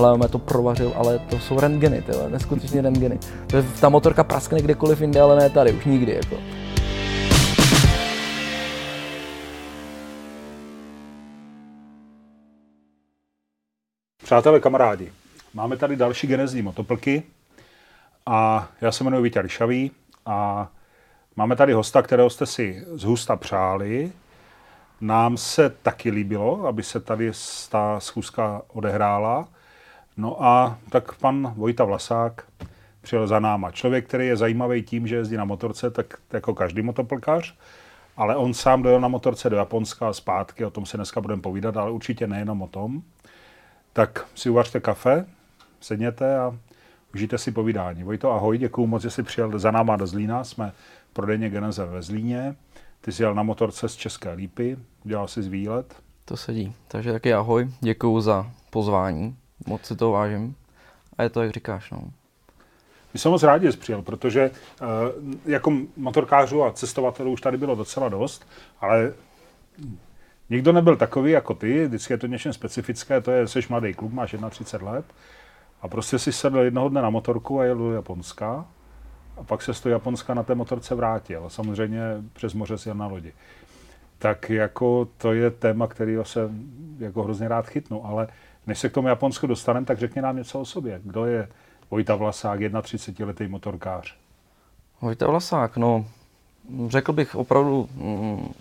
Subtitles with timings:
[0.00, 3.18] hele, mě to provařil, ale to jsou rentgeny, tyhle, neskutečně rentgeny.
[3.80, 6.36] Ta motorka praskne kdekoliv jinde, ale ne tady, už nikdy, jako.
[14.24, 15.12] Přátelé, kamarádi,
[15.54, 17.22] máme tady další genezní motoplky
[18.26, 19.90] a já se jmenuji Vítě Lišavý
[20.26, 20.68] a
[21.36, 24.12] máme tady hosta, kterého jste si z husta přáli.
[25.00, 27.32] Nám se taky líbilo, aby se tady
[27.70, 29.48] ta schůzka odehrála.
[30.16, 32.44] No a tak pan Vojta Vlasák
[33.00, 33.70] přijel za náma.
[33.70, 37.54] Člověk, který je zajímavý tím, že jezdí na motorce, tak jako každý motoplkař,
[38.16, 41.42] ale on sám dojel na motorce do Japonska a zpátky, o tom se dneska budeme
[41.42, 43.02] povídat, ale určitě nejenom o tom.
[43.92, 45.26] Tak si uvařte kafe,
[45.80, 46.56] sedněte a
[47.14, 48.02] užijte si povídání.
[48.02, 50.44] Vojto, ahoj, děkuji moc, že jsi přijel za náma do Zlína.
[50.44, 50.72] Jsme
[51.12, 52.56] prodejně Geneze ve Zlíně.
[53.00, 55.94] Ty jsi jel na motorce z České Lípy, udělal jsi výlet.
[56.24, 56.74] To sedí.
[56.88, 60.56] Takže taky ahoj, děkuji za pozvání, moc si to vážím.
[61.18, 62.02] A je to, jak říkáš, no.
[63.14, 64.88] My jsme moc rádi, přijel, protože uh,
[65.46, 68.46] jako motorkářů a cestovatelů už tady bylo docela dost,
[68.80, 69.12] ale
[70.50, 74.12] Nikdo nebyl takový jako ty, vždycky je to něčem specifické, to je, jsi mladý kluk,
[74.12, 75.04] máš 31 let
[75.82, 78.66] a prostě si sedl jednoho dne na motorku a jel do Japonska
[79.36, 81.44] a pak se z toho Japonska na té motorce vrátil.
[81.48, 82.00] Samozřejmě
[82.32, 83.32] přes moře si jel na lodi.
[84.18, 86.50] Tak jako to je téma, kterého se
[86.98, 88.28] jako hrozně rád chytnu, ale
[88.66, 91.00] než se k tomu Japonsku dostaneme, tak řekni nám něco o sobě.
[91.04, 91.48] Kdo je
[91.90, 94.14] Vojta Vlasák, 31-letý motorkář?
[95.00, 96.06] Vojta Vlasák, no,
[96.88, 98.52] řekl bych opravdu mm,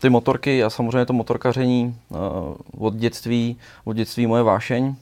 [0.00, 2.18] ty motorky a samozřejmě to motorkaření uh,
[2.86, 4.84] od dětství, od dětství moje vášeň.
[4.86, 4.94] Uh,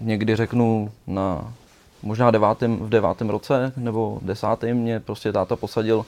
[0.00, 1.54] někdy řeknu na
[2.02, 6.06] možná devátém, v devátém roce nebo desátém mě prostě táta posadil,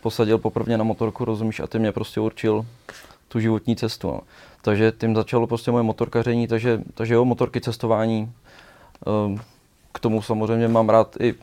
[0.00, 2.66] posadil poprvé na motorku, rozumíš, a ty mě prostě určil
[3.28, 4.20] tu životní cestu.
[4.62, 8.32] Takže tím začalo prostě moje motorkaření, takže, takže jo, motorky, cestování.
[9.06, 9.38] Uh,
[9.92, 11.34] k tomu samozřejmě mám rád i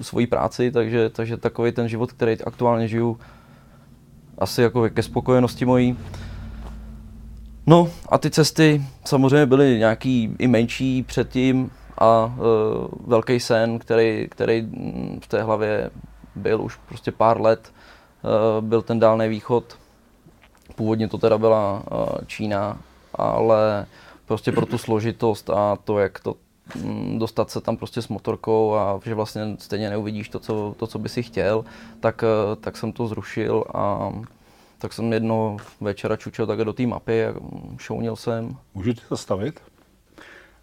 [0.00, 3.18] svoji práci, takže, takže takový ten život, který aktuálně žiju,
[4.38, 5.98] asi jako ke spokojenosti mojí.
[7.66, 12.32] No a ty cesty samozřejmě byly nějaký i menší předtím a uh,
[13.06, 14.68] velký sen, který, který
[15.20, 15.90] v té hlavě
[16.34, 17.72] byl už prostě pár let,
[18.22, 19.76] uh, byl ten dálný východ.
[20.74, 22.78] Původně to teda byla uh, Čína,
[23.14, 23.86] ale
[24.26, 26.34] prostě pro tu složitost a to, jak to
[26.82, 30.86] mm, dostat se tam prostě s motorkou a že vlastně stejně neuvidíš to, co, to,
[30.86, 31.64] co by si chtěl,
[32.00, 32.24] tak,
[32.60, 34.12] tak jsem to zrušil a
[34.78, 37.34] tak jsem jedno večera čučel také do té mapy a
[37.78, 38.56] šounil jsem.
[38.74, 39.60] Můžu ti zastavit?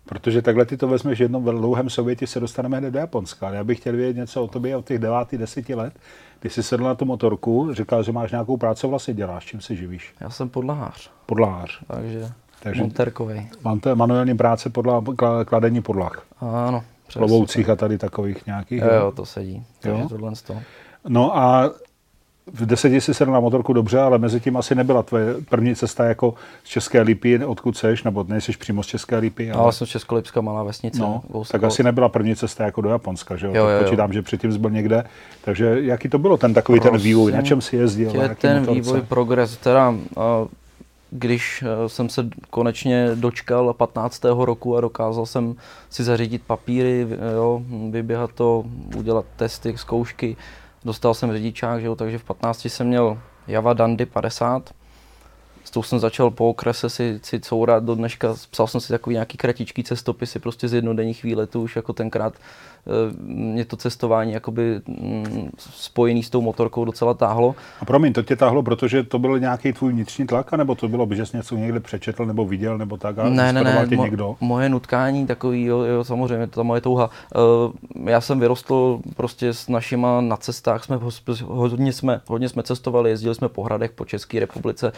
[0.07, 3.47] Protože takhle ty to vezmeš jednom v dlouhém Sovětě se dostaneme hned do Japonska.
[3.47, 5.93] Ale já bych chtěl vědět něco o tobě od těch devátých, deseti let.
[6.39, 9.75] Ty jsi sedl na tu motorku, říkal, že máš nějakou práci, vlastně děláš, čím se
[9.75, 10.13] živíš?
[10.21, 11.11] Já jsem podlahář.
[11.25, 11.79] Podlahář.
[11.87, 12.31] Takže,
[12.63, 13.49] Takže monterkový.
[13.63, 15.03] Máte manuální práce podla,
[15.45, 16.23] kladení podlah.
[16.39, 16.83] Ano.
[17.07, 17.65] Přesně.
[17.65, 18.81] a tady takových nějakých.
[18.81, 19.65] Jo, jo to sedí.
[19.79, 20.09] Takže jo?
[20.09, 20.57] tohle to.
[21.07, 21.71] No a
[22.53, 26.05] v deseti si sedl na motorku dobře, ale mezi tím asi nebyla tvoje první cesta
[26.05, 29.51] jako z České Lípy, odkud seš, nebo nejsi přímo z České Lípy.
[29.51, 29.65] Ale...
[29.65, 30.99] No, jsem Českolipská malá vesnice.
[30.99, 33.53] No, tak asi nebyla první cesta jako do Japonska, že jo?
[33.55, 35.03] jo, jo, počítám, že předtím jsi byl někde.
[35.43, 38.11] Takže jaký to bylo ten takový Prosím, ten vývoj, na čem si jezdil?
[38.11, 38.81] Tě, ten motorce?
[38.81, 39.95] vývoj, progres, teda
[41.11, 44.23] když e, jsem se konečně dočkal 15.
[44.23, 45.55] roku a dokázal jsem
[45.89, 48.63] si zařídit papíry, jo, vyběhat to,
[48.97, 50.37] udělat testy, zkoušky,
[50.85, 54.73] dostal jsem řidičák, že jo, takže v 15 jsem měl Java Dandy 50.
[55.63, 58.35] S tou jsem začal po okrese si, si courat do dneška.
[58.49, 62.33] Psal jsem si takový nějaký kratičký cestopisy prostě z jednodenních výletů, už jako tenkrát
[63.21, 67.55] mě to cestování jakoby mm, spojený s tou motorkou docela táhlo.
[67.81, 71.07] A promiň, to tě táhlo, protože to byl nějaký tvůj vnitřní tlak, nebo to bylo,
[71.11, 74.03] že jsi něco někde přečetl nebo viděl, nebo tak a ne, ne, ne, tě mo-
[74.03, 74.35] někdo?
[74.41, 77.09] moje nutkání takový, jo, jo, samozřejmě, to moje touha.
[77.35, 80.99] Uh, já jsem vyrostl prostě s našima na cestách, jsme
[81.45, 84.91] hodně jsme, hodně jsme cestovali, jezdili jsme po hradech po České republice,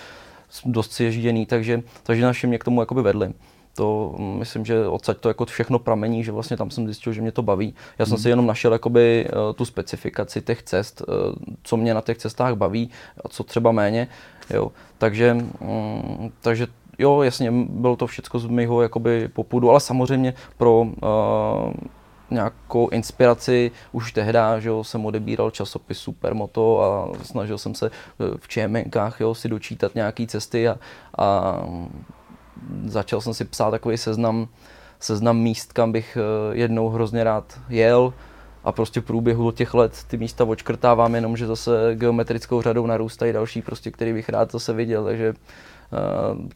[0.65, 3.33] dost si ježděný, takže, takže naši mě k tomu jakoby vedli
[3.79, 7.31] to myslím, že odsaď to jako všechno pramení, že vlastně tam jsem zjistil, že mě
[7.31, 7.75] to baví.
[7.99, 8.23] Já jsem hmm.
[8.23, 11.15] si jenom našel jakoby uh, tu specifikaci těch cest, uh,
[11.63, 12.89] co mě na těch cestách baví
[13.23, 14.07] a co třeba méně.
[14.49, 14.71] Jo.
[14.97, 16.67] Takže, um, takže
[16.97, 20.91] jo, jasně, bylo to všechno z mého jakoby popudu, ale samozřejmě pro uh,
[22.31, 27.91] nějakou inspiraci už tehdy, že jo, jsem odebíral časopis Supermoto a snažil jsem se
[28.37, 30.77] v ČMKách jo, si dočítat nějaké cesty a,
[31.17, 31.59] a
[32.85, 34.47] začal jsem si psát takový seznam,
[34.99, 38.13] seznam míst, kam bych eh, jednou hrozně rád jel
[38.63, 43.33] a prostě v průběhu těch let ty místa očkrtávám, jenom že zase geometrickou řadou narůstají
[43.33, 45.33] další, prostě, který bych rád zase viděl, takže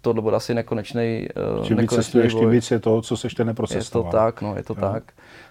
[0.01, 1.27] tohle bude asi nekonečný
[1.63, 4.07] Čím víc cestuješ, tím víc je toho, co se ještě neprocestoval.
[4.07, 4.81] Je to tak, no, je to jo.
[4.81, 5.03] tak.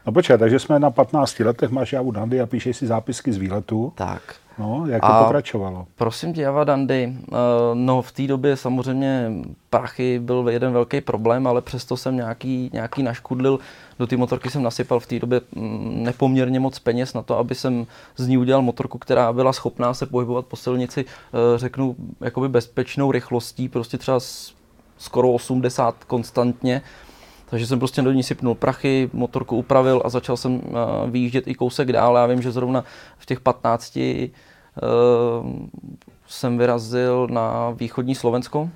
[0.07, 3.37] No počkej, takže jsme na 15 letech, máš Javu Dandy a píšeš si zápisky z
[3.37, 3.93] výletu.
[3.95, 4.35] Tak.
[4.59, 5.87] No, jak to a pokračovalo?
[5.95, 7.35] Prosím tě, Java Dandy, eh,
[7.75, 9.31] no v té době samozřejmě
[9.71, 13.59] prachy byl jeden velký problém, ale přesto jsem nějaký, nějaký naškudlil.
[13.99, 17.55] Do té motorky jsem nasypal v té době mm, nepoměrně moc peněz na to, aby
[17.55, 22.49] jsem z ní udělal motorku, která byla schopná se pohybovat po silnici, eh, řeknu, jakoby
[22.49, 24.19] bezpečnou rychlostí, prostě třeba
[24.99, 26.83] skoro 80 konstantně
[27.53, 30.61] takže jsem prostě do ní sypnul prachy, motorku upravil a začal jsem uh,
[31.11, 32.17] vyjíždět i kousek dál.
[32.17, 32.85] Já vím, že zrovna
[33.19, 34.29] v těch 15 uh, eh,
[36.27, 38.61] jsem vyrazil na východní Slovensko.
[38.61, 38.69] Uh,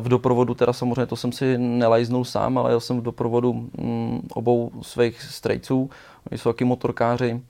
[0.00, 4.22] v doprovodu, teda samozřejmě to jsem si nelajznul sám, ale jel jsem v doprovodu um,
[4.34, 5.90] obou svých strejců.
[6.30, 7.40] Oni jsou taky motorkáři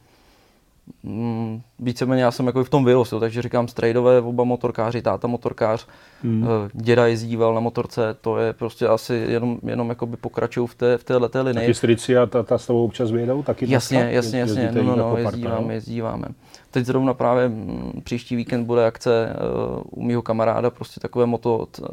[1.02, 5.87] mm, víceméně já jsem jako v tom vyrostl, takže říkám strejdové, oba motorkáři, táta motorkář,
[6.22, 6.44] hmm.
[6.44, 10.98] Eh, děda jezdíval na motorce, to je prostě asi jenom, jenom jakoby pokračují v, té,
[10.98, 11.62] v téhle té linii.
[11.62, 13.42] Taky strici a ta, ta s tebou občas vyjedou?
[13.42, 14.14] Taky jasně, dneska?
[14.14, 16.26] jasně, jasně, no, no, no, jezdíváme, jezdíváme.
[16.70, 19.37] Teď zrovna právě mm, příští víkend bude akce
[19.75, 21.88] uh, u mého kamaráda, prostě takové moto, uh,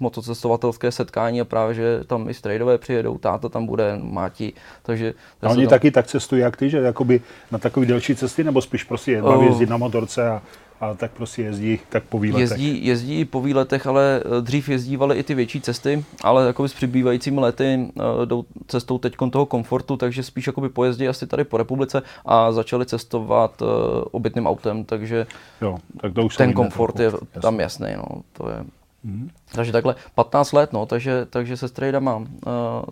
[0.00, 4.52] motocestovatelské setkání a právě, že tam i strejdové přijedou, táta tam bude, Máti,
[4.82, 5.14] takže...
[5.42, 5.70] A oni tam...
[5.70, 7.20] taky tak cestují jak ty, že jakoby
[7.52, 10.42] na takové delší cesty, nebo spíš prostě je baví jezdit na motorce a,
[10.80, 12.50] a tak prostě jezdí tak po výletech.
[12.50, 16.74] Jezdí, jezdí po výletech, ale eh, dřív jezdívali i ty větší cesty, ale jako s
[16.74, 21.56] přibývajícími lety uh, jdou cestou teď toho komfortu, takže spíš jakoby pojezdí asi tady po
[21.56, 23.68] republice a začali cestovat uh,
[24.10, 25.26] obytným autem, takže
[25.62, 27.28] jo, tak to už ten komfort je jasný.
[27.42, 28.64] tam jasný, no, to je
[29.06, 29.30] Mm-hmm.
[29.54, 32.22] Takže takhle 15 let, no, takže, takže se strejda mám.
[32.22, 32.28] Uh,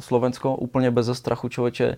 [0.00, 1.96] Slovensko úplně bez strachu člověče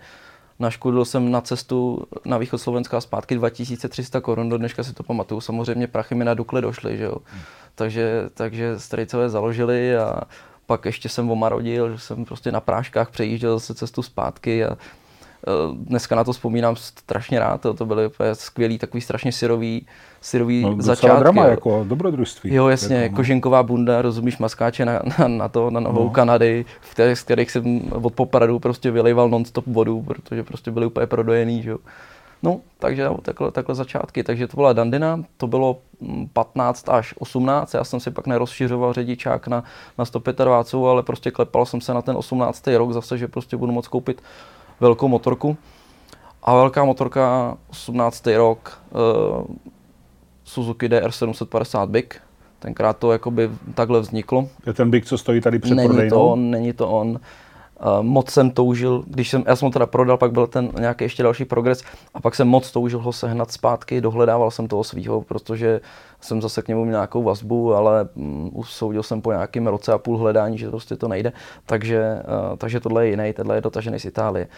[0.58, 5.40] Naškudil jsem na cestu na východ Slovenska zpátky 2300 korun, do dneška si to pamatuju.
[5.40, 7.16] Samozřejmě prachy mi na Dukle došly, že jo.
[7.24, 7.42] Hmm.
[7.74, 10.20] Takže, takže strejcové založili a
[10.66, 14.78] pak ještě jsem omarodil, že jsem prostě na práškách přejížděl zase cestu zpátky a
[15.74, 19.86] dneska na to vzpomínám strašně rád, to, to byly skvělý, takový strašně syrový,
[20.20, 21.20] syrový no, začátky.
[21.20, 22.54] drama, jako dobrodružství.
[22.54, 26.10] Jo, jasně, jako, koženková bunda, rozumíš, maskáče na, na, na to, na novou no.
[26.10, 30.86] Kanady, v kterých, z kterých jsem od popradu prostě vylejval non-stop vodu, protože prostě byly
[30.86, 31.78] úplně prodojený, že jo.
[32.42, 34.22] No, takže jo, takhle, takhle začátky.
[34.22, 35.78] Takže to byla Dandina, to bylo
[36.32, 39.64] 15 mm, až 18, já jsem si pak nerozšiřoval řidičák na,
[39.98, 42.66] na 125, ale prostě klepal jsem se na ten 18.
[42.66, 44.22] rok zase, že prostě budu moct koupit
[44.80, 45.56] velkou motorku.
[46.42, 48.26] A velká motorka, 18.
[48.26, 49.56] rok, uh,
[50.44, 52.20] Suzuki DR750 Big.
[52.58, 54.48] Tenkrát to jakoby takhle vzniklo.
[54.66, 56.16] Je ten Big, co stojí tady před Není prodejnou?
[56.16, 57.08] to on, není to on.
[57.08, 61.04] Uh, moc jsem toužil, když jsem, já jsem ho teda prodal, pak byl ten nějaký
[61.04, 61.82] ještě další progres
[62.14, 65.80] a pak jsem moc toužil ho sehnat zpátky, dohledával jsem toho svého, protože
[66.20, 69.98] jsem zase k němu měl nějakou vazbu, ale um, usoudil jsem po nějakém roce a
[69.98, 71.32] půl hledání, že prostě to nejde,
[71.66, 74.48] takže, uh, takže tohle je jiný, tohle je dotažený z Itálie.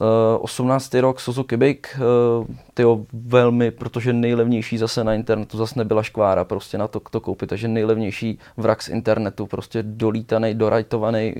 [0.00, 0.94] Uh, 18.
[0.94, 1.98] rok Suzuki Big,
[2.40, 7.20] uh, tyjo, velmi, protože nejlevnější zase na internetu, zase nebyla škvára prostě na to, to
[7.20, 11.34] koupit, takže nejlevnější vrak z internetu, prostě dolítaný, dorajtovaný,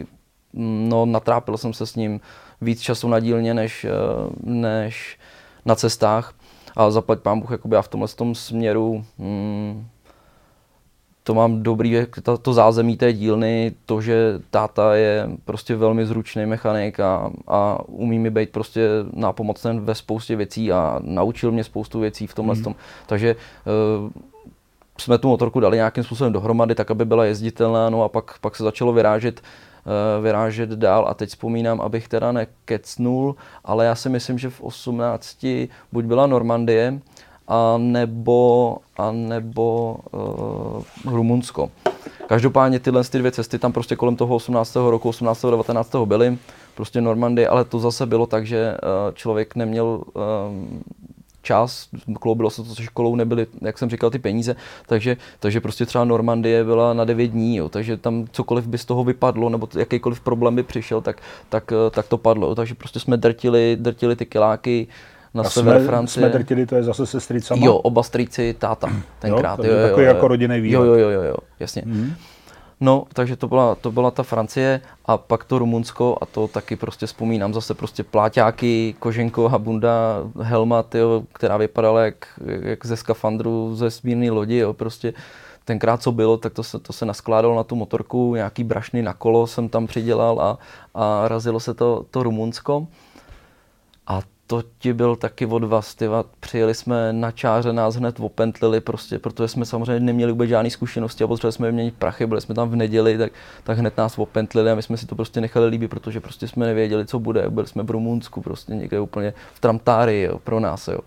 [0.88, 2.20] no natrápil jsem se s ním
[2.60, 3.90] víc času na dílně než, eh,
[4.42, 5.18] než
[5.64, 6.34] na cestách.
[6.80, 9.86] A zaplať pán Bůh, jakoby já v tomhle tom směru hmm,
[11.22, 16.46] to mám dobrý, to, to zázemí té dílny, to, že táta je prostě velmi zručný
[16.46, 22.00] mechanik a, a umí mi být prostě nápomocen ve spoustě věcí a naučil mě spoustu
[22.00, 22.62] věcí v tomhle mm.
[22.62, 22.74] tom.
[23.06, 24.10] Takže uh,
[24.98, 28.56] jsme tu motorku dali nějakým způsobem dohromady, tak aby byla jezditelná, no a pak, pak
[28.56, 29.40] se začalo vyrážet
[30.22, 35.46] vyrážet dál a teď vzpomínám, abych teda nekecnul, ale já si myslím, že v 18
[35.92, 37.00] buď byla Normandie,
[37.50, 41.70] a nebo, a nebo uh, Rumunsko.
[42.26, 44.76] Každopádně tyhle ty dvě cesty tam prostě kolem toho 18.
[44.76, 45.44] roku, 18.
[45.50, 45.94] 19.
[46.04, 46.38] byly,
[46.74, 50.22] prostě Normandie, ale to zase bylo tak, že uh, člověk neměl uh,
[51.42, 51.88] čas,
[52.20, 54.56] kloubilo se to se školou, nebyly, jak jsem říkal, ty peníze,
[54.86, 58.84] takže, takže prostě třeba Normandie byla na 9 dní, jo, takže tam cokoliv by z
[58.84, 63.00] toho vypadlo, nebo jakýkoliv problém by přišel, tak, tak, tak to padlo, jo, takže prostě
[63.00, 64.86] jsme drtili, drtili ty kiláky,
[65.34, 66.22] na a sever jsme, Francie.
[66.22, 67.66] Jsme drtili, to je zase se strýcama?
[67.66, 69.58] Jo, oba strýci, táta, tenkrát.
[69.58, 70.86] Jo, je jo, takový jo, jako rodinný výlet.
[70.86, 71.82] Jo, jo, jo, jo, jasně.
[71.86, 72.12] Mm.
[72.80, 76.76] No, takže to byla, to byla ta Francie a pak to Rumunsko a to taky
[76.76, 83.76] prostě vzpomínám zase prostě pláťáky, koženková bunda, helma, tyjo, která vypadala jak, jak ze skafandru
[83.76, 85.14] ze smírné lodi, jo, prostě
[85.64, 89.14] tenkrát co bylo, tak to se, to se naskládalo na tu motorku, nějaký brašny na
[89.14, 90.58] kolo jsem tam přidělal a,
[90.94, 92.86] a razilo se to, to Rumunsko.
[94.06, 96.24] A to ti byl taky od vás, tyva.
[96.40, 101.24] Přijeli jsme na čáře, nás hned opentlili prostě, protože jsme samozřejmě neměli vůbec žádné zkušenosti
[101.24, 103.32] a potřebovali jsme vyměnit prachy, byli jsme tam v neděli, tak,
[103.64, 106.66] tak hned nás opentlili a my jsme si to prostě nechali líbit, protože prostě jsme
[106.66, 107.50] nevěděli, co bude.
[107.50, 110.98] Byli jsme v Rumunsku, prostě někde úplně v Tramtári, jo, pro nás, jo.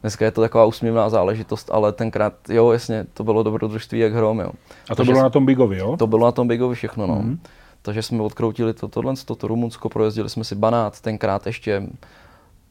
[0.00, 4.40] Dneska je to taková úsměvná záležitost, ale tenkrát, jo, jasně, to bylo dobrodružství jak hrom,
[4.40, 4.50] jo.
[4.84, 5.96] A to Takže bylo na tom Bigovi, jo?
[5.96, 7.16] To bylo na tom Bigovi všechno, no.
[7.16, 7.38] Mm-hmm.
[7.82, 11.82] Takže jsme odkroutili to, tohle, toto Rumunsko, projezdili jsme si Banát, tenkrát ještě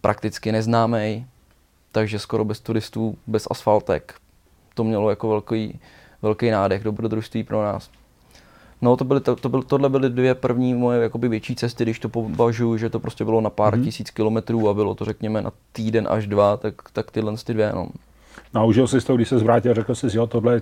[0.02, 1.26] prakticky neznámý,
[1.92, 4.16] takže skoro bez turistů, bez asfaltek.
[4.74, 5.80] To mělo jako velký,
[6.22, 7.90] velký nádech, dobrodružství pro nás.
[8.82, 12.00] No to byly, to, to byl, tohle byly dvě první moje jakoby větší cesty, když
[12.00, 13.84] to považuji, že to prostě bylo na pár mm-hmm.
[13.84, 17.72] tisíc kilometrů a bylo to řekněme na týden až dva, tak, tak tyhle ty dvě,
[17.76, 17.88] no.
[18.54, 20.62] No a užil jsi to, když se zvrátil, řekl jsi, jo, tohle je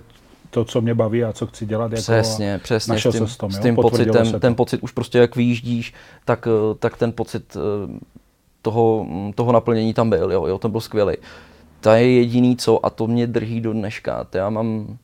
[0.50, 1.92] to, co mě baví a co chci dělat.
[1.92, 3.00] Jako přesně, přesně.
[3.00, 6.96] S tím, s, tom, s tím pocitem, ten pocit už prostě jak vyjíždíš, tak, tak
[6.96, 7.98] ten pocit eh,
[8.66, 11.16] toho, toho naplnění tam byl, jo, jo, ten byl skvělý.
[11.80, 14.26] To je jediný co a to mě drží do dneška.
[14.34, 14.98] Já mám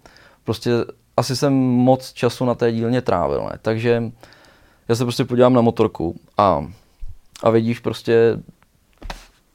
[0.45, 0.71] prostě,
[1.17, 3.59] asi jsem moc času na té dílně trávil, ne?
[3.63, 4.03] takže
[4.89, 6.67] já se prostě podívám na motorku a,
[7.43, 8.39] a vidíš prostě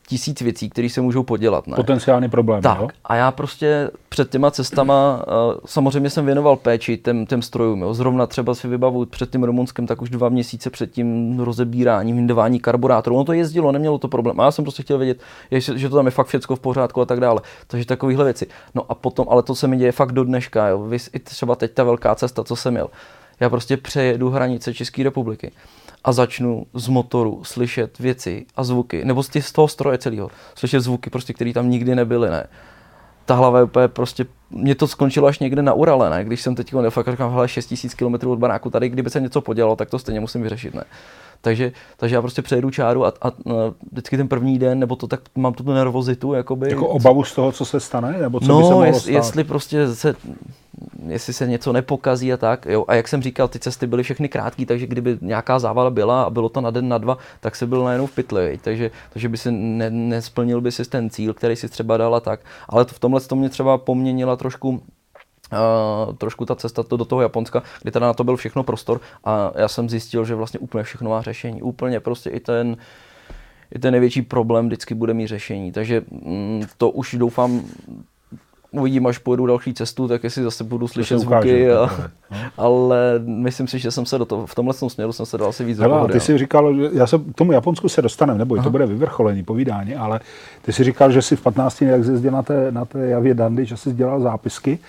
[0.08, 1.68] tisíc věcí, které se můžou podělat.
[1.68, 1.76] Ne?
[1.76, 2.62] Potenciální problém.
[2.62, 2.80] Tak.
[2.80, 2.88] Jo?
[3.06, 7.82] A já prostě před těma cestama, uh, samozřejmě jsem věnoval péči těm, těm strojům.
[7.82, 7.94] Jo?
[7.94, 12.60] Zrovna třeba si vybavu před tím Rumunskem, tak už dva měsíce před tím rozebíráním, vyndování
[12.60, 13.16] karburátoru.
[13.16, 14.40] Ono to jezdilo, nemělo to problém.
[14.40, 15.22] A já jsem prostě chtěl vědět,
[15.52, 17.42] že to tam je fakt všechno v pořádku a tak dále.
[17.68, 18.48] Takže takovéhle věci.
[18.76, 20.68] No a potom, ale to se mi děje fakt do dneška.
[20.68, 20.80] Jo?
[20.80, 22.90] Vy, i třeba teď ta velká cesta, co jsem měl.
[23.40, 25.52] Já prostě přejedu hranice České republiky
[26.08, 30.80] a začnu z motoru slyšet věci a zvuky, nebo z, z toho stroje celého, slyšet
[30.80, 32.48] zvuky, prostě, které tam nikdy nebyly, ne.
[33.26, 36.56] Ta hlava je úplně prostě, mě to skončilo až někde na Urale, ne, když jsem
[36.56, 40.00] teď fakt říkám, hele, 6000 km od baráku, tady kdyby se něco podělalo, tak to
[40.00, 40.84] stejně musím vyřešit, ne.
[41.42, 43.32] Takže, takže já prostě přejdu čáru a, a, a
[43.92, 46.34] vždycky ten první den, nebo to tak mám tu nervozitu.
[46.34, 48.18] Jakoby, jako obavu z toho, co se stane?
[48.22, 49.14] Nebo co no, by se mohlo jest, stát?
[49.14, 50.16] jestli prostě se
[51.08, 52.66] jestli se něco nepokazí a tak.
[52.66, 52.86] Jo.
[52.88, 56.30] A jak jsem říkal, ty cesty byly všechny krátké, takže kdyby nějaká závala byla a
[56.30, 58.60] bylo to na den, na dva, tak se byl najednou v pytli.
[58.64, 62.20] Takže, takže by si ne, nesplnil by si ten cíl, který si třeba dal a
[62.20, 62.40] tak.
[62.70, 64.82] Ale to v tomhle to mě třeba poměnila trošku
[66.08, 69.02] Uh, trošku ta cesta to do toho Japonska, kdy teda na to byl všechno prostor
[69.24, 71.62] a já jsem zjistil, že vlastně úplně všechno má řešení.
[71.62, 72.78] Úplně prostě i ten,
[73.76, 75.72] i ten největší problém vždycky bude mít řešení.
[75.72, 77.62] Takže mm, to už doufám
[78.80, 81.72] uvidím, až pojedu další cestu, tak jestli zase budu slyšet zvuky.
[81.72, 81.90] A,
[82.32, 82.38] no.
[82.58, 85.64] Ale myslím si, že jsem se do toho, v tomhle směru jsem se dal asi
[85.64, 88.86] víc Hele, ty jsi říkal, já se k tomu Japonsku se dostaneme, nebo to bude
[88.86, 90.20] vyvrcholení povídání, ale
[90.62, 93.66] ty jsi říkal, že jsi v 15 jak jezdil na té, na té javě Dandy,
[93.66, 94.80] že jsi dělal zápisky.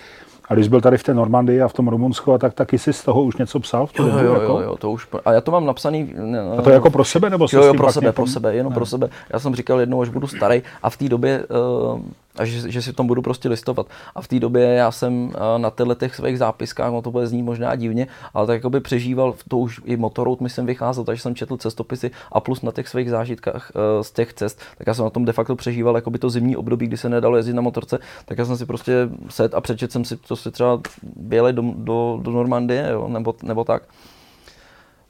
[0.49, 3.03] A když byl tady v té Normandii a v tom Rumunsku, tak taky si z
[3.03, 3.87] toho už něco psal?
[3.87, 4.61] V jo, jo, jo, jako?
[4.61, 6.13] jo, to už, a já to mám napsaný.
[6.17, 8.75] Ne, a to jako pro sebe, nebo jo, jo, pro sebe, pro sebe, jenom ne.
[8.75, 9.09] pro sebe.
[9.33, 11.45] Já jsem říkal jednou, až budu starý a v té době
[11.93, 11.99] uh,
[12.39, 13.87] a že, že si v tom budu prostě listovat.
[14.15, 17.27] A v té době já jsem eh, na těchto těch svých zápiskách, no to bude
[17.27, 21.03] znít možná divně, ale tak jako by přežíval, to už i motorout mi jsem vycházel,
[21.03, 24.87] takže jsem četl cestopisy a plus na těch svých zážitkách uh, z těch cest, tak
[24.87, 27.37] já jsem na tom de facto přežíval jako by to zimní období, kdy se nedalo
[27.37, 30.51] jezdit na motorce, tak já jsem si prostě set a přečet jsem si to si
[30.51, 30.81] třeba
[31.15, 33.83] běli do, do, do Normandie, jo, nebo, nebo tak.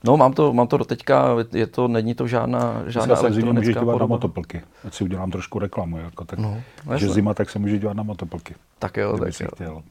[0.03, 3.59] No, mám to, mám to do teďka, je to, není to žádná, žádná se elektronická
[3.59, 6.61] může dívat na motoplky, ať si udělám trošku reklamu, jako tak, no,
[6.95, 8.55] že zima, tak se může dívat na motoplky.
[8.79, 9.47] Tak jo, tak jo.
[9.55, 9.81] Chtěl.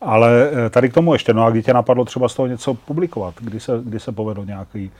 [0.00, 2.74] Ale eh, tady k tomu ještě, no a kdy tě napadlo třeba z toho něco
[2.74, 4.90] publikovat, kdy se, kdy se povedlo nějaký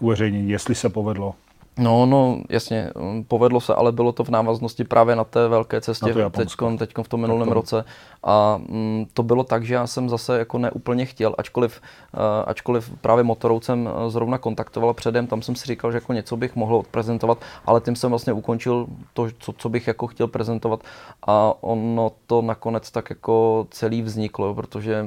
[0.00, 1.34] uveřejnění, jestli se povedlo?
[1.78, 5.80] No, no, jasně, mm, povedlo se, ale bylo to v návaznosti právě na té velké
[5.80, 7.54] cestě teďkon, teďkon v tom minulém to...
[7.54, 7.84] roce.
[8.24, 11.80] A mm, to bylo tak, že já jsem zase jako neúplně chtěl, ačkoliv,
[12.14, 16.12] uh, ačkoliv právě motorou jsem eh, zrovna kontaktoval předem, tam jsem si říkal, že jako
[16.12, 20.26] něco bych mohl odprezentovat, ale tím jsem vlastně ukončil to, co, co bych jako chtěl
[20.26, 20.80] prezentovat
[21.26, 25.06] a ono to nakonec tak jako celý vzniklo, protože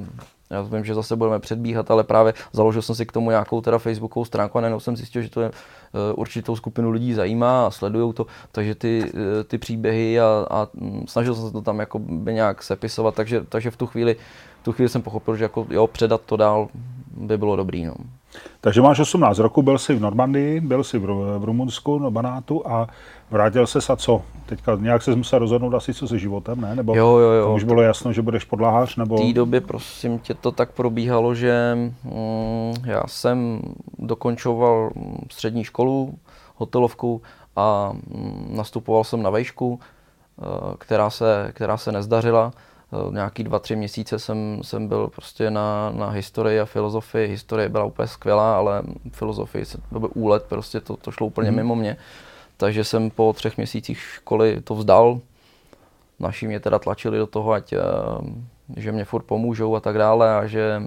[0.49, 3.77] já vím, že zase budeme předbíhat, ale právě založil jsem si k tomu nějakou teda
[3.77, 7.71] facebookovou stránku a najednou jsem zjistil, že to je eh, určitou skupinu lidí zajímá a
[7.71, 11.79] sledují to, takže ty, eh, ty příběhy a, a mm, snažil jsem se to tam
[11.79, 14.15] jako by nějak sepisovat, takže, takže v tu chvíli,
[14.61, 16.67] v tu chvíli jsem pochopil, že jako jo, předat to dál
[17.17, 17.85] by bylo dobrý.
[17.85, 17.93] No.
[18.61, 21.05] Takže máš 18 roku, byl jsi v Normandii, byl jsi v,
[21.39, 22.87] v Rumunsku, na Banátu a
[23.31, 24.21] vrátil se a co?
[24.45, 26.75] Teďka nějak se musel rozhodnout asi co se životem, ne?
[26.75, 27.55] Nebo jo, jo, jo.
[27.55, 28.95] už bylo jasno, že budeš podlahář?
[28.95, 29.17] Nebo...
[29.17, 33.61] V té době, prosím tě, to tak probíhalo, že mm, já jsem
[33.99, 34.89] dokončoval
[35.31, 36.13] střední školu,
[36.55, 37.21] hotelovku
[37.55, 40.45] a mm, nastupoval jsem na vejšku, eh,
[40.77, 42.51] která se, která se nezdařila
[42.93, 47.27] Eh, nějaký dva, tři měsíce jsem, jsem byl prostě na, na historii a filozofii.
[47.27, 48.81] Historie byla úplně skvělá, ale
[49.11, 51.57] filozofii to byl úlet, prostě to, to šlo úplně mm.
[51.57, 51.97] mimo mě.
[52.59, 55.19] Takže jsem po třech měsících školy to vzdal.
[56.19, 57.79] Naši mě teda tlačili do toho, ať, eh,
[58.75, 60.83] že mě furt pomůžou a tak dále a že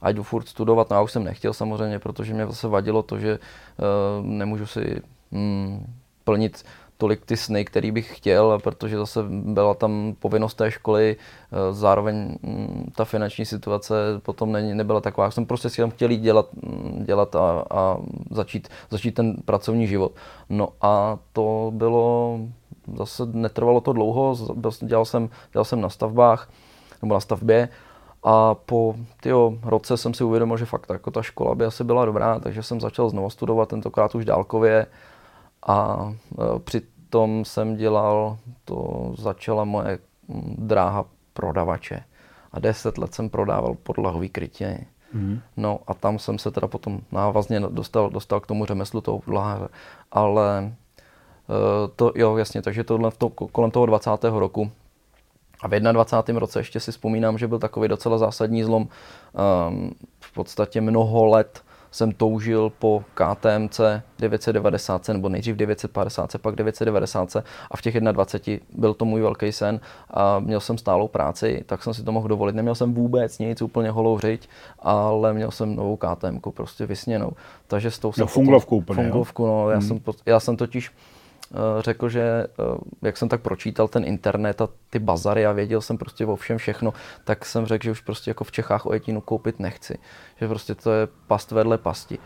[0.00, 0.90] ať jdu furt studovat.
[0.90, 5.02] No já už jsem nechtěl samozřejmě, protože mě zase vadilo to, že uh, nemůžu si
[5.30, 5.94] mm,
[6.24, 6.64] plnit
[6.98, 12.38] tolik ty sny, který bych chtěl, protože zase byla tam povinnost té školy, eh, zároveň
[12.42, 15.24] mm, ta finanční situace potom ne, nebyla taková.
[15.24, 17.96] Já jsem prostě si tam chtěl jít dělat, mm, dělat a, a
[18.30, 20.12] začít, začít ten pracovní život.
[20.48, 22.38] No a to bylo,
[22.96, 24.36] zase netrvalo to dlouho,
[24.80, 26.50] dělal jsem, dělal jsem na stavbách,
[27.02, 27.68] nebo na stavbě
[28.22, 32.04] a po tyjo, roce jsem si uvědomil, že fakt jako ta škola by asi byla
[32.04, 34.86] dobrá, takže jsem začal znovu studovat, tentokrát už dálkově
[35.68, 39.98] a e, přitom jsem dělal, to začala moje
[40.58, 42.04] dráha prodavače.
[42.52, 44.84] A deset let jsem prodával podlahový krytě.
[45.12, 45.40] Mm.
[45.56, 49.68] No a tam jsem se teda potom návazně dostal, dostal k tomu řemeslu toho podlaháře.
[50.12, 50.72] Ale e,
[51.96, 54.10] to, jo, jasně, takže tohle v to, kolem toho 20.
[54.24, 54.70] roku
[55.62, 56.40] a v 21.
[56.40, 58.88] roce ještě si vzpomínám, že byl takový docela zásadní zlom.
[59.68, 63.80] Um, v podstatě mnoho let jsem toužil po KTMC
[64.18, 67.36] 990, nebo nejdřív 950, pak 990
[67.70, 69.80] a v těch 21 byl to můj velký sen
[70.10, 72.54] a měl jsem stálou práci, tak jsem si to mohl dovolit.
[72.54, 77.32] Neměl jsem vůbec nic, úplně holou řiď, ale měl jsem novou KTM, prostě vysněnou.
[77.66, 78.22] Takže s tou jsem...
[78.22, 79.70] No, funglovku úplně, Funglovku, no.
[79.70, 79.88] Já, hmm.
[79.88, 80.90] jsem, já jsem totiž
[81.80, 82.46] řekl, že eh,
[83.02, 86.58] jak jsem tak pročítal ten internet a ty bazary a věděl jsem prostě o všem
[86.58, 86.92] všechno,
[87.24, 89.98] tak jsem řekl, že už prostě jako v Čechách ojetinu koupit nechci.
[90.40, 92.18] Že prostě to je past vedle pasti.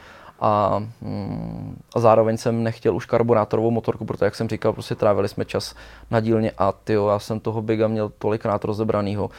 [0.45, 5.29] A, mm, a zároveň jsem nechtěl už karburátorovou motorku, protože jak jsem říkal, prostě trávili
[5.29, 5.75] jsme čas
[6.11, 9.31] na dílně a ty já jsem toho Biga měl tolikrát rozebranýho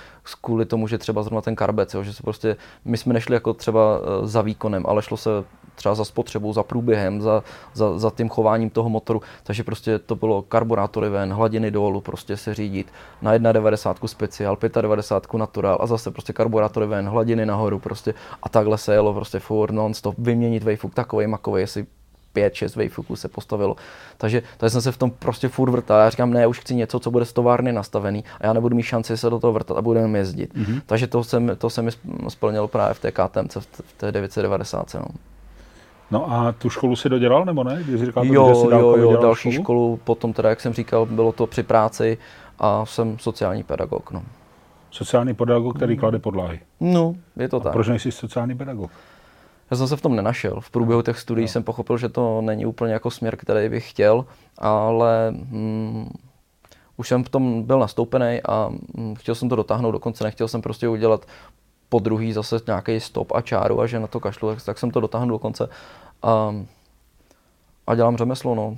[0.42, 3.54] kvůli tomu, že třeba zrovna ten karbec, jo, že se prostě, my jsme nešli jako
[3.54, 5.30] třeba eh, za výkonem, ale šlo se
[5.76, 9.22] třeba za spotřebou, za průběhem, za, za, za tím chováním toho motoru.
[9.44, 12.88] Takže prostě to bylo karburátory ven, hladiny dolů, prostě se řídit
[13.22, 18.78] na 1,90 speciál, 95 natural a zase prostě karburátory ven, hladiny nahoru prostě a takhle
[18.78, 21.86] se jelo prostě furt non-stop, vyměnit vejfuk takový makový, jestli
[22.34, 23.76] pět, šest vejfuků se postavilo.
[24.18, 26.00] Takže, takže jsem se v tom prostě furt vrtal.
[26.00, 28.84] Já říkám, ne, už chci něco, co bude z továrny nastavený a já nebudu mít
[28.84, 30.56] šanci se do toho vrtat a budeme jezdit.
[30.56, 30.82] Mm-hmm.
[30.86, 31.92] Takže to se, to se mi
[32.28, 33.48] splnilo právě v té KTM,
[33.84, 34.94] v té 990.
[34.94, 35.06] No.
[36.14, 37.84] No a tu školu si dodělal, nebo ne?
[37.88, 39.64] Když říkal, jo, že jsi jo, jo, další školu?
[39.64, 42.18] školu, potom teda, jak jsem říkal, bylo to při práci
[42.60, 44.12] a jsem sociální pedagog.
[44.12, 44.24] No.
[44.92, 46.60] Sociální pedagog, který klade podlahy.
[46.80, 47.74] No, je to a tak.
[47.74, 48.92] proč nejsi sociální pedagog?
[49.72, 50.62] Já jsem se v tom nenašel.
[50.62, 51.48] V průběhu těch studií no.
[51.48, 54.26] jsem pochopil, že to není úplně jako směr, který bych chtěl,
[54.58, 56.10] ale hm,
[56.98, 60.62] už jsem v tom byl nastoupený a hm, chtěl jsem to dotáhnout dokonce, nechtěl jsem
[60.62, 61.26] prostě udělat
[61.90, 64.92] po druhý zase nějaký stop a čáru a že na to kašlu, tak, tak jsem
[64.92, 65.70] to dotáhnul do konce
[66.24, 66.56] a,
[67.88, 68.78] a dělám řemeslo, no.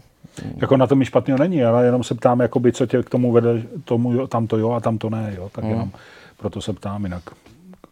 [0.55, 3.31] Jako na tom mi špatného není, ale jenom se ptám, jakoby, co tě k tomu
[3.31, 5.73] vede, tomu, tam to jo a tam to ne, jo, tak hmm.
[5.73, 5.91] jenom
[6.37, 7.23] proto se ptám jinak.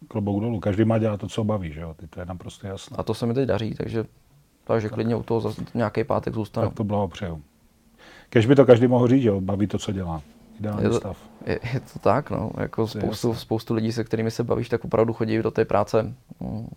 [0.08, 2.96] Klobouk dolů, každý má dělat to, co baví, že jo, ty to je naprosto jasné.
[3.00, 4.04] A to se mi teď daří, takže,
[4.64, 4.94] takže tak.
[4.94, 6.66] klidně u toho zase nějaký pátek zůstanu.
[6.66, 7.42] Tak to blahopřeju.
[8.28, 10.22] Kež by to každý mohl říct, jo, baví to, co dělá.
[10.60, 11.18] Ideální je to, stav.
[11.46, 12.50] Je, je to tak, no.
[12.58, 16.68] Jako spoustu, spoustu lidí, se kterými se bavíš, tak opravdu chodí do té práce mm,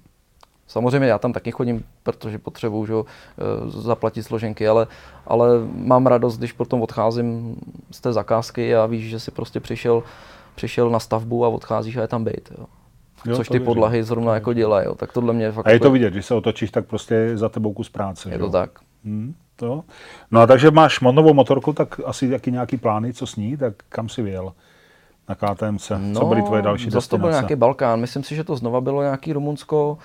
[0.68, 4.88] Samozřejmě já tam taky chodím, protože potřebuju že, eh, zaplatit složenky, ale,
[5.28, 7.56] ale mám radost, když potom odcházím
[7.92, 10.04] z té zakázky a víš, že si prostě přišel,
[10.56, 12.52] přišel na stavbu a odcházíš a je tam být.
[12.58, 12.66] Jo.
[13.26, 14.88] Jo, Což ty podlahy zrovna jako dělají.
[14.96, 15.68] Tak tohle mě fakt...
[15.68, 18.30] A je to vidět, když se otočíš, tak prostě za tebou kus práce.
[18.30, 18.46] Je jo?
[18.46, 18.72] to tak.
[19.06, 19.84] Hmm, to.
[20.32, 23.74] No a takže máš novou motorku, tak asi jaký nějaký plány, co s ní, tak
[23.90, 24.54] kam si vyjel?
[25.30, 25.92] Na KTMC?
[25.98, 27.10] No, Co byly tvoje další destinace?
[27.10, 28.00] to byl nějaký Balkán.
[28.00, 29.98] Myslím si, že to znova bylo nějaký Rumunsko,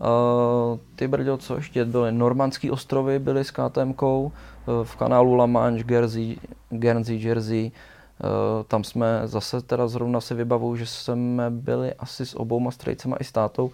[0.00, 2.12] Uh, ty brďo, co ještě byly?
[2.12, 4.30] Normandské ostrovy byly s KTM, uh,
[4.68, 6.36] eh, v kanálu La Manche, Guernsey,
[6.70, 7.72] Guernsey Jersey.
[8.24, 13.16] Uh, tam jsme zase teda zrovna si vybavuju, že jsme byli asi s obouma strejcema
[13.20, 13.70] i s tátou,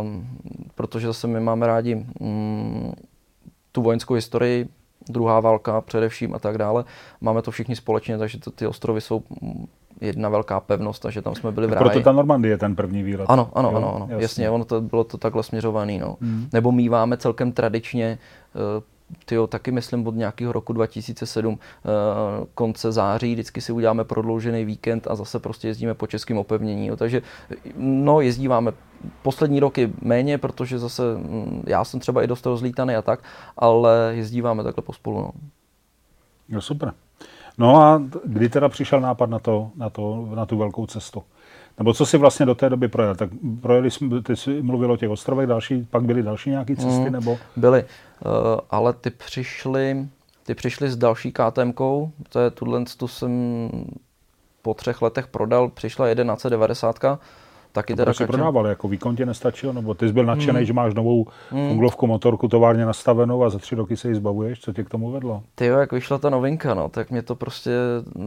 [0.00, 0.28] um,
[0.74, 2.92] protože zase my máme rádi um,
[3.72, 4.68] tu vojenskou historii,
[5.08, 6.84] druhá válka především a tak dále.
[7.20, 9.22] Máme to všichni společně, takže to, ty ostrovy jsou
[10.00, 11.84] jedna velká pevnost, takže tam jsme byli v ráji.
[11.84, 13.26] Proto ta Normandie je ten první výlet.
[13.28, 14.06] Ano, ano, jo, ano, ano.
[14.10, 14.22] Jasně.
[14.22, 15.98] jasně, ono to bylo to takhle směřovaný.
[15.98, 16.16] No.
[16.20, 16.48] Mm.
[16.52, 18.18] Nebo míváme celkem tradičně
[18.54, 18.82] uh,
[19.24, 24.64] tyjo, taky myslím od nějakého roku 2007 uh, eh, konce září, vždycky si uděláme prodloužený
[24.64, 26.86] víkend a zase prostě jezdíme po českém opevnění.
[26.86, 26.96] Jo.
[26.96, 27.22] Takže
[27.76, 28.72] no, jezdíváme
[29.22, 33.24] poslední roky méně, protože zase mm, já jsem třeba i dost rozlítaný a tak,
[33.56, 35.20] ale jezdíváme takhle pospolu.
[35.20, 35.30] No.
[36.48, 36.92] No super.
[37.60, 41.22] No a kdy teda přišel nápad na, to, na, to, na tu velkou cestu?
[41.78, 43.14] Nebo co si vlastně do té doby projel?
[43.14, 46.88] Tak projeli jsme, ty jsi mluvil o těch ostrovech, další, pak byly další nějaké cesty?
[46.88, 47.38] Mm, nebo?
[47.56, 48.30] Byly, uh,
[48.70, 50.08] ale ty přišly,
[50.46, 53.32] ty přišli s další KTMkou, to je tuhle, tu jsem
[54.62, 56.98] po třech letech prodal, přišla 1190,
[57.72, 58.26] taky teda kačen...
[58.26, 60.64] prodával, jako výkon ti nestačil, nebo ty jsi byl nadšený, hmm.
[60.64, 61.68] že máš novou hmm.
[61.68, 65.10] funglovku motorku továrně nastavenou a za tři roky se ji zbavuješ, co tě k tomu
[65.10, 65.42] vedlo?
[65.54, 67.70] Ty jo, jak vyšla ta novinka, no, tak mě to prostě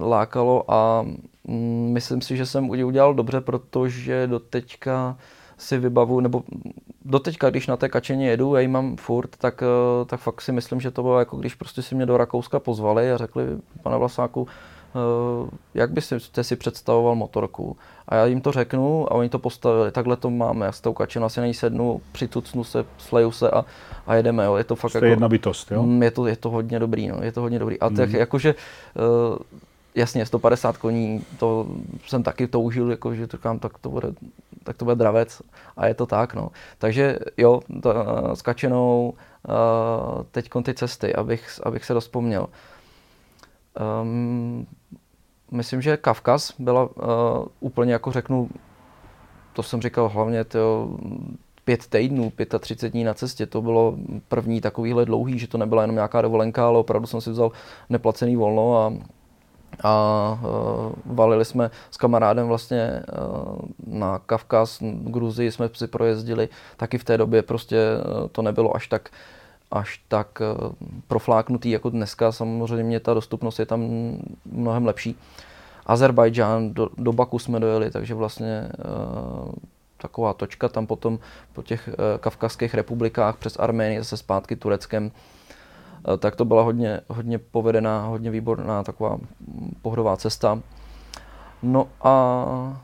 [0.02, 1.06] lákalo a
[1.48, 5.18] mm, myslím si, že jsem udělal dobře, protože do teďka
[5.58, 6.44] si vybavu, nebo
[7.06, 10.52] doteďka, když na té kačeně jedu, já ji mám furt, tak, eh, tak fakt si
[10.52, 13.44] myslím, že to bylo jako když prostě si mě do Rakouska pozvali a řekli,
[13.84, 14.48] pane Vlasáku,
[15.74, 17.78] jak byste si představoval motorku?
[18.08, 20.94] A já jim to řeknu a oni to postavili, takhle to máme, já s tou
[20.94, 23.66] kačenou asi na ní sednu, přitucnu se, sleju se a,
[24.08, 24.56] a jedeme, jo.
[24.56, 25.06] je to fakt Jste jako...
[25.06, 25.84] jedna bytost, jo?
[25.84, 27.80] Mm, je to, je to hodně dobrý, no, je to hodně dobrý.
[27.80, 28.16] A tak mm.
[28.16, 28.56] jakože,
[28.96, 29.38] uh,
[29.96, 31.68] jasně, 150 koní, to
[32.08, 34.08] jsem taky toužil, jako, že říkám, tak to bude,
[34.64, 35.42] tak to bude dravec
[35.78, 36.52] a je to tak, no.
[36.78, 37.94] Takže jo, ta,
[38.36, 39.14] s kačenou,
[39.48, 42.48] uh, teď ty cesty, abych, abych se rozpomněl.
[44.02, 44.68] Um,
[45.54, 46.92] myslím, že Kavkaz byla uh,
[47.60, 48.50] úplně jako řeknu,
[49.54, 50.98] to jsem říkal hlavně to
[51.66, 53.96] pět týdnů, 35 dní na cestě, to bylo
[54.28, 57.52] první takovýhle dlouhý, že to nebyla jenom nějaká dovolenka, ale opravdu jsem si vzal
[57.90, 58.94] neplacený volno a
[59.84, 63.56] a uh, valili jsme s kamarádem vlastně uh,
[63.88, 68.88] na Kavkaz, Gruzii jsme si projezdili, taky v té době prostě uh, to nebylo až
[68.88, 69.10] tak
[69.74, 70.72] až tak uh,
[71.08, 73.82] profláknutý jako dneska, samozřejmě ta dostupnost je tam
[74.46, 75.16] mnohem lepší.
[75.86, 79.52] Azerbajdžán, do, do Baku jsme dojeli, takže vlastně uh,
[79.98, 81.20] taková točka tam potom
[81.54, 85.12] po těch uh, kavkazských republikách přes Arménii zase zpátky Tureckem
[86.08, 89.18] Eh, tak to byla hodně, hodně povedená, hodně výborná taková
[89.82, 90.60] pohodová cesta.
[91.64, 92.82] No a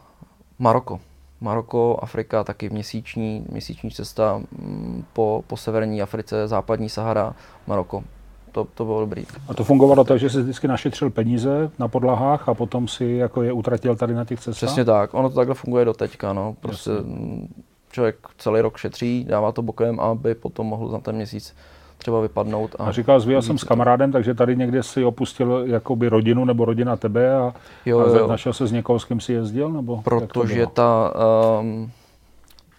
[0.60, 1.00] Maroko.
[1.42, 7.36] Maroko, Afrika, taky měsíční, měsíční cesta mm, po, po severní Africe, západní Sahara,
[7.68, 8.04] Maroko.
[8.52, 9.26] To, to bylo dobrý.
[9.48, 13.42] A to fungovalo tak, že jsi vždycky našetřil peníze na podlahách a potom si jako
[13.42, 14.56] je utratil tady na těch cestách?
[14.56, 15.14] Přesně tak.
[15.14, 16.34] Ono to takhle funguje do teďka.
[16.34, 16.56] No.
[16.60, 17.48] Prostě Jasně.
[17.92, 21.56] člověk celý rok šetří, dává to bokem, aby potom mohl za ten měsíc
[22.00, 22.76] třeba vypadnout.
[22.80, 26.66] A, a říkal, že jsem s kamarádem, takže tady někde si opustil jakoby rodinu nebo
[26.66, 27.54] rodina tebe a,
[27.86, 28.28] jo, a jo.
[28.28, 29.70] našel se s někoho, s kým si jezdil?
[29.70, 31.14] Nebo Protože ta,
[31.60, 31.92] um,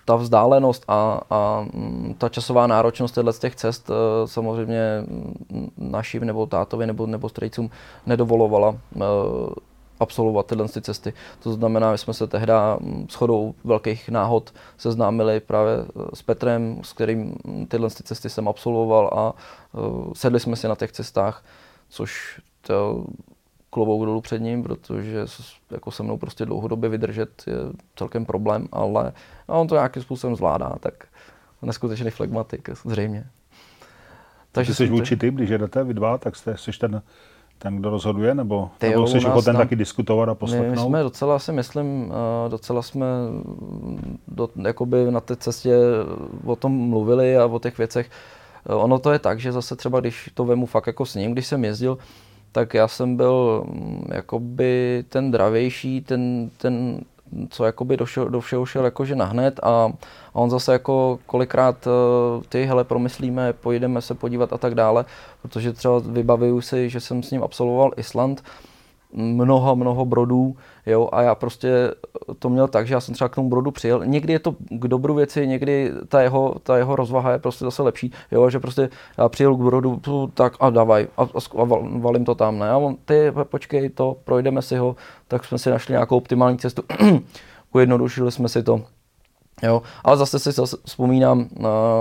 [0.05, 1.67] ta vzdálenost a, a
[2.19, 5.05] ta časová náročnost z těch cest uh, samozřejmě
[5.79, 7.71] našim nebo tátovi nebo, nebo strejcům
[8.07, 9.03] nedovolovala uh,
[10.01, 11.13] absolvovat tyhle cesty.
[11.43, 12.53] To znamená, že jsme se tehdy
[13.09, 17.35] s chodou velkých náhod seznámili právě eh, s Petrem, s kterým
[17.69, 19.35] tyhle cesty jsem absolvoval a
[19.73, 21.45] uh, sedli jsme si na těch cestách,
[21.89, 23.05] což to
[23.71, 25.25] klobouk dolů před ním, protože
[25.71, 27.55] jako se mnou prostě dlouhodobě vydržet je
[27.97, 29.13] celkem problém, ale
[29.47, 31.05] on to nějakým způsobem zvládá, tak
[31.63, 33.27] neskutečný flegmatik, zřejmě.
[34.53, 37.03] Takže jsi vůči typ, když jedete vy dva, tak jste, jsi ten
[37.63, 40.65] ten, kdo rozhoduje, nebo, Ty nebo jsi ochoten taky diskutovat a poslechnout?
[40.65, 43.07] My, my jsme docela si myslím, eh, docela jsme
[44.29, 45.77] do, jakoby na té cestě
[46.45, 48.11] o tom mluvili a o těch věcech.
[48.67, 51.33] Eh, ono to je tak, že zase třeba, když to vemu fakt jako s ním,
[51.33, 51.99] když jsem jezdil,
[52.53, 57.01] tak já jsem byl mm, jakoby ten dravější, ten, ten
[57.51, 59.93] co jakoby do, všeho, do všeho šel jakože nahned a,
[60.35, 65.05] a on zase jako kolikrát uh, ty, hele, promyslíme, pojedeme se podívat a tak dále,
[65.43, 68.43] protože třeba vybavuju si, že jsem s ním absolvoval Island,
[69.13, 71.95] mnoho, mnoho brodů, jo, a já prostě
[72.39, 74.05] to měl tak, že já jsem třeba k tomu brodu přijel.
[74.05, 77.83] Někdy je to k dobru věci, někdy ta jeho, ta jeho rozvaha je prostě zase
[77.83, 80.01] lepší, jo, že prostě já přijel k brodu,
[80.35, 81.23] tak a davaj, a,
[81.59, 81.65] a
[81.99, 84.97] valím to tam, ne, a on, ty, počkej, to, projdeme si ho,
[85.29, 86.83] tak jsme si našli nějakou optimální cestu,
[87.75, 88.83] ujednodušili jsme si to,
[89.63, 91.49] Jo, ale zase si zase vzpomínám,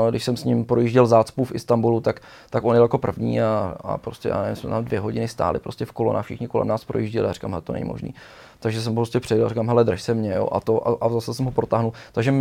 [0.10, 2.20] když jsem s ním projížděl zácpu v Istanbulu, tak,
[2.50, 5.60] tak on jel jako první a, a prostě, já nevím, jsme tam dvě hodiny stáli
[5.60, 8.14] prostě v kolonách, všichni kolem nás projížděli a říkám, to není možný.
[8.60, 11.10] Takže jsem prostě přijel a říkám, hele, drž se mě, jo, a, to, a, a
[11.10, 11.94] zase jsem ho protáhnul.
[12.12, 12.32] Takže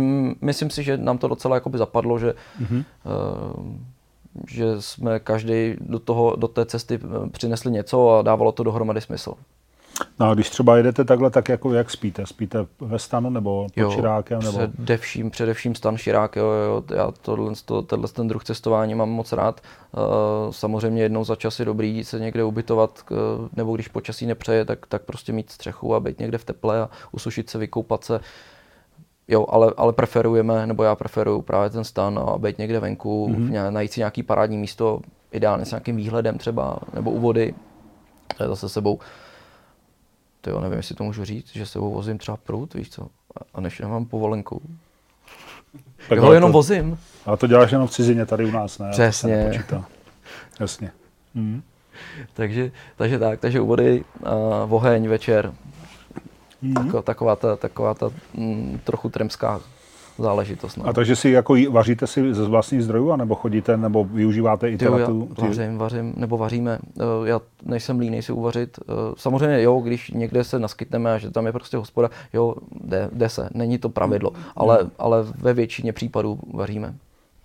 [0.41, 2.83] myslím si, že nám to docela jakoby zapadlo, že, mm-hmm.
[3.57, 3.75] uh,
[4.47, 9.01] že jsme každý do, toho, do té cesty eh, přinesli něco a dávalo to dohromady
[9.01, 9.33] smysl.
[10.19, 12.25] No a když třeba jedete takhle, tak jako jak spíte?
[12.25, 14.39] Spíte ve stanu nebo pod jo, širákem?
[14.39, 14.57] Nebo...
[14.57, 16.83] Především, především stan širák, jo, jo.
[16.95, 19.61] Já tohle, to, tenhle ten druh cestování mám moc rád.
[19.91, 20.01] Uh,
[20.51, 23.05] samozřejmě jednou za čas je dobrý se někde ubytovat,
[23.55, 26.89] nebo když počasí nepřeje, tak, tak prostě mít střechu a být někde v teple a
[27.11, 28.19] usušit se, vykoupat se.
[29.27, 33.71] Jo, ale, ale preferujeme, nebo já preferuju právě ten stan a být někde venku, mm-hmm.
[33.71, 34.99] najít si nějaký parádní místo,
[35.31, 37.53] ideálně s nějakým výhledem třeba, nebo u vody,
[38.37, 38.99] to je zase sebou
[40.41, 43.07] to jo, nevím, jestli to můžu říct, že se vozím třeba prut, víš co,
[43.53, 44.61] a než nemám povolenku.
[46.09, 46.99] Tak jo, jenom to, vozím.
[47.25, 48.89] Ale to děláš jenom v cizině tady u nás, ne?
[48.91, 49.63] Přesně.
[50.59, 50.91] Jasně.
[51.35, 51.61] Hmm.
[52.33, 55.53] takže, takže tak, takže úvody, uh, oheň, večer,
[56.63, 57.01] mm-hmm.
[57.03, 59.61] taková ta, taková ta mm, trochu tremská
[60.19, 60.77] záležitost.
[60.77, 60.87] No.
[60.87, 64.97] A takže si jako vaříte si ze vlastních zdrojů, nebo chodíte, nebo využíváte i jo,
[64.97, 65.29] já tu...
[65.37, 66.79] vařím, vařím, nebo vaříme.
[66.99, 68.79] Eh, já nejsem líný si uvařit.
[68.81, 73.09] Eh, samozřejmě jo, když někde se naskytneme a že tam je prostě hospoda, jo, jde,
[73.13, 76.93] jde se, není to pravidlo, ale, ale ve většině případů vaříme.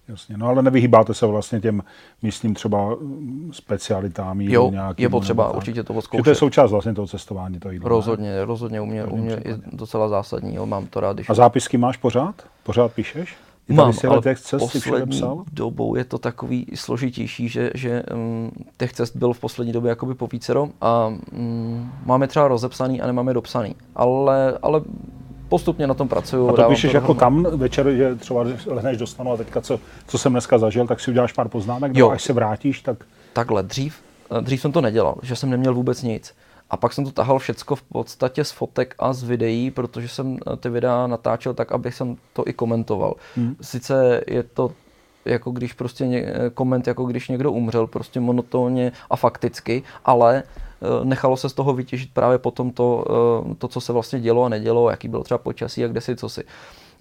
[0.09, 1.83] Jasně, no ale nevyhýbáte se vlastně těm
[2.23, 6.25] místním třeba mm, specialitám Jo, nějakým, je potřeba určitě to odzkoušet.
[6.25, 7.89] to je součást vlastně toho cestování, to jídlo.
[7.89, 8.45] Rozhodně, ne?
[8.45, 11.17] rozhodně, u mě, u mě je docela zásadní, jo, mám to rád.
[11.17, 11.31] Když...
[11.31, 12.43] A zápisky máš pořád?
[12.65, 13.37] Pořád píšeš?
[13.69, 15.23] Je Mám, ale text cest poslední
[15.53, 20.15] dobou je to takový složitější, že, že um, těch cest bylo v poslední době jakoby
[20.15, 23.75] po vícero a um, máme třeba rozepsaný a nemáme dopsaný.
[23.97, 24.83] Ale, ale
[25.49, 26.49] postupně na tom pracuju.
[26.49, 29.81] A to píšeš to jako kam večer, že třeba lehneš do stanu a teďka, co,
[30.07, 32.11] co jsem dneska zažil, tak si uděláš pár poznámek, jo.
[32.11, 32.97] až se vrátíš, tak...
[33.33, 33.97] Takhle, dřív,
[34.39, 36.35] eh, dřív jsem to nedělal, že jsem neměl vůbec nic.
[36.71, 40.37] A pak jsem to tahal všecko v podstatě z fotek a z videí, protože jsem
[40.37, 43.15] eh, ty videa natáčel tak, abych jsem to i komentoval.
[43.37, 43.57] Hmm.
[43.61, 44.73] Sice je to
[45.25, 50.43] jako když prostě ně, eh, koment, jako když někdo umřel, prostě monotónně a fakticky, ale
[50.85, 53.05] Eh, nechalo se z toho vytěžit právě potom to,
[53.59, 56.29] to, co se vlastně dělo a nedělo, jaký bylo třeba počasí a kde si, co
[56.29, 56.45] si.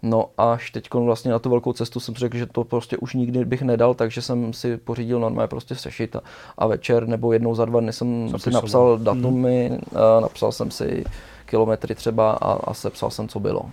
[0.05, 3.45] No až teď vlastně na tu velkou cestu jsem řekl, že to prostě už nikdy
[3.45, 6.21] bych nedal, takže jsem si pořídil normálně prostě sešit a,
[6.57, 8.39] a večer nebo jednou za dva dny jsem Zapisoval.
[8.39, 9.79] si napsal datumy, hmm.
[10.21, 11.03] napsal jsem si
[11.45, 13.69] kilometry třeba a, a sepsal jsem, co bylo.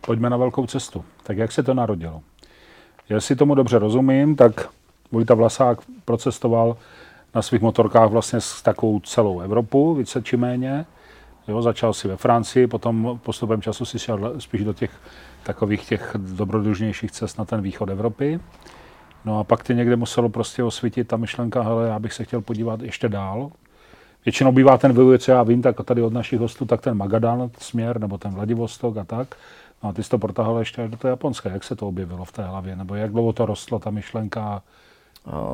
[0.00, 1.04] Pojďme na velkou cestu.
[1.22, 2.22] Tak jak se to narodilo?
[3.08, 4.68] Jestli tomu dobře rozumím, tak
[5.12, 6.76] Vojta Vlasák procestoval
[7.34, 10.86] na svých motorkách vlastně s takovou celou Evropu, více či méně.
[11.48, 14.90] Jo, začal si ve Francii, potom postupem času si šel spíš do těch
[15.42, 18.40] takových těch dobrodružnějších cest na ten východ Evropy.
[19.24, 22.40] No a pak ty někde muselo prostě osvítit ta myšlenka, hele, já bych se chtěl
[22.40, 23.50] podívat ještě dál.
[24.24, 27.50] Většinou bývá ten vývoj, co já vím, tak tady od našich hostů, tak ten Magadan
[27.58, 29.34] směr, nebo ten Vladivostok a tak.
[29.82, 31.50] No a ty jsi to protahal ještě do toho Japonska.
[31.50, 32.76] Jak se to objevilo v té hlavě?
[32.76, 34.62] Nebo jak dlouho to rostlo, ta myšlenka?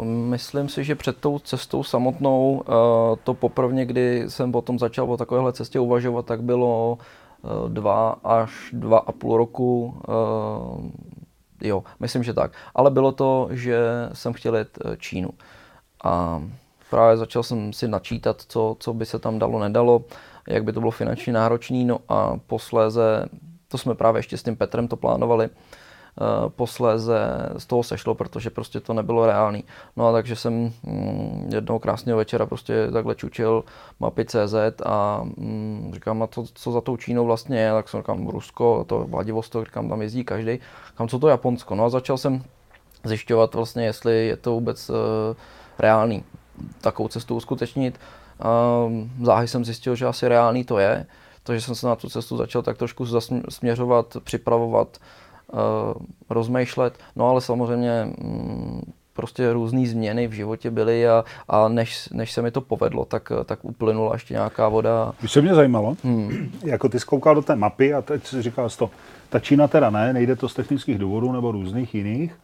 [0.02, 2.62] Myslím si, že před tou cestou samotnou,
[3.24, 6.98] to poprvně, kdy jsem potom začal o takovéhle cestě uvažovat, tak bylo
[7.68, 9.94] dva až dva a půl roku.
[11.62, 12.52] Jo, myslím, že tak.
[12.74, 13.78] Ale bylo to, že
[14.12, 15.30] jsem chtěl jet e, Čínu.
[16.04, 16.42] A
[16.90, 20.04] právě začal jsem si načítat, co, co by se tam dalo, nedalo,
[20.48, 21.84] jak by to bylo finančně náročné.
[21.84, 23.26] No a posléze,
[23.68, 25.85] to jsme právě ještě s tím Petrem to plánovali, Eh,
[26.48, 27.18] posléze
[27.58, 29.64] z toho sešlo, protože prostě to nebylo reálný.
[29.96, 33.64] No a takže jsem mm, jednoho krásného večera prostě takhle čučil
[34.00, 34.54] mapy CZ
[34.86, 38.84] a mm, říkám, a to, co za tou Čínou vlastně je, tak jsem říkám Rusko,
[38.88, 40.58] to Vladivostok, říkám, tam jezdí každý,
[40.94, 41.74] kam co to Japonsko.
[41.74, 42.44] No a začal jsem
[43.04, 44.96] zjišťovat vlastně, jestli je to vůbec uh,
[45.78, 46.24] reálný
[46.80, 48.00] takovou cestu uskutečnit.
[48.88, 51.06] Uh, záhy jsem zjistil, že asi reálný to je,
[51.42, 53.06] takže jsem se na tu cestu začal tak trošku
[53.48, 55.25] směřovat, připravovat, Eh,
[56.30, 56.98] rozmýšlet.
[57.16, 62.42] No ale samozřejmě mm, prostě různé změny v životě byly a, a než, než se
[62.42, 65.12] mi to povedlo, tak, tak uplynula ještě nějaká voda.
[65.22, 65.96] Víš, co mě zajímalo?
[66.04, 66.50] Hmm.
[66.64, 68.90] Jako ty zkoukal do té mapy a teď si říkal to,
[69.28, 72.34] ta Čína teda ne, nejde to z technických důvodů nebo různých jiných,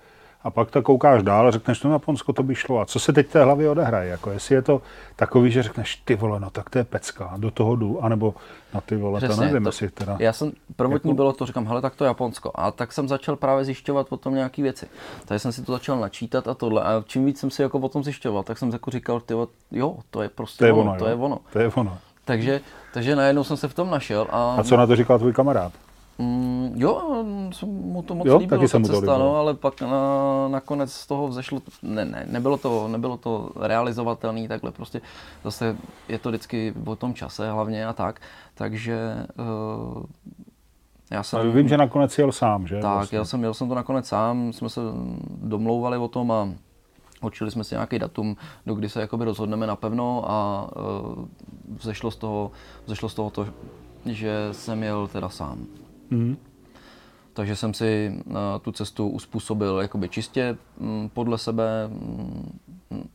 [0.44, 2.80] a pak to koukáš dál a řekneš, to no, Japonsko to by šlo.
[2.80, 4.10] A co se teď té hlavě odehraje?
[4.10, 4.82] Jako jestli je to
[5.16, 8.34] takový, že řekneš, ty vole, no tak to je pecka, do toho jdu, anebo
[8.74, 10.16] na ty vole, Přesně, to nevím, to, jestli teda...
[10.18, 11.16] Já jsem, prvotní jako...
[11.16, 12.50] bylo to, říkám, hele, tak to Japonsko.
[12.54, 14.86] A tak jsem začal právě zjišťovat o tom nějaké věci.
[15.24, 16.82] Takže jsem si to začal načítat a tohle.
[16.82, 19.34] A čím víc jsem si jako o tom zjišťoval, tak jsem jako říkal, ty
[19.70, 21.38] jo, to je prostě to je ono, ono to je ono.
[21.52, 21.98] To je ono.
[22.24, 22.60] Takže,
[22.94, 24.26] takže najednou jsem se v tom našel.
[24.30, 25.72] A, a co na to říkal tvůj kamarád?
[26.18, 30.48] Mm, jo, jsem mu to moc jo, líbilo, taky ta cesta, no, ale pak na,
[30.48, 35.00] nakonec z toho vzešlo, ne, ne, nebylo to, nebylo to realizovatelné, takhle prostě
[35.44, 35.76] zase
[36.08, 38.20] je to vždycky o tom čase hlavně a tak,
[38.54, 40.02] takže uh,
[41.10, 41.40] já jsem...
[41.40, 42.74] Ale vím, že nakonec jel sám, že?
[42.74, 43.16] Tak, vlastně.
[43.16, 44.80] jel, jsem, jel jsem to nakonec sám, jsme se
[45.42, 46.48] domlouvali o tom a
[47.22, 51.24] Určili jsme si nějaký datum, do kdy se jakoby rozhodneme napevno a uh,
[51.78, 52.50] vzešlo z toho,
[52.86, 53.46] vzešlo z toho to,
[54.06, 55.66] že jsem jel teda sám.
[56.12, 56.36] Mm.
[57.32, 61.88] Takže jsem si uh, tu cestu uspůsobil jakoby čistě um, podle sebe.
[62.90, 63.08] Um,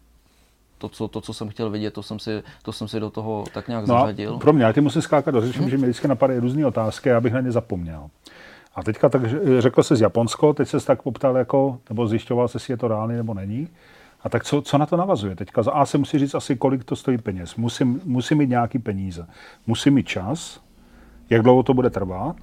[0.78, 3.44] to co, to, co jsem chtěl vidět, to jsem si, to jsem si do toho
[3.54, 4.38] tak nějak no zařadil.
[4.38, 5.70] Pro mě, já ty musím skákat do řeči, hmm.
[5.70, 8.10] že mi vždycky napadají různé otázky, abych na ně zapomněl.
[8.76, 9.22] A teďka tak
[9.60, 12.88] řekl jsi z Japonsko, teď se tak poptal jako, nebo zjišťoval se, jestli je to
[12.88, 13.68] reálný nebo není.
[14.24, 15.62] A tak co, co na to navazuje teďka?
[15.72, 17.56] A se musí říct asi, kolik to stojí peněz.
[17.56, 19.28] Musím, musím mít nějaký peníze.
[19.68, 20.62] Musím mít čas,
[21.30, 22.36] jak dlouho to bude trvat,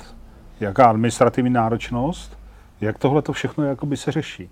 [0.60, 2.38] jaká administrativní náročnost,
[2.80, 4.50] jak tohle to všechno jakoby se řeší.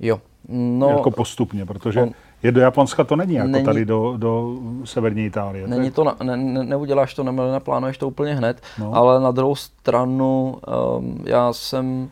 [0.00, 0.20] Jo.
[0.48, 2.10] No, jako postupně, protože on...
[2.42, 5.68] je do Japonska to není, jako není, tady do, do severní Itálie.
[5.68, 8.94] Není to, na, ne, ne, neuděláš to, ne, neplánuješ to úplně hned, no.
[8.94, 10.56] ale na druhou stranu
[10.98, 12.08] um, já jsem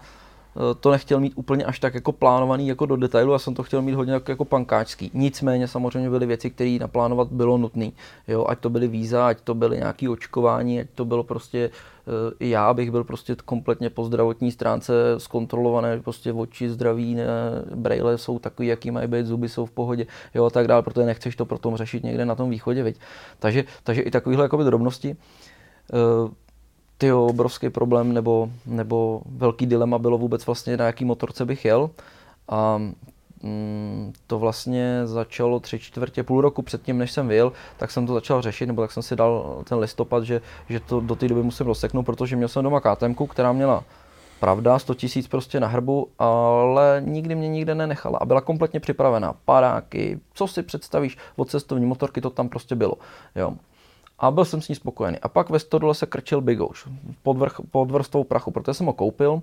[0.81, 3.83] to nechtěl mít úplně až tak jako plánovaný jako do detailu, já jsem to chtěl
[3.83, 5.11] mít hodně jako, jako pankáčský.
[5.15, 7.91] Nicméně samozřejmě byly věci, které naplánovat bylo nutné.
[8.29, 12.45] Jo, ať to byly víza, ať to byly nějaké očkování, ať to bylo prostě eh,
[12.47, 17.27] já bych byl prostě kompletně po zdravotní stránce zkontrolované, prostě oči zdraví, ne,
[17.75, 21.07] braille jsou takový, jaký mají být, zuby jsou v pohodě, jo a tak dále, protože
[21.07, 22.97] nechceš to potom řešit někde na tom východě, viď.
[23.39, 25.17] Takže, takže i takovéhle jakoby drobnosti.
[25.93, 26.31] Uh,
[26.99, 31.91] ty obrovský problém nebo, nebo velký dilema bylo vůbec vlastně, na jaký motorce bych jel.
[32.49, 32.79] A
[33.43, 38.15] mm, to vlastně začalo tři čtvrtě, půl roku předtím, než jsem vyjel, tak jsem to
[38.15, 41.43] začal řešit, nebo tak jsem si dal ten listopad, že, že to do té doby
[41.43, 43.85] musím rozseknout, protože měl jsem doma KTM, která měla
[44.41, 49.35] pravda, 100 tisíc prostě na hrbu, ale nikdy mě nikde nenechala a byla kompletně připravená.
[49.45, 52.95] Paráky, co si představíš od cestovní motorky, to tam prostě bylo.
[53.37, 53.53] Jo
[54.19, 55.19] a byl jsem s ní spokojený.
[55.19, 56.89] A pak ve stodole se krčil Bigouš
[57.23, 59.43] pod, vrch, pod vrstvou prachu, protože jsem ho koupil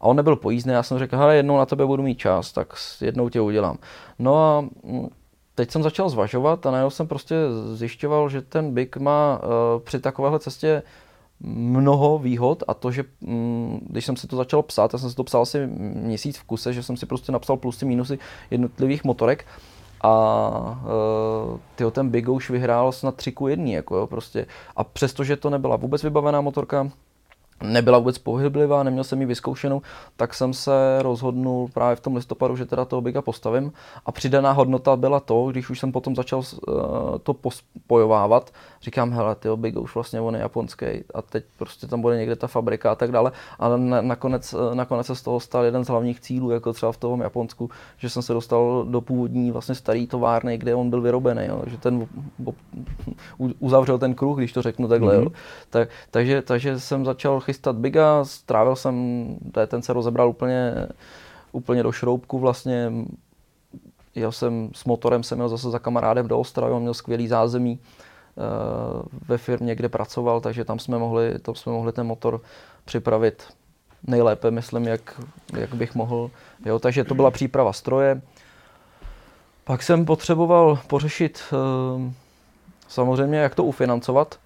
[0.00, 0.72] a on nebyl pojízdný.
[0.72, 3.78] Já jsem řekl, hele, jednou na tebe budu mít čas, tak jednou tě udělám.
[4.18, 5.08] No a mm,
[5.54, 7.34] teď jsem začal zvažovat a najednou jsem prostě
[7.74, 10.82] zjišťoval, že ten Big má uh, při takovéhle cestě
[11.40, 15.16] mnoho výhod a to, že mm, když jsem si to začal psát, já jsem si
[15.16, 18.18] to psal asi měsíc v kuse, že jsem si prostě napsal plusy, minusy
[18.50, 19.46] jednotlivých motorek,
[20.02, 24.46] a uh, tyjo, ten Big už vyhrál snad 3 ku 1, jako jo, prostě.
[24.76, 26.90] A přestože to nebyla vůbec vybavená motorka,
[27.62, 29.82] nebyla vůbec pohyblivá, neměl jsem ji vyzkoušenou,
[30.16, 33.72] tak jsem se rozhodnul právě v tom listopadu, že teda toho Biga postavím.
[34.06, 36.44] A přidaná hodnota byla to, když už jsem potom začal uh,
[37.22, 38.50] to pospojovávat,
[38.82, 42.36] říkám, hele, ty Big už vlastně on je japonský a teď prostě tam bude někde
[42.36, 43.32] ta fabrika a tak dále.
[43.58, 46.92] Ale na, nakonec, eh, nakonec se z toho stal jeden z hlavních cílů, jako třeba
[46.92, 51.00] v tom Japonsku, že jsem se dostal do původní vlastně starý továrny, kde on byl
[51.00, 51.46] vyrobený.
[51.46, 51.58] Jo.
[51.60, 52.06] Takže ten
[53.58, 55.18] uzavřel ten kruh, když to řeknu takhle.
[55.18, 55.22] Mm-hmm.
[55.22, 55.30] Jo.
[55.70, 59.26] Tak, takže, takže jsem začal chystat Biga, strávil jsem,
[59.66, 60.74] ten se rozebral úplně,
[61.52, 62.92] úplně do šroubku vlastně,
[64.14, 67.78] jel jsem s motorem, jsem měl zase za kamarádem do Ostravy, on měl skvělý zázemí
[67.78, 68.42] eh,
[69.28, 72.40] ve firmě, kde pracoval, takže tam jsme mohli, tam jsme mohli ten motor
[72.84, 73.42] připravit
[74.06, 75.20] nejlépe, myslím, jak,
[75.58, 76.30] jak bych mohl.
[76.66, 78.22] Jo, takže to byla příprava stroje.
[79.64, 82.12] Pak jsem potřeboval pořešit eh,
[82.88, 84.38] samozřejmě, jak to ufinancovat.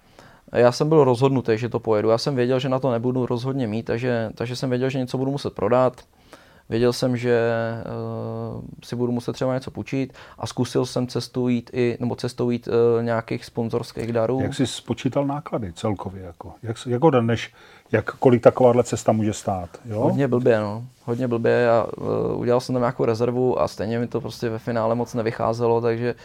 [0.53, 2.09] Já jsem byl rozhodnutý, že to pojedu.
[2.09, 5.17] Já jsem věděl, že na to nebudu rozhodně mít, takže, takže jsem věděl, že něco
[5.17, 6.01] budu muset prodat.
[6.69, 7.39] Věděl jsem, že
[8.55, 12.49] uh, si budu muset třeba něco půjčit a zkusil jsem cestu jít i, nebo cestou
[12.49, 14.39] jít uh, nějakých sponzorských darů.
[14.41, 16.23] Jak jsi spočítal náklady celkově?
[16.23, 16.53] Jako?
[16.63, 17.53] Jak, jak odhadneš,
[17.91, 19.69] jak, kolik takováhle cesta může stát?
[19.85, 19.99] Jo?
[19.99, 20.83] Hodně blbě, no.
[21.03, 24.59] Hodně blbě a uh, udělal jsem tam nějakou rezervu a stejně mi to prostě ve
[24.59, 26.15] finále moc nevycházelo, takže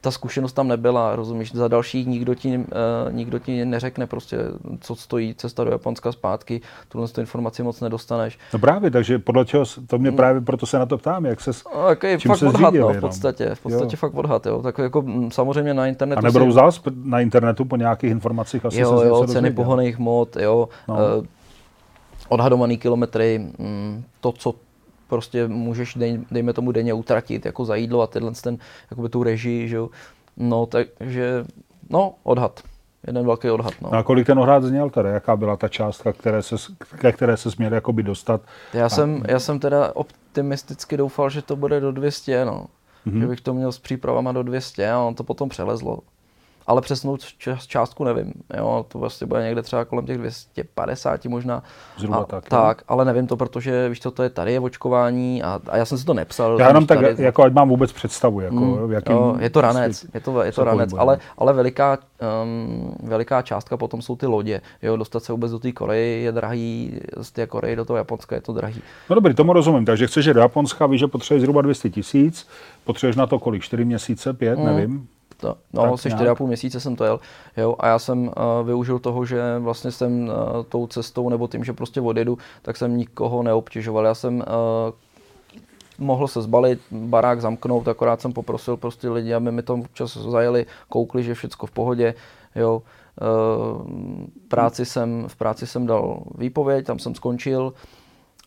[0.00, 2.64] ta zkušenost tam nebyla, rozumíš, za dalších nikdo ti, uh,
[3.12, 4.38] nikdo ti neřekne prostě,
[4.80, 8.38] co stojí cesta do Japonska zpátky, tuhle tu informaci moc nedostaneš.
[8.52, 10.16] No právě, takže podle čeho, to mě mm.
[10.16, 12.88] právě proto se na to ptám, jak se no, jako čím fakt se odhad, no,
[12.88, 13.98] v podstatě, v podstatě jo.
[13.98, 16.18] fakt odhad, jo, tak jako mm, samozřejmě na internetu.
[16.18, 16.52] A nebudou si...
[16.52, 20.94] zás na internetu po nějakých informacích asi jo, se jo, ceny pohoných mod, jo, no.
[20.94, 21.24] uh,
[22.28, 23.46] odhadovaný kilometry,
[24.20, 24.54] to, co
[25.12, 28.58] prostě můžeš, dej, dejme tomu, denně utratit jako za jídlo a tenhle ten,
[28.90, 29.90] jakoby tu režii, že jo.
[30.36, 31.44] No, takže,
[31.90, 32.60] no, odhad.
[33.06, 33.72] Jeden velký odhad.
[33.80, 33.92] No.
[33.92, 35.08] a kolik ten odhad zněl teda?
[35.08, 36.56] Jaká byla ta částka, které se,
[36.98, 38.40] ke které se směl jakoby dostat?
[38.74, 38.88] Já, a...
[38.88, 42.66] jsem, já jsem teda optimisticky doufal, že to bude do 200, no.
[43.06, 43.20] Mm-hmm.
[43.20, 45.98] Že bych to měl s přípravama do 200 a on to potom přelezlo
[46.66, 47.16] ale přesnou
[47.66, 48.32] částku nevím.
[48.56, 51.62] Jo, to vlastně bude někde třeba kolem těch 250 možná.
[51.96, 52.48] Zhruba a, tak.
[52.48, 55.84] Tak, ale nevím to, protože víš, co to je, tady je očkování a, a já
[55.84, 56.60] jsem si to nepsal.
[56.60, 59.60] Já jenom tak, tady, jako ať mám vůbec představu, jako, mm, jakým jo, je to
[59.60, 61.98] ranec, je to, je to ranec, ale, ale veliká,
[62.42, 64.60] um, veliká částka potom jsou ty lodě.
[64.82, 68.34] Jo, dostat se vůbec do té Koreje je drahý, z té Koreje do toho Japonska
[68.34, 68.82] je to drahý.
[69.10, 72.48] No dobrý, tomu rozumím, takže chceš jít do Japonska, víš, že potřebuješ zhruba 200 tisíc,
[72.84, 74.64] potřebuješ na to kolik, 4 měsíce, 5, mm.
[74.64, 75.08] nevím
[75.42, 77.20] to, no, asi 4,5 měsíce jsem to jel.
[77.56, 78.32] Jo, a já jsem uh,
[78.66, 82.96] využil toho, že vlastně jsem uh, tou cestou nebo tím, že prostě odjedu, tak jsem
[82.96, 84.04] nikoho neobtěžoval.
[84.04, 84.44] Já jsem uh,
[85.98, 90.66] mohl se zbalit, barák zamknout, akorát jsem poprosil prostě lidi, aby mi to občas zajeli,
[90.88, 92.14] koukli, že všechno v pohodě.
[92.54, 92.82] Jo.
[93.20, 93.86] Uh,
[94.48, 97.72] práci jsem, v práci jsem dal výpověď, tam jsem skončil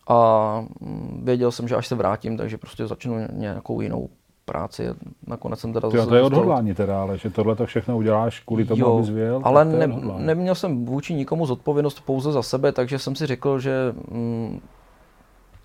[0.08, 4.08] a mm, věděl jsem, že až se vrátím, takže prostě začnu nějakou jinou
[4.46, 4.86] práci.
[5.26, 6.08] Nakonec jsem teda zase...
[6.08, 9.40] To je odhodlání teda, ale že tohle to všechno uděláš kvůli tomu, jo, abys vyjel?
[9.44, 9.86] ale ne,
[10.16, 14.60] neměl jsem vůči nikomu zodpovědnost pouze za sebe, takže jsem si řekl, že mm,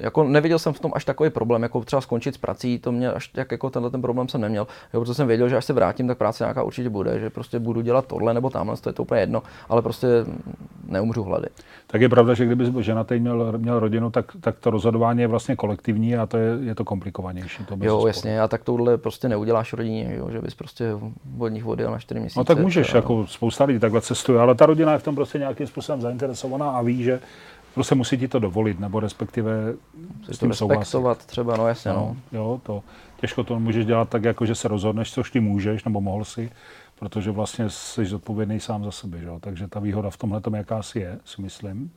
[0.02, 3.12] jako neviděl jsem v tom až takový problém, jako třeba skončit s prací, to mě
[3.12, 5.74] až tak jako tenhle ten problém jsem neměl, jo, protože jsem věděl, že až se
[5.74, 8.93] vrátím, tak práce nějaká určitě bude, že prostě budu dělat tohle nebo tamhle, to je
[8.93, 10.08] to úplně jedno, ale prostě
[10.88, 11.47] neumřu hlady.
[11.88, 15.28] Tak je pravda, že kdyby žena teď měl, měl rodinu, tak, tak to rozhodování je
[15.28, 17.66] vlastně kolektivní a to je, je to komplikovanější.
[17.66, 20.91] To jo, jasně, a tak tohle prostě neuděláš rodině, jo, že bys prostě
[21.39, 22.39] od nich odjel na 4 měsíce.
[22.39, 22.97] No tak můžeš, a...
[22.97, 26.70] jako spousta lidí takhle cestuje, ale ta rodina je v tom prostě nějakým způsobem zainteresovaná
[26.70, 27.20] a ví, že
[27.74, 29.74] prostě musí ti to dovolit, nebo respektive
[30.32, 31.26] s tím souhlasit.
[31.26, 31.95] třeba, no jasně, no.
[32.32, 32.38] no.
[32.38, 32.84] Jo, to
[33.22, 36.51] těžko to můžeš dělat tak, jako že se rozhodneš, což ty můžeš, nebo mohl si,
[36.99, 39.30] protože vlastně jsi zodpovědný sám za sebe, že?
[39.39, 41.91] takže ta výhoda v tomhle tom jakási je, si myslím.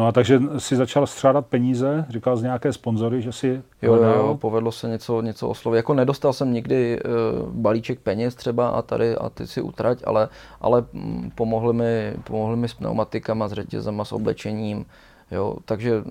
[0.00, 4.02] No a takže si začal střádat peníze, říkal z nějaké sponzory, že si jo, jo,
[4.02, 5.76] jo, povedlo se něco, něco oslovit.
[5.76, 10.28] Jako nedostal jsem nikdy uh, balíček peněz třeba a tady a ty si utrať, ale,
[10.60, 14.86] ale mm, pomohli mi, pomohli mi s pneumatikama, s řetězama, s oblečením,
[15.30, 16.04] jo, takže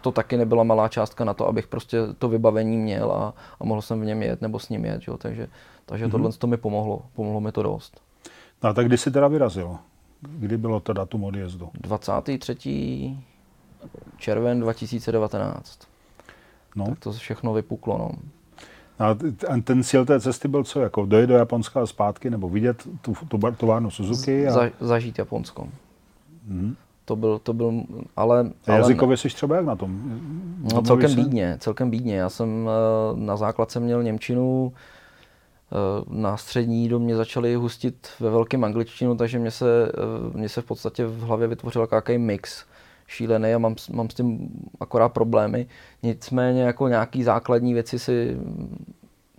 [0.00, 3.82] to taky nebyla malá částka na to, abych prostě to vybavení měl a, a mohl
[3.82, 5.48] jsem v něm jet nebo s ním jet, jo, takže,
[5.86, 6.10] takže mm-hmm.
[6.10, 8.00] tohle to mi pomohlo, pomohlo mi to dost.
[8.62, 9.78] No a tak kdy jsi teda vyrazil?
[10.28, 11.68] Kdy bylo to datum odjezdu?
[11.74, 13.16] 23.
[14.16, 15.78] červen 2019.
[16.76, 16.86] No.
[16.86, 17.98] Tak to všechno vypuklo.
[17.98, 18.10] No.
[18.98, 19.16] A
[19.64, 20.80] ten cíl té cesty byl co?
[20.80, 24.46] Jako dojet do Japonska a zpátky, nebo vidět tu, tu továrnu Suzuki?
[24.46, 24.52] A...
[24.52, 25.68] Za, zažít Japonsko.
[26.48, 26.76] Hmm.
[27.04, 27.82] To byl, to byl,
[28.16, 28.50] ale...
[28.66, 30.20] A jazykově jsi třeba jak na tom?
[30.74, 31.16] No, celkem se?
[31.16, 32.16] bídně, celkem bídně.
[32.16, 34.72] Já jsem eh, na základce měl Němčinu,
[36.08, 40.60] na střední do mě začaly hustit ve velkém angličtinu, takže mě se, eh, mě se
[40.62, 42.64] v podstatě v hlavě vytvořil nějaký mix
[43.06, 44.48] šílený a mám, mám s tím
[44.80, 45.66] akorát problémy.
[46.02, 48.36] Nicméně jako nějaký základní věci si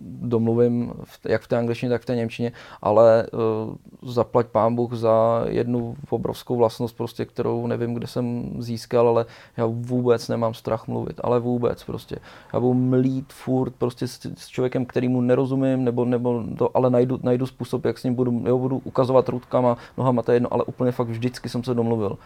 [0.00, 0.92] domluvím
[1.24, 5.96] jak v té angličtině, tak v té němčině, ale uh, zaplať pán Bůh za jednu
[6.10, 9.26] obrovskou vlastnost, prostě, kterou nevím, kde jsem získal, ale
[9.56, 12.16] já vůbec nemám strach mluvit, ale vůbec prostě.
[12.52, 17.18] Já budu mlít furt prostě s, s člověkem, kterýmu nerozumím, nebo, nebo to, ale najdu,
[17.22, 20.64] najdu způsob, jak s ním budu, jo, budu ukazovat rudkama, nohama, to je jedno, ale
[20.64, 22.18] úplně fakt vždycky jsem se domluvil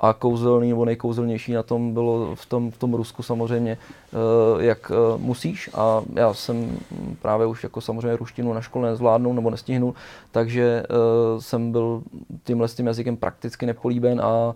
[0.00, 3.78] a kouzelný nebo nejkouzelnější na tom bylo v tom, v tom Rusku samozřejmě,
[4.12, 5.70] eh, jak eh, musíš.
[5.74, 6.78] A já jsem
[7.22, 9.94] právě už jako samozřejmě ruštinu na škole nezvládnu nebo nestihnu,
[10.30, 12.02] takže eh, jsem byl
[12.44, 14.20] tímhle s tím jazykem prakticky nepolíben.
[14.20, 14.54] A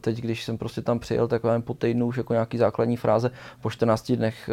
[0.00, 3.30] teď, když jsem prostě tam přijel, tak po týdnu už jako nějaký základní fráze
[3.62, 4.50] po 14 dnech,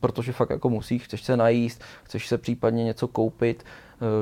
[0.00, 3.64] protože fakt jako musíš, chceš se najíst, chceš se případně něco koupit,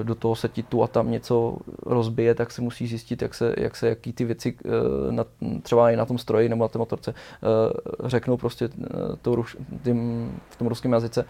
[0.03, 1.57] do toho se ti tu a tam něco
[1.87, 5.24] rozbije, tak si musí zjistit, jak se, jak se jaký ty věci eh, na,
[5.62, 8.68] třeba i na tom stroji nebo na té motorce eh, řeknou prostě
[9.22, 9.45] to,
[9.85, 11.24] tím, v tom ruském jazyce.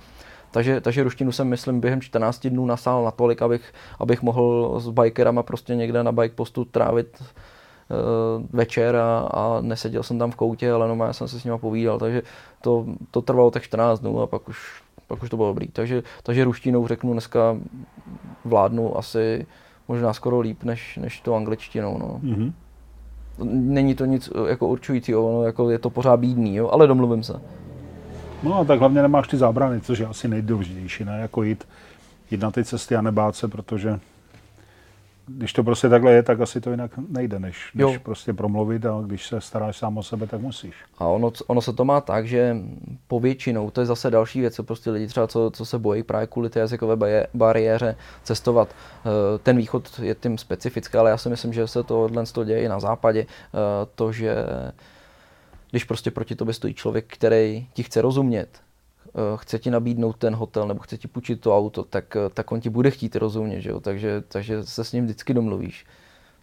[0.50, 5.42] Takže, takže ruštinu jsem, myslím, během 14 dnů nasál natolik, abych, abych mohl s bikerama
[5.42, 7.22] prostě někde na bike postu trávit
[8.52, 11.58] večer a, a neseděl jsem tam v koutě, ale no, já jsem se s nima
[11.58, 12.22] povídal, takže
[12.62, 15.68] to, to trvalo tak 14 dnů a pak už, pak už to bylo dobrý.
[15.68, 17.56] Takže, takže ruštinou řeknu dneska
[18.44, 19.46] vládnu asi
[19.88, 21.98] možná skoro líp než, než to angličtinou.
[21.98, 22.20] No.
[22.22, 22.52] Mm-hmm.
[23.48, 27.40] Není to nic jako určujícího, no, jako je to pořád bídný, jo, ale domluvím se.
[28.42, 31.18] No a tak hlavně nemáš ty zábrany, což je asi nejdůležitější, ne?
[31.20, 31.68] Jako jít,
[32.30, 34.00] jít na ty cesty a nebát se, protože
[35.26, 39.02] když to prostě takhle je, tak asi to jinak nejde, než, než prostě promluvit a
[39.06, 40.74] když se staráš sám o sebe, tak musíš.
[40.98, 42.56] A ono, ono se to má tak, že
[43.06, 46.26] povětšinou, to je zase další věc, co prostě lidi třeba, co, co se bojí právě
[46.26, 48.68] kvůli té jazykové bariéře cestovat.
[48.68, 52.44] Eh, ten východ je tím specifický, ale já si myslím, že se to dnes to
[52.44, 53.20] děje i na západě.
[53.20, 53.56] Eh,
[53.94, 54.34] to, že
[55.70, 58.48] když prostě proti tobě stojí člověk, který ti chce rozumět,
[59.36, 62.60] chce ti nabídnout ten hotel nebo chce ti půjčit to auto, tak, eh, tak on
[62.60, 63.80] ti bude chtít rozumět, že jo?
[63.80, 65.86] Takže, takže se s ním vždycky domluvíš.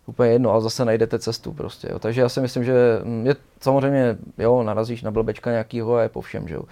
[0.06, 1.88] Úplně jedno, ale zase najdete cestu prostě.
[1.92, 2.00] Jo?
[2.00, 6.10] Takže já si myslím, že mm, je, samozřejmě, jo, narazíš na blbečka nějakýho a je
[6.10, 6.64] po všem, že jo.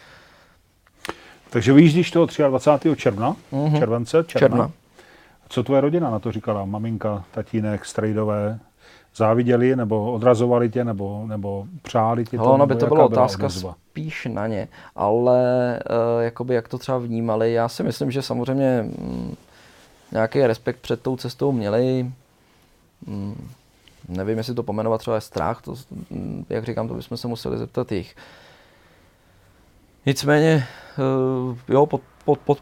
[1.50, 2.96] Takže vyjíždíš toho 23.
[2.96, 3.80] června, mm-hmm.
[3.80, 4.48] července, června.
[4.48, 4.72] června.
[5.50, 6.66] Co tvoje rodina na to říkala?
[6.66, 8.60] Maminka, tatínek, strejdové?
[9.16, 12.44] Záviděli, nebo odrazovali tě, nebo, nebo přáli ti to?
[12.44, 13.76] ono by to byla otázka odezva?
[13.92, 18.82] spíš na ně, ale uh, jakoby jak to třeba vnímali, já si myslím, že samozřejmě
[18.82, 19.36] mm,
[20.12, 22.12] nějaký respekt před tou cestou měli.
[23.08, 23.50] Mm,
[24.10, 25.76] nevím, jestli to pomenovat třeba je strach, to,
[26.10, 28.16] mm, jak říkám, to bychom se museli zeptat jich.
[30.06, 30.68] Nicméně,
[31.50, 32.58] uh, jo, pod, pod, pod,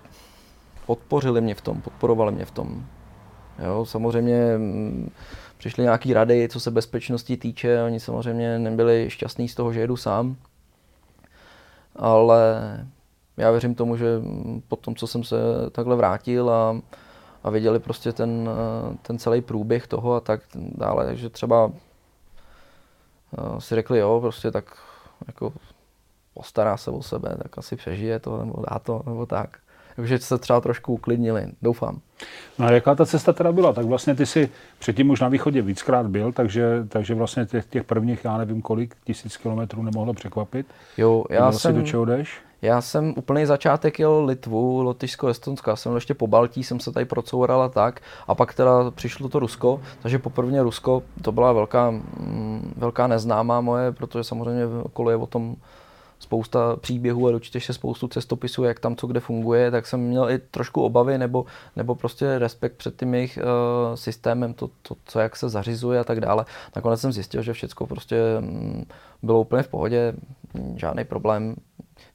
[0.86, 2.86] podpořili mě v tom, podporovali mě v tom.
[3.66, 5.12] Jo, samozřejmě mm,
[5.60, 7.84] přišly nějaké rady, co se bezpečnosti týče.
[7.84, 10.36] Oni samozřejmě nebyli šťastní z toho, že jedu sám.
[11.96, 12.60] Ale
[13.38, 14.06] já věřím tomu, že
[14.68, 15.36] po tom, co jsem se
[15.72, 16.82] takhle vrátil a,
[17.44, 18.50] a viděli prostě ten,
[19.02, 21.72] ten celý průběh toho a tak dále, že třeba
[23.38, 24.78] eh, si řekli, jo, prostě tak
[25.28, 25.54] jako
[26.34, 29.58] postará se o sebe, tak asi přežije to, nebo dá to, nebo tak.
[30.00, 32.00] Takže se třeba trošku uklidnili, doufám.
[32.60, 33.74] No a jaká ta cesta teda byla?
[33.74, 37.84] Tak vlastně ty si předtím už na východě víckrát byl, takže, takže vlastně těch, těch
[37.84, 40.68] prvních, já nevím kolik, tisíc kilometrů nemohlo překvapit.
[40.98, 41.76] Jo, já jsem...
[41.76, 42.42] do čeho jdeš?
[42.62, 45.70] Já jsem úplný začátek jel Litvu, Lotyšsko, Estonsko.
[45.70, 48.02] Já jsem ještě po Baltí, jsem se tady procoural tak.
[48.28, 53.62] A pak teda přišlo to Rusko, takže poprvé Rusko, to byla velká, mm, velká neznámá
[53.62, 55.56] moje, protože samozřejmě okolo je o tom
[56.20, 60.30] spousta příběhů a dočteš se spoustu cestopisů, jak tam co kde funguje, tak jsem měl
[60.30, 61.46] i trošku obavy nebo,
[61.76, 66.04] nebo prostě respekt před tím jejich uh, systémem, to, to, co jak se zařizuje a
[66.04, 66.46] tak dále.
[66.76, 68.86] Nakonec jsem zjistil, že všechno prostě um,
[69.24, 70.14] bylo úplně v pohodě,
[70.76, 71.56] žádný problém,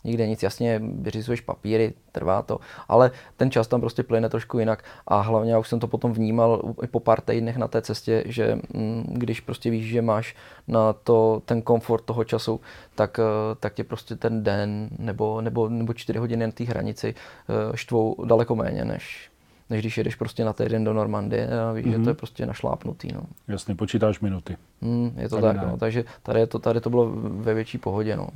[0.04, 4.84] nikde nic, jasně vyřizuješ papíry, trvá to, ale ten čas tam prostě plyne trošku jinak
[5.08, 8.24] a hlavně já už jsem to potom vnímal i po pár týdnech na té cestě,
[8.26, 10.36] že mm, když prostě víš, že máš
[10.68, 12.60] na to ten komfort toho času,
[12.94, 17.14] tak, eh, tak tě prostě ten den nebo, nebo, nebo čtyři hodiny na té hranici
[17.14, 19.30] eh, štvou daleko méně, než,
[19.70, 21.90] než když jedeš prostě na týden do Normandie a víš, mm-hmm.
[21.90, 22.16] že to je mhm.
[22.16, 23.08] prostě našlápnutý.
[23.12, 23.20] No.
[23.48, 24.56] Jasně, počítáš minuty.
[24.80, 28.16] Mm, je to tady tak, no, takže tady, to, tady to bylo ve větší pohodě.
[28.16, 28.28] No.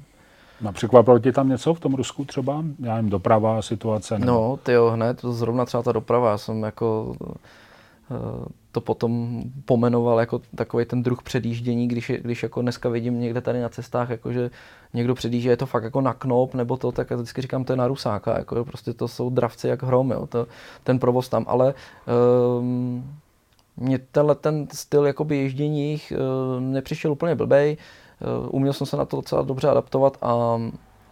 [0.60, 2.64] No, překvapilo tě tam něco v tom Rusku třeba?
[2.78, 4.18] Já jim doprava, situace?
[4.18, 4.32] Nebo...
[4.32, 7.16] No, ty jo, hned, to zrovna třeba ta doprava, já jsem jako
[8.10, 13.40] eh, to potom pomenoval jako takový ten druh předjíždění, když, když jako dneska vidím někde
[13.40, 14.50] tady na cestách, jako že
[14.94, 17.72] někdo předjíždí, je to fakt jako na knop, nebo to, tak já vždycky říkám, to
[17.72, 20.46] je na rusáka, jako prostě to jsou dravci jak hrom, jo, to,
[20.84, 21.74] ten provoz tam, ale
[22.58, 23.18] um,
[23.76, 26.18] mě tenhle ten styl jakoby ježdění uh,
[26.60, 28.07] nepřišel úplně blbej, Eh,
[28.48, 30.60] uměl jsem se na to docela dobře adaptovat a,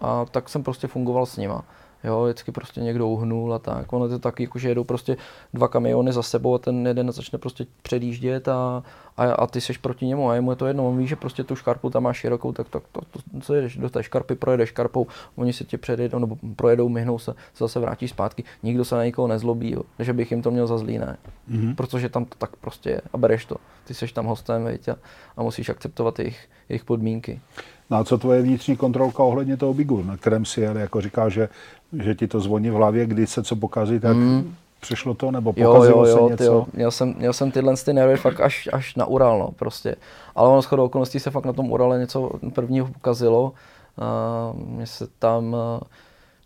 [0.00, 1.64] a tak jsem prostě fungoval s nima.
[2.04, 3.92] Jo, vždycky prostě někdo uhnul a tak.
[3.92, 5.16] Ono je to taky, jako, že jedou prostě
[5.54, 8.82] dva kamiony za sebou a ten jeden začne prostě předjíždět a,
[9.16, 10.88] a, a ty seš proti němu a jemu je to jedno.
[10.88, 13.54] On ví, že prostě tu škarpu tam máš širokou, tak, tak to, to, to, co
[13.54, 15.06] jedeš do té škarpy, projedeš škarpou,
[15.36, 18.44] oni se tě předjedou nebo projedou, myhnou se, se zase vrátí zpátky.
[18.62, 21.16] Nikdo se na nikoho nezlobí, jo, že bych jim to měl za zlý, ne.
[21.50, 21.74] Mm-hmm.
[21.74, 23.56] Protože tam to tak prostě je a bereš to.
[23.84, 24.96] Ty seš tam hostem, veď, a,
[25.36, 27.40] a musíš akceptovat jejich, jejich podmínky.
[27.90, 31.28] No a co tvoje vnitřní kontrolka ohledně toho Bigu, na kterém si jel, jako říká,
[31.28, 31.48] že,
[32.02, 34.54] že ti to zvoní v hlavě, kdy se co pokazí, tak mm.
[34.86, 36.44] Přišlo to, nebo pokazilo jo, jo, jo, se něco?
[36.44, 36.66] Jo.
[36.72, 39.96] Měl, jsem, měl jsem tyhle ty nervy fakt až, až na Ural, no, prostě.
[40.34, 43.52] Ale ono shodou okolností se fakt na tom Urale něco prvního pokazilo.
[44.52, 45.80] Uh, mě se tam uh,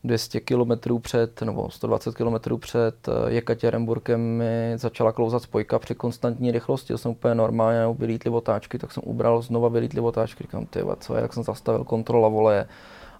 [0.04, 6.92] 200 km před, nebo 120 km před Jekatěrenburkem mi začala klouzat spojka při konstantní rychlosti.
[6.92, 10.44] Já jsem úplně normálně vylítli otáčky, tak jsem ubral znova vylítli otáčky.
[10.44, 12.66] Říkám, ty co je, jak jsem zastavil kontrola voleje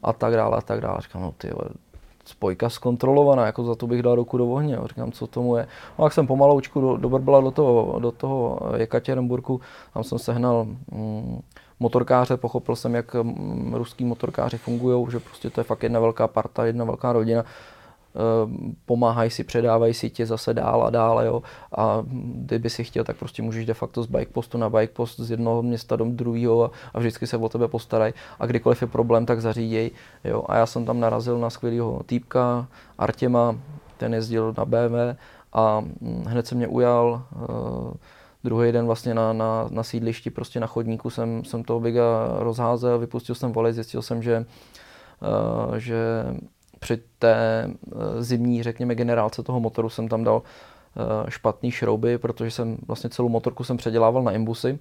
[0.02, 0.98] a tak dále a tak dále.
[1.00, 1.50] Říkám, no ty
[2.30, 4.78] spojka zkontrolovaná, jako za to bych dal ruku do ohně.
[4.84, 5.66] Říkám, co tomu je.
[5.98, 9.60] No, jak jsem pomaloučku do, dobrbala do toho, do toho Jekatěrenburku,
[9.94, 11.40] tam jsem sehnal mm,
[11.80, 16.28] motorkáře, pochopil jsem, jak mm, ruský motorkáři fungují, že prostě to je fakt jedna velká
[16.28, 17.44] parta, jedna velká rodina
[18.86, 21.42] pomáhají si, předávají si tě zase dál a dál, jo.
[21.76, 22.02] A
[22.34, 25.30] kdyby si chtěl, tak prostě můžeš de facto z bike postu na bike post z
[25.30, 28.14] jednoho města do druhého a, a vždycky se o tebe postarají.
[28.40, 29.90] A kdykoliv je problém, tak zaříděj,
[30.24, 30.44] jo.
[30.48, 32.66] A já jsem tam narazil na skvělého týpka,
[32.98, 33.56] Artěma,
[33.96, 35.16] ten jezdil na BMW
[35.52, 37.92] a hm, hned se mě ujal, uh,
[38.44, 42.98] druhý den vlastně na, na, na sídlišti, prostě na chodníku jsem, jsem toho biga rozházel,
[42.98, 44.46] vypustil jsem volej, zjistil jsem, že,
[45.68, 45.96] uh, že
[46.80, 52.50] při té uh, zimní, řekněme, generálce toho motoru jsem tam dal uh, špatný šrouby, protože
[52.50, 54.78] jsem vlastně celou motorku jsem předělával na imbusy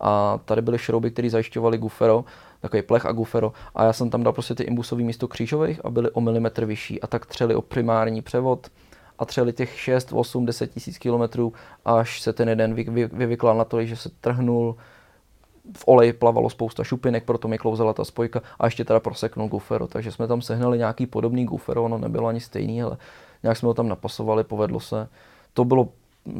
[0.00, 2.24] a tady byly šrouby, které zajišťovaly gufero,
[2.60, 3.52] takový plech a gufero.
[3.74, 7.00] A já jsem tam dal prostě ty imbusový místo křížových a byly o milimetr vyšší
[7.00, 8.68] a tak třeli o primární převod,
[9.18, 11.52] a třeli těch 6, 8, 10 tisíc kilometrů,
[11.84, 14.76] až se ten jeden vy, vy, vyvyklal na to, že se trhnul,
[15.76, 19.86] v oleji plavalo spousta šupinek, proto mi klouzala ta spojka a ještě teda proseknul gufero,
[19.86, 22.96] takže jsme tam sehnali nějaký podobný gufero, ono nebylo ani stejný, ale
[23.42, 25.08] nějak jsme ho tam napasovali, povedlo se.
[25.52, 25.88] To bylo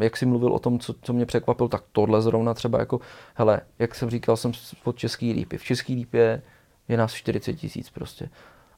[0.01, 3.01] jak jsi mluvil o tom, co, co mě překvapilo, tak tohle zrovna třeba jako,
[3.35, 4.53] hele, jak jsem říkal, jsem
[4.85, 5.59] pod Český lípy.
[5.59, 6.43] V Český lípě
[6.89, 8.29] je nás 40 tisíc prostě.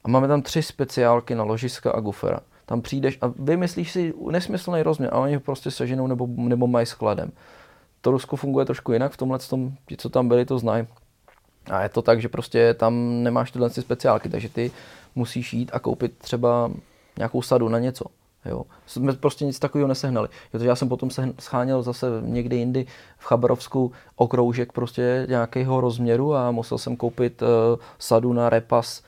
[0.05, 4.82] A máme tam tři speciálky na ložiska a gufera tam přijdeš a vymyslíš si nesmyslný
[4.82, 7.32] rozměr a oni ho prostě seženou nebo, nebo mají skladem.
[8.05, 10.86] To Rusko funguje trošku jinak, v tomhle tom, ti, co tam byli, to znají.
[11.70, 14.70] A je to tak, že prostě tam nemáš tyhle speciálky, takže ty
[15.14, 16.70] musíš jít a koupit třeba
[17.18, 18.05] nějakou sadu na něco.
[18.44, 18.64] Jo.
[18.86, 20.28] Jsme prostě nic takového nesehnali.
[20.52, 22.86] Protože já jsem potom se scháněl zase někdy jindy
[23.18, 27.48] v Chabarovsku okroužek prostě nějakého rozměru a musel jsem koupit uh,
[27.98, 29.02] sadu na repas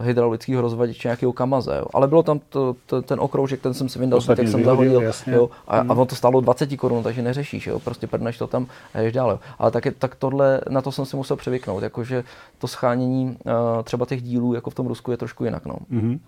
[0.00, 1.76] hydraulického rozvaděče nějakého kamaze.
[1.78, 1.84] Jo.
[1.94, 5.12] Ale bylo tam to, to, ten okroužek, ten jsem si vyndal, tak jsem zahodil.
[5.26, 7.78] Jo, a, a ono to stálo 20 korun, takže neřešíš, jo.
[7.78, 9.30] prostě prdneš to tam a jdeš dál.
[9.30, 9.40] Jo.
[9.58, 12.24] Ale tak, je, tak tohle, na to jsem si musel přivyknout, jakože
[12.58, 15.66] to schánění uh, třeba těch dílů, jako v tom Rusku, je trošku jinak.
[15.66, 15.74] No.
[15.90, 16.20] Mhm.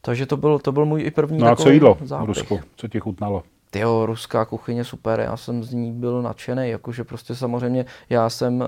[0.00, 2.24] Takže to byl, to byl můj i první No a co jídlo v.
[2.24, 2.60] Rusku?
[2.76, 3.42] Co ti chutnalo?
[3.70, 8.60] Tyjo, ruská kuchyně super, já jsem z ní byl nadšený, jakože prostě samozřejmě já jsem
[8.60, 8.66] uh,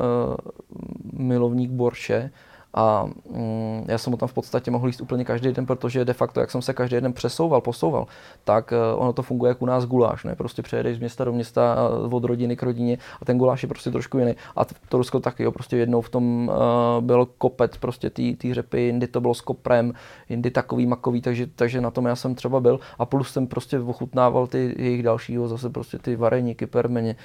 [1.12, 2.30] milovník borše
[2.74, 6.12] a mm, já jsem ho tam v podstatě mohl jíst úplně každý den, protože de
[6.12, 8.06] facto, jak jsem se každý den přesouval, posouval,
[8.44, 10.36] tak uh, ono to funguje jako u nás guláš, ne?
[10.36, 13.68] Prostě přejedeš z města do města, uh, od rodiny k rodině a ten guláš je
[13.68, 14.34] prostě trošku jiný.
[14.56, 18.54] A t- to Rusko taky, jo, prostě jednou v tom uh, byl kopec prostě ty
[18.54, 19.92] řepy, jindy to bylo s koprem,
[20.28, 23.78] jindy takový makový, takže, takže na tom já jsem třeba byl a plus jsem prostě
[23.78, 27.16] ochutnával ty jejich dalšího, zase prostě ty vareníky, permeně,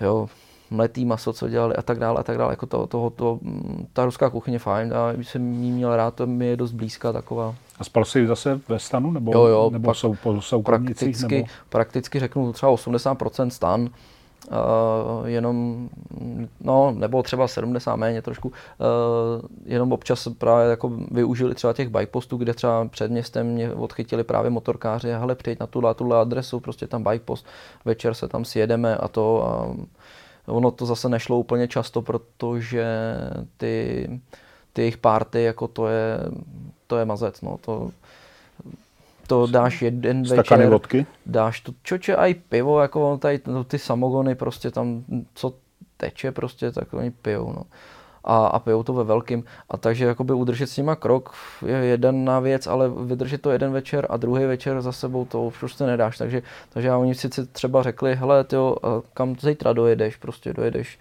[0.00, 0.28] jo,
[0.70, 2.52] mletý maso, co dělali a tak dále a tak dále.
[2.52, 6.14] Jako to, toho, to, mm, ta ruská kuchyně fajn a když jsem jí měl rád,
[6.14, 7.54] to mi je dost blízká taková.
[7.78, 9.10] A spal jsi zase ve stanu?
[9.10, 10.98] Nebo, Jo, jo, nebo pak jsou po soukromnicích?
[10.98, 11.48] Prakticky, Nebo?
[11.68, 13.88] prakticky řeknu třeba 80% stan,
[14.50, 15.88] Uh, jenom,
[16.60, 18.54] no, nebo třeba 70 méně trošku, uh,
[19.64, 24.24] jenom občas právě jako využili třeba těch bike postů, kde třeba před městem mě odchytili
[24.24, 27.46] právě motorkáři, hele, přijď na tuhle, tuhle adresu, prostě tam bike post,
[27.84, 29.74] večer se tam sjedeme a to a
[30.46, 32.86] ono to zase nešlo úplně často, protože
[33.56, 34.06] ty,
[34.72, 36.18] ty jejich party, jako to je,
[36.86, 37.90] to je mazec, no, to,
[39.26, 41.06] to dáš jeden Stakany večer, vodky?
[41.26, 45.54] dáš to čoče a i pivo, jako tady no, ty samogony prostě tam, co
[45.96, 47.62] teče prostě, tak oni pijou, no.
[48.24, 49.44] A, a pijou to ve velkým.
[49.70, 51.34] A takže jakoby udržet s nima krok
[51.66, 55.84] je jedna věc, ale vydržet to jeden večer a druhý večer za sebou to prostě
[55.84, 56.18] nedáš.
[56.18, 56.42] Takže,
[56.72, 58.76] takže oni sice třeba řekli, hele, tyjo,
[59.14, 60.98] kam zítra dojedeš, prostě dojedeš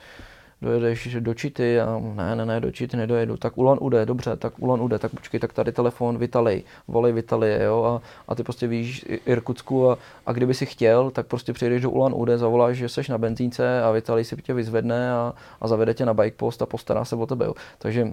[0.61, 4.53] dojedeš do Čity a ne, ne, ne, do Čity nedojedu, tak Ulan Ude, dobře, tak
[4.59, 8.67] Ulan Ude, tak počkej, tak tady telefon Vitalij, volej Vitalije, jo, a, a ty prostě
[8.67, 12.89] víš Irkutsku a, a kdyby si chtěl, tak prostě přijdeš do Ulan Ude, zavoláš, že
[12.89, 16.61] seš na benzínce a Vitalij si tě vyzvedne a, a zavede tě na bike post
[16.61, 17.53] a postará se o tebe, jo.
[17.77, 18.07] Takže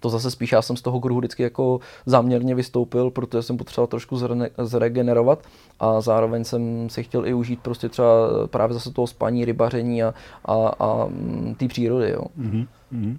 [0.00, 3.86] to zase spíš já jsem z toho kruhu vždycky jako záměrně vystoupil, protože jsem potřeboval
[3.86, 5.42] trošku zrene, zregenerovat
[5.80, 10.14] a zároveň jsem si chtěl i užít prostě třeba právě zase toho spaní, rybaření a,
[10.44, 11.08] a, a
[11.56, 12.10] té přírody.
[12.10, 12.24] Jo.
[12.36, 12.66] Mhm.
[12.90, 13.18] Mhm.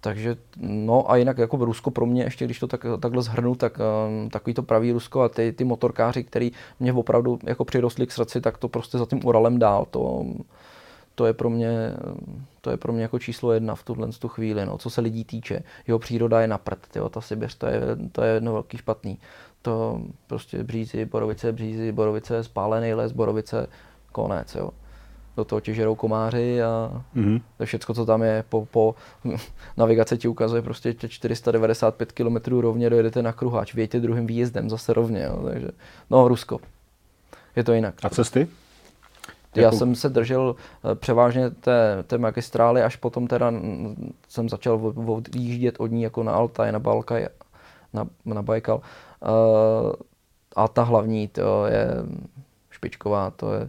[0.00, 3.78] Takže no a jinak jako Rusko pro mě, ještě když to tak, takhle zhrnu, tak
[3.78, 8.12] um, takový to pravý Rusko a ty, ty motorkáři, který mě opravdu jako přirostli k
[8.12, 9.86] srdci, tak to prostě za tím Uralem dál.
[9.90, 10.24] To,
[11.14, 11.92] to je pro mě,
[12.60, 15.24] to je pro mě jako číslo jedna v tuhle tu chvíli, no, co se lidí
[15.24, 15.62] týče.
[15.86, 17.80] Jeho příroda je na prd, tyjo, ta Sibiř, to je,
[18.12, 19.18] to je jedno velký špatný.
[19.62, 23.66] To prostě břízy, borovice, břízy, borovice, spálený les, borovice,
[24.12, 24.70] konec, jo.
[25.36, 27.40] Do toho tě žerou komáři a Mhm.
[27.58, 28.94] to všechno, co tam je, po, po
[29.76, 34.92] navigaci ti ukazuje prostě tě 495 km rovně dojedete na kruháč, vějte druhým výjezdem zase
[34.92, 35.68] rovně, jo, takže
[36.10, 36.60] no Rusko.
[37.56, 37.94] Je to jinak.
[38.02, 38.48] A cesty?
[39.56, 43.52] Já Jakou- jsem se držel eh, převážně té, té magistrály, až potom teda
[44.28, 47.26] jsem začal od- odjíždět od ní jako na Altaj, na Balkaj,
[47.92, 48.76] na, na Baikal.
[48.76, 49.92] Uh,
[50.56, 51.88] a ta hlavní, to je
[52.70, 53.68] špičková, to je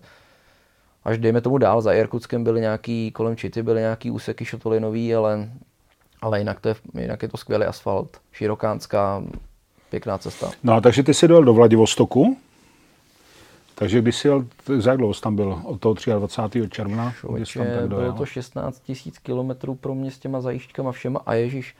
[1.03, 5.49] až dejme tomu dál, za Irkutskem byly nějaký, kolem Čity byly nějaký úseky šotolinový, ale,
[6.21, 9.23] ale jinak, to je, jinak je to skvělý asfalt, širokánská,
[9.89, 10.51] pěkná cesta.
[10.63, 12.37] No a takže ty jsi dojel do Vladivostoku.
[13.75, 14.45] Takže když jsi jel,
[14.77, 15.61] za jak dlouho tam byl?
[15.63, 16.69] Od toho 23.
[16.69, 17.13] června?
[17.43, 18.13] Jsi tam tak bylo dojel?
[18.13, 21.75] to 16 tisíc kilometrů pro mě s těma zajížďkama všema a ježíš,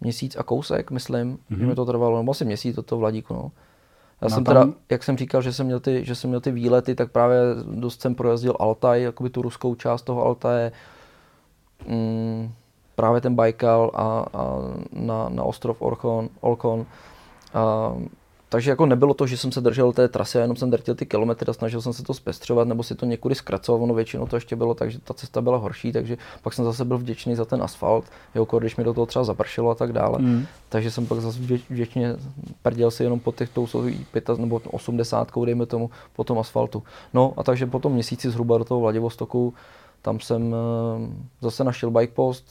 [0.00, 1.58] měsíc a kousek, myslím, mm-hmm.
[1.58, 3.50] že mi to trvalo, nebo asi měsíc do toho Vladíku, no.
[4.20, 6.40] Já No jsem tam- teda, jak jsem říkal, že jsem měl ty, že jsem měl
[6.40, 10.72] ty výlety, tak právě dost jsem projezdil Altaj, jakoby tu ruskou část toho Altaje,
[11.88, 12.52] mm,
[12.94, 14.56] právě ten Baikal a, a
[14.92, 16.86] na, na ostrov Orchon, Olkon.
[17.54, 17.92] A,
[18.54, 21.06] takže jako nebylo to, že jsem se držel té trasy, a jenom jsem drtil ty
[21.06, 23.82] kilometry a snažil jsem se to zpestřovat nebo si to někudy zkracovat.
[23.82, 26.84] Ono většinou to ještě bylo tak, že ta cesta byla horší, takže pak jsem zase
[26.84, 30.18] byl vděčný za ten asfalt, jo, když mi do toho třeba zapršelo a tak dále.
[30.18, 30.46] Mm.
[30.68, 32.16] Takže jsem pak zase vdě- vděčně
[32.62, 36.82] prděl si jenom po těch tou svojí 5 nebo 80, dejme tomu, po tom asfaltu.
[37.14, 39.54] No a takže po tom měsíci zhruba do toho Vladivostoku,
[40.02, 41.08] tam jsem eh,
[41.42, 42.46] zase našel bike post,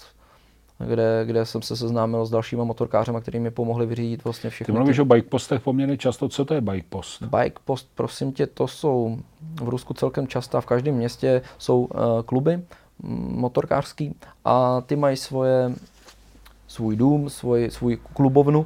[0.87, 4.73] kde, kde jsem se seznámil s dalšíma motorkářema, kteří mi pomohli vyřídit vlastně Ty všechny
[4.73, 6.29] mluvíš ty o bike postech poměrně často.
[6.29, 7.23] Co to je bike post?
[7.23, 9.17] Bike post, prosím tě, to jsou
[9.61, 14.15] v Rusku celkem častá, v každém městě jsou uh, kluby mm, motorkářský
[14.45, 15.71] a ty mají svoje,
[16.67, 18.65] svůj dům, svůj, svůj klubovnu,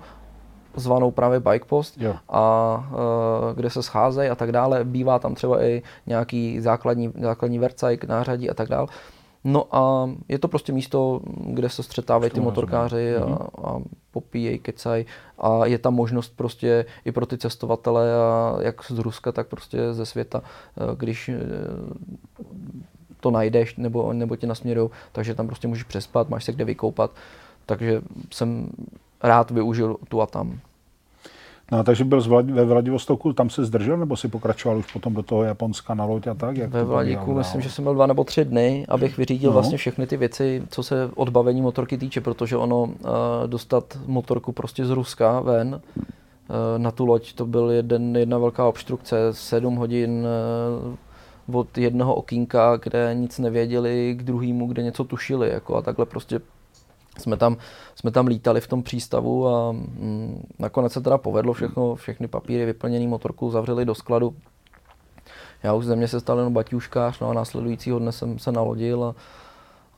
[0.76, 2.15] zvanou právě Bike Post Jo.
[2.30, 4.84] a uh, kde se scházejí a tak dále.
[4.84, 8.88] Bývá tam třeba i nějaký základní, základní vercajk, nářadí a tak dále.
[9.49, 13.37] No a je to prostě místo, kde se střetávají ty motorkáři a, mhm.
[13.63, 13.79] a
[14.11, 15.05] popíjejí, kecaj
[15.37, 19.93] a je tam možnost prostě i pro ty cestovatele, a jak z Ruska, tak prostě
[19.93, 21.39] ze světa, eh, když eh,
[23.19, 27.11] to najdeš nebo, nebo tě nasměrují, takže tam prostě můžeš přespat, máš se kde vykoupat.
[27.65, 28.69] Takže jsem
[29.23, 30.59] rád využil tu a tam.
[31.72, 35.43] No, takže byl ve Vladivostoku, tam se zdržel, nebo si pokračoval už potom do toho
[35.43, 36.57] Japonska na loď a tak?
[36.57, 39.53] Jak ve Vladiku myslím, že jsem byl dva nebo tři dny, abych vyřídil no.
[39.53, 42.89] vlastně všechny ty věci, co se odbavení motorky týče, protože ono uh,
[43.47, 48.68] dostat motorku prostě z Ruska ven uh, na tu loď, to byl jeden, jedna velká
[48.68, 50.28] obstrukce, sedm hodin
[51.47, 56.05] uh, od jednoho okýnka, kde nic nevěděli, k druhému, kde něco tušili, jako a takhle
[56.05, 56.39] prostě
[57.20, 57.57] jsme tam,
[57.95, 62.65] jsme tam lítali v tom přístavu a mm, nakonec se teda povedlo všechno, všechny papíry
[62.65, 64.34] vyplněný motorku zavřeli do skladu.
[65.63, 69.03] Já už ze mě se stal jenom baťuškář, no a následujícího dne jsem se nalodil
[69.03, 69.15] a,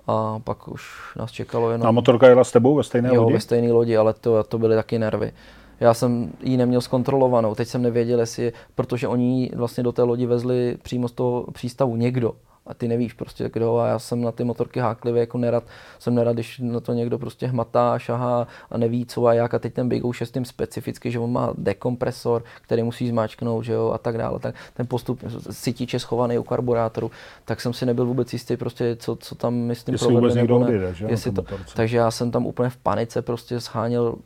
[0.07, 1.87] a pak už nás čekalo jenom...
[1.87, 3.33] A motorka jela s tebou ve stejné jo, lodi?
[3.33, 5.31] ve stejné lodi, ale to, to byly taky nervy.
[5.79, 10.25] Já jsem ji neměl zkontrolovanou, teď jsem nevěděl, jestli, protože oni vlastně do té lodi
[10.25, 12.33] vezli přímo z toho přístavu někdo
[12.69, 13.77] a ty nevíš prostě kdo.
[13.77, 15.63] A já jsem na ty motorky háklivý jako nerad,
[15.99, 19.53] jsem nerad, když na to někdo prostě hmatá, šahá a neví co a jak.
[19.53, 23.65] A teď ten Big O 6 tím specificky, že on má dekompresor, který musí zmáčknout,
[23.65, 27.11] že jo, a tak dále, tak ten postup sytiče schovaný u karburátoru,
[27.45, 30.59] tak jsem si nebyl vůbec jistý prostě, co, co tam my s tím provedli, nebo
[30.59, 31.05] ne, odjede, že?
[31.09, 31.43] Jestli to,
[31.75, 34.19] takže já jsem tam úplně v panice prostě scháněl Mm,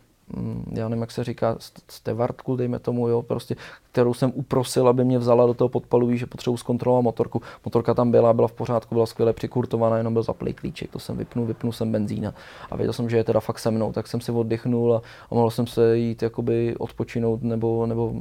[0.72, 1.56] já nevím, jak se říká,
[1.90, 3.56] stevartku, dejme tomu, jo, prostě,
[3.92, 7.42] kterou jsem uprosil, aby mě vzala do toho podpalu, že potřebuji zkontrolovat motorku.
[7.66, 11.18] Motorka tam byla, byla v pořádku, byla skvěle přikurtovaná, jenom byl zaplý klíček, to jsem
[11.18, 12.34] vypnul, vypnul jsem benzína
[12.72, 15.36] a věděl jsem, že je teda fakt se mnou, tak jsem si oddychnul a, a
[15.36, 18.14] mohl jsem se jít jakoby odpočinout nebo, nebo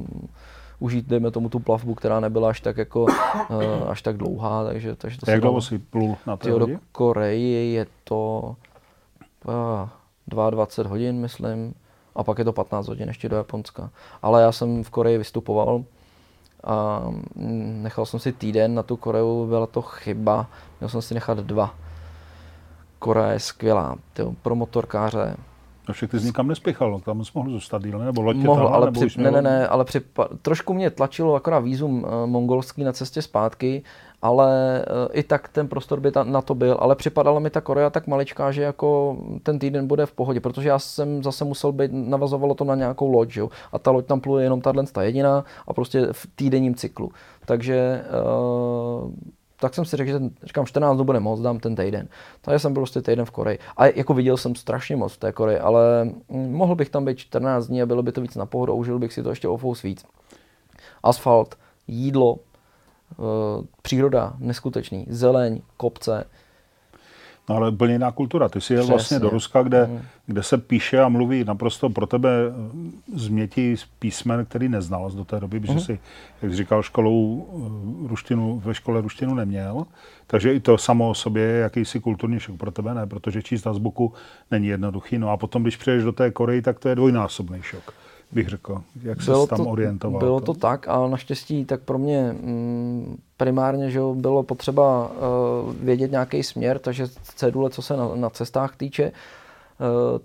[0.79, 4.95] užít, dejme tomu, tu plavbu, která nebyla až tak jako, uh, až tak dlouhá, takže,
[4.95, 8.55] takže to Jak dlouho si plul na té Do Koreji je to
[9.45, 9.89] uh,
[10.27, 11.73] 22 hodin, myslím,
[12.15, 13.89] a pak je to 15 hodin ještě do Japonska.
[14.21, 15.83] Ale já jsem v Koreji vystupoval
[16.63, 17.01] a
[17.35, 20.47] nechal jsem si týden na tu Koreu, byla to chyba,
[20.79, 21.75] měl jsem si nechat dva.
[22.99, 25.35] Korea je skvělá, tyjo, pro motorkáře.
[25.87, 28.85] A však ty jsi nikam nespěchal, tam jsi mohl zůstat díl, nebo loď Mohl, ale
[28.85, 30.01] nebo při, ne, ne, ne, ale při,
[30.41, 33.83] trošku mě tlačilo akorát výzum uh, mongolský na cestě zpátky
[34.23, 37.89] ale eh, i tak ten prostor by na to byl, ale připadala mi ta Korea
[37.89, 41.91] tak maličká, že jako ten týden bude v pohodě, protože já jsem zase musel být,
[41.93, 43.49] navazovalo to na nějakou loď, jo?
[43.71, 47.11] a ta loď tam pluje jenom tahle ta jediná a prostě v týdenním cyklu.
[47.45, 48.05] Takže
[49.03, 49.11] uh,
[49.63, 52.07] tak jsem si řekl, že ten, říkám, 14 dnů bude moc, dám ten týden.
[52.41, 53.59] Takže jsem byl prostě týden v Koreji.
[53.77, 57.17] A jako viděl jsem strašně moc v té Koreji, ale hm, mohl bych tam být
[57.17, 59.57] 14 dní a bylo by to víc na pohodu, užil bych si to ještě o
[59.57, 60.05] fous víc.
[61.03, 61.55] Asfalt,
[61.87, 62.39] jídlo,
[63.13, 66.23] Eh, příroda neskutečný, zeleň, kopce.
[67.49, 68.49] No ale úplně jiná kultura.
[68.49, 70.01] Ty jsi jel vlastně do Ruska, kde, mm.
[70.25, 75.25] kde se píše a mluví naprosto pro tebe eh, změti z písmen, který neznal do
[75.25, 75.79] té doby, protože mm.
[75.79, 75.99] si,
[76.41, 77.47] jak jsi říkal, školou
[78.05, 79.85] eh, ruštinu, ve škole ruštinu neměl.
[80.27, 83.07] Takže i to samo o sobě je jakýsi kulturní šok pro tebe, ne?
[83.07, 84.13] Protože číst azbuku
[84.51, 85.17] není jednoduchý.
[85.17, 88.02] No a potom, když přijdeš do té Koreji, tak to je dvojnásobný šok
[88.33, 88.81] bych řekl.
[89.03, 90.19] Jak se tam to, orientoval?
[90.19, 96.11] Bylo to tak a naštěstí tak pro mě mm, primárně, že bylo potřeba uh, vědět
[96.11, 99.11] nějaký směr, takže cedule, co se na, na cestách týče,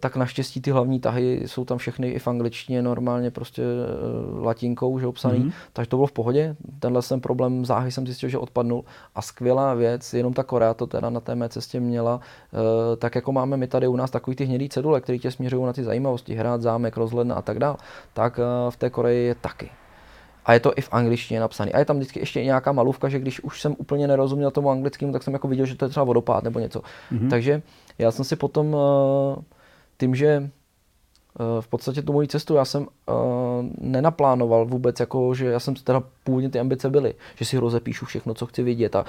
[0.01, 4.99] tak naštěstí ty hlavní tahy jsou tam všechny i v angličtině normálně prostě eh, latinkou,
[4.99, 5.53] že obsaný, mm-hmm.
[5.72, 6.57] takže to bylo v pohodě.
[6.78, 8.84] Tenhle jsem problém záhy jsem zjistil, že odpadnul
[9.14, 12.20] a skvělá věc, jenom ta Korea to teda na té mé cestě měla,
[12.53, 15.64] eh, tak jako máme my tady u nás takový ty hnědý cedule, které tě směřují
[15.64, 17.76] na ty zajímavosti, hrát, zámek, rozhledna a tak dále,
[18.12, 18.40] tak
[18.70, 19.70] v té Koreji je taky.
[20.49, 21.72] A je to i v angličtině napsaný.
[21.72, 25.12] A je tam vždycky ještě nějaká malůvka, že když už jsem úplně nerozuměl tomu anglickému,
[25.12, 26.80] tak jsem jako viděl, že to je třeba vodopád nebo něco.
[27.12, 27.30] Mm-hmm.
[27.30, 27.62] Takže
[27.99, 29.42] já jsem si potom eh,
[29.99, 30.51] tím, že
[31.61, 33.16] v podstatě tu moji cestu já jsem uh,
[33.80, 38.34] nenaplánoval vůbec, jako, že já jsem teda původně ty ambice byly, že si rozepíšu všechno,
[38.34, 39.05] co chci vidět a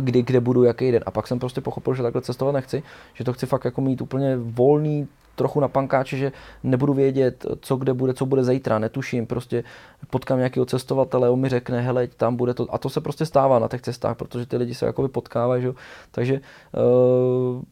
[0.00, 1.02] kdy, kde budu, jaký den.
[1.06, 2.82] A pak jsem prostě pochopil, že takhle cestovat nechci,
[3.14, 6.32] že to chci fakt jako mít úplně volný, trochu na pankáče, že
[6.62, 9.64] nebudu vědět, co kde bude, co bude zítra, netuším, prostě
[10.10, 13.58] potkám nějakého cestovatele, on mi řekne, hele, tam bude to, a to se prostě stává
[13.58, 15.72] na těch cestách, protože ty lidi se jakoby potkávají, že?
[16.10, 16.40] takže
[16.72, 17.62] uh,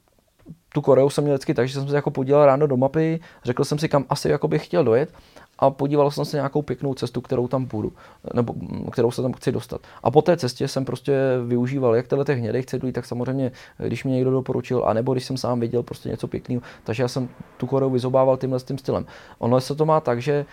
[0.74, 3.64] tu Koreu jsem měl vždycky tak, že jsem se jako podíval ráno do mapy, řekl
[3.64, 5.12] jsem si, kam asi jako bych chtěl dojet
[5.58, 7.92] a podíval jsem se nějakou pěknou cestu, kterou tam půjdu,
[8.34, 9.80] nebo mm, kterou se tam chci dostat.
[10.02, 11.12] A po té cestě jsem prostě
[11.46, 15.60] využíval jak tyhle hnědých cedulí, tak samozřejmě, když mi někdo doporučil, anebo když jsem sám
[15.60, 19.06] viděl prostě něco pěkného, takže já jsem tu Koreu vyzobával tímhle tím stylem.
[19.38, 20.46] Ono se to má tak, že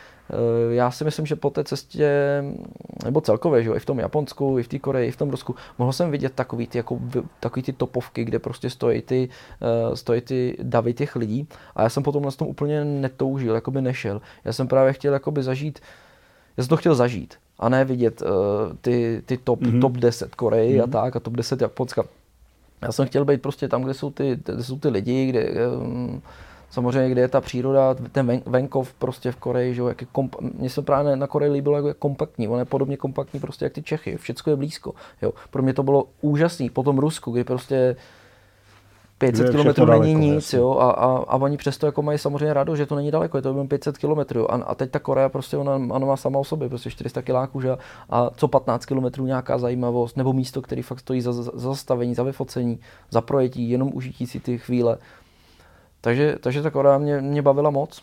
[0.70, 2.44] já si myslím, že po té cestě,
[3.06, 5.30] nebo celkově, že jo, i v tom Japonsku, i v té Koreji, i v tom
[5.30, 7.00] Rusku, mohl jsem vidět takový ty, jako,
[7.40, 9.30] takový ty topovky, kde prostě stojí ty,
[9.88, 13.72] uh, stojí ty davy těch lidí a já jsem potom na tom úplně netoužil, jako
[13.72, 14.22] by nešel.
[14.46, 15.80] Já jsem právě chtěl jakoby zažít,
[16.58, 18.28] já jsem to chtěl zažít a ne vidět uh,
[18.82, 19.82] ty, ty top, mm-hmm.
[19.82, 20.84] top 10 Koreji mm-hmm.
[20.84, 22.04] a tak a top 10 Japonska.
[22.82, 26.22] Já jsem chtěl být prostě tam, kde jsou ty, kde jsou ty lidi, kde, um,
[26.70, 30.08] samozřejmě, kde je ta příroda, ten ven, venkov prostě v Koreji, že jo, jak je
[30.14, 33.66] komp- mně se právě na Koreji líbilo, jak je kompaktní, on je podobně kompaktní prostě
[33.66, 35.34] jak ty Čechy, všechno je blízko, jo.
[35.50, 37.96] Pro mě to bylo úžasný, potom Rusku, kdy prostě
[39.20, 42.86] 500 km není nic, jo, a, a, a oni přesto jako mají samozřejmě rado, že
[42.86, 45.76] to není daleko, je to jenom 500 km, a, a teď ta Korea prostě ona,
[45.96, 47.78] ona má sama o sobě, prostě 400 kiláků, že,
[48.10, 52.16] a co 15 km nějaká zajímavost, nebo místo, který fakt stojí za, za, za zastavení,
[52.16, 54.98] za vyfocení, za projetí, jenom užití si ty chvíle,
[56.02, 58.02] takže, takže ta Korea mě, mě bavila moc.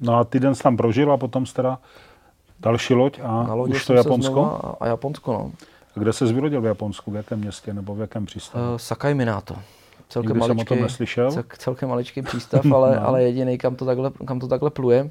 [0.00, 1.78] No a týden jsi tam prožil a potom jsi teda
[2.60, 4.60] další loď a Na už to Japonsko?
[4.80, 5.52] A, Japonsko, no.
[5.96, 7.10] A kde se vyrodil v Japonsku?
[7.10, 8.70] V jakém městě nebo v jakém přístavu?
[8.72, 9.56] Uh, Sakai Minato.
[10.08, 11.32] Celkem Nikdy maličký, jsem o tom neslyšel.
[11.32, 13.06] Cel, celkem maličký přístav, ale, no.
[13.06, 15.10] ale jediný, kam to, takhle, kam to takhle pluje.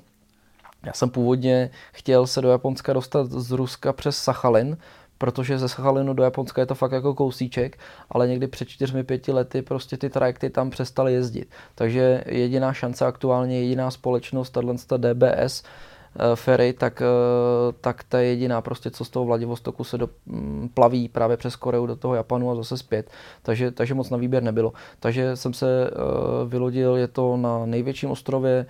[0.83, 4.77] Já jsem původně chtěl se do Japonska dostat z Ruska přes Sachalin,
[5.17, 9.31] protože ze Sachalinu do Japonska je to fakt jako kousíček, ale někdy před čtyřmi, pěti
[9.31, 11.49] lety prostě ty trajekty tam přestaly jezdit.
[11.75, 18.27] Takže jediná šance aktuálně, jediná společnost, tato DBS, eh, ferry, tak, eh, tak ta je
[18.27, 22.15] jediná prostě, co z toho Vladivostoku se do, mm, plaví právě přes Koreu do toho
[22.15, 23.09] Japanu a zase zpět.
[23.41, 24.73] Takže, takže moc na výběr nebylo.
[24.99, 28.65] Takže jsem se uh, vylodil, je to na největším ostrově,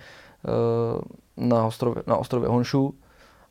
[1.36, 2.94] na ostrově, na ostrově Honshu,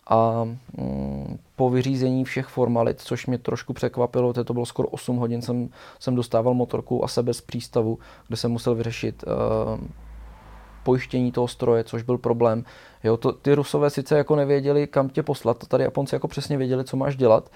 [0.09, 0.43] a
[0.77, 5.69] mm, po vyřízení všech formalit, což mě trošku překvapilo, to bylo skoro 8 hodin, jsem,
[5.99, 9.87] jsem dostával motorku a sebe z přístavu, kde jsem musel vyřešit uh,
[10.83, 12.63] pojištění toho stroje, což byl problém.
[13.03, 16.57] Jo, to, ty rusové sice jako nevěděli, kam tě poslat, to tady Japonci jako přesně
[16.57, 17.49] věděli, co máš dělat,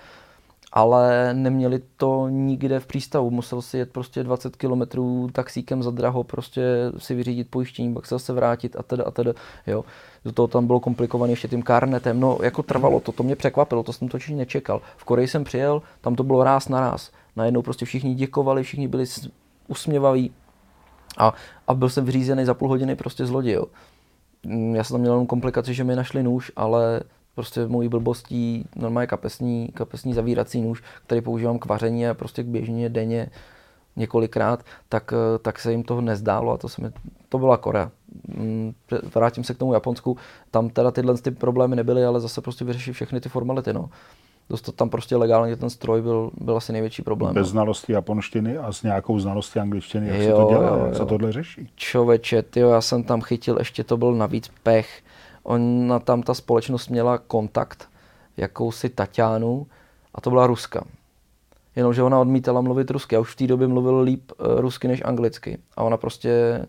[0.74, 3.30] ale neměli to nikde v přístavu.
[3.30, 4.82] Musel si jet prostě 20 km
[5.32, 9.34] taxíkem za draho, prostě si vyřídit pojištění, pak se zase vrátit a teda a teda,
[9.68, 9.86] jo.
[10.26, 12.20] Do toho tam bylo komplikované ještě tím karnetem.
[12.20, 14.82] No, jako trvalo to, to mě překvapilo, to jsem točí nečekal.
[14.98, 17.12] V Koreji jsem přijel, tam to bylo ráz na ráz.
[17.36, 19.06] Najednou prostě všichni děkovali, všichni byli
[19.68, 20.32] usměvaví
[21.18, 21.34] a,
[21.68, 23.66] a byl jsem vyřízený za půl hodiny prostě z lodi, jo.
[24.44, 27.02] Mm, já jsem tam měl jenom komplikaci, že mi našli nůž, ale
[27.36, 32.48] prostě mojí blbostí normálně kapesní, kapesní zavírací nůž, který používám k vaření a prostě k
[32.48, 33.30] běžně denně
[33.96, 36.90] několikrát, tak, tak se jim toho nezdálo a to, se mi,
[37.30, 37.92] to byla Korea.
[38.38, 38.74] Mm,
[39.16, 40.18] vrátím se k tomu Japonsku,
[40.52, 43.74] tam teda tyhle ty problémy nebyly, ale zase prostě vyřešit všechny ty formality.
[43.74, 43.90] No.
[44.50, 47.34] Dostat tam prostě legálně ten stroj byl, byl asi největší problém.
[47.34, 47.52] Bez no.
[47.52, 50.86] znalosti japonštiny a s nějakou znalostí angličtiny, jak jo, se to dělá, jo, jo.
[50.86, 51.70] jak se tohle řeší?
[51.76, 55.04] Čověče, tyjo, já jsem tam chytil, ještě to byl navíc pech,
[55.44, 57.90] Ona tam ta společnost měla kontakt,
[58.38, 59.68] jakousi Tatianu,
[60.16, 60.84] a to byla Ruska.
[61.76, 63.16] Jenomže ona odmítala mluvit rusky.
[63.16, 65.58] Já už v té době mluvil líp eh, rusky než anglicky.
[65.78, 66.66] A ona prostě...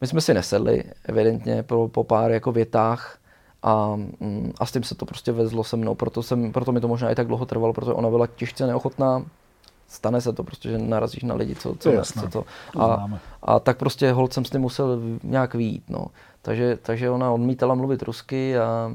[0.00, 3.18] My jsme si nesedli, evidentně, po, po pár jako větách
[3.62, 5.94] a, mm, a s tím se to prostě vezlo se mnou.
[5.94, 9.24] Proto, jsem, proto mi to možná i tak dlouho trvalo, protože ona byla těžce neochotná.
[9.88, 12.44] Stane se to prostě, že narazíš na lidi, co, co, co to.
[12.78, 13.08] A,
[13.42, 15.84] a tak prostě holcem jsem s tím musel nějak výjít.
[15.88, 16.06] No.
[16.42, 18.92] Takže, takže ona odmítala mluvit rusky a,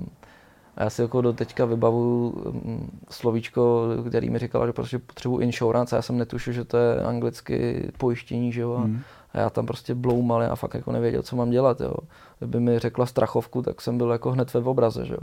[0.78, 5.39] a já si jako do teďka vybavuju mm, slovíčko, který mi říkala, že prostě potřebuji
[5.39, 8.78] insurance a já jsem netušil, že to je anglicky pojištění, že jo.
[8.78, 9.02] Mm.
[9.34, 11.94] A já tam prostě bloumal, já fakt jako nevěděl, co mám dělat, jo.
[12.39, 15.22] Kdyby mi řekla strachovku, tak jsem byl jako hned ve obraze, že jo.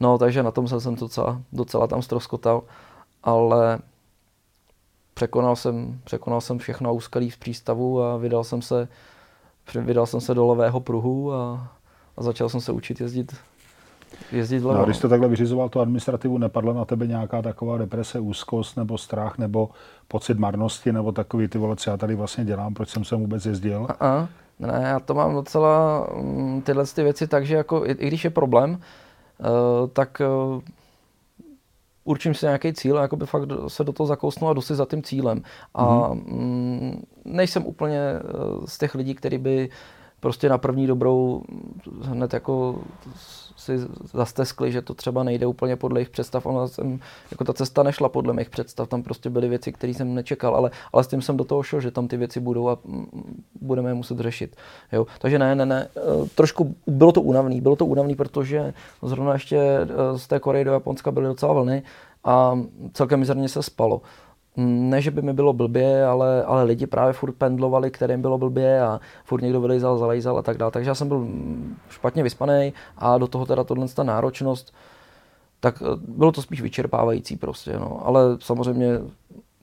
[0.00, 2.62] No, takže na tom jsem docela, docela tam stroskotal,
[3.22, 3.78] ale
[5.16, 8.88] překonal jsem, překonal jsem všechno úskalí z přístavu a vydal jsem se
[9.74, 11.68] vydal jsem se do levého pruhu a,
[12.16, 13.36] a začal jsem se učit jezdit
[14.32, 14.78] jezdit vlevo.
[14.78, 18.98] No, když jste takhle vyřizoval tu administrativu, nepadla na tebe nějaká taková deprese, úzkost nebo
[18.98, 19.70] strach nebo
[20.08, 23.46] pocit marnosti nebo takový ty vole, co já tady vlastně dělám, proč jsem sem vůbec
[23.46, 23.86] jezdil?
[23.88, 24.28] A-a.
[24.58, 28.24] Ne, já to mám docela mm, tyhle ty věci tak, že jako, i, i když
[28.24, 30.22] je problém, uh, tak
[30.54, 30.62] uh,
[32.06, 34.86] určím si nějaký cíl a jakoby fakt se do toho zakousnu a jdu si za
[34.86, 35.42] tím cílem.
[35.74, 37.02] A mm.
[37.24, 38.22] nejsem úplně eh,
[38.64, 39.68] z těch lidí, který by
[40.26, 41.42] prostě na první dobrou
[42.02, 42.78] hned jako
[43.56, 43.78] si
[44.12, 46.46] zasteskli, že to třeba nejde úplně podle jejich představ.
[46.46, 47.00] Ona jsem,
[47.30, 50.70] jako ta cesta nešla podle mých představ, tam prostě byly věci, které jsem nečekal, ale,
[50.92, 52.78] ale s tím jsem do toho šel, že tam ty věci budou a
[53.60, 54.56] budeme je muset řešit.
[54.92, 55.06] Jo?
[55.18, 56.00] Takže ne, ne, ne, eh,
[56.34, 60.72] trošku bylo to únavný, bylo to únavný, protože zrovna ještě eh, z té Koreje do
[60.72, 61.82] Japonska byly docela vlny
[62.24, 62.58] a
[62.92, 64.02] celkem mizerně se spalo.
[64.56, 68.80] Ne, že by mi bylo blbě, ale, ale lidi právě furt pendlovali, kterým bylo blbě
[68.80, 70.70] a furt někdo vylejzal, zalejzal a tak dále.
[70.70, 71.26] Takže já jsem byl
[71.90, 74.74] špatně vyspaný a do toho teda tohle ta náročnost,
[75.60, 78.02] tak eh, bylo to spíš vyčerpávající prostě, no.
[78.04, 78.98] Ale samozřejmě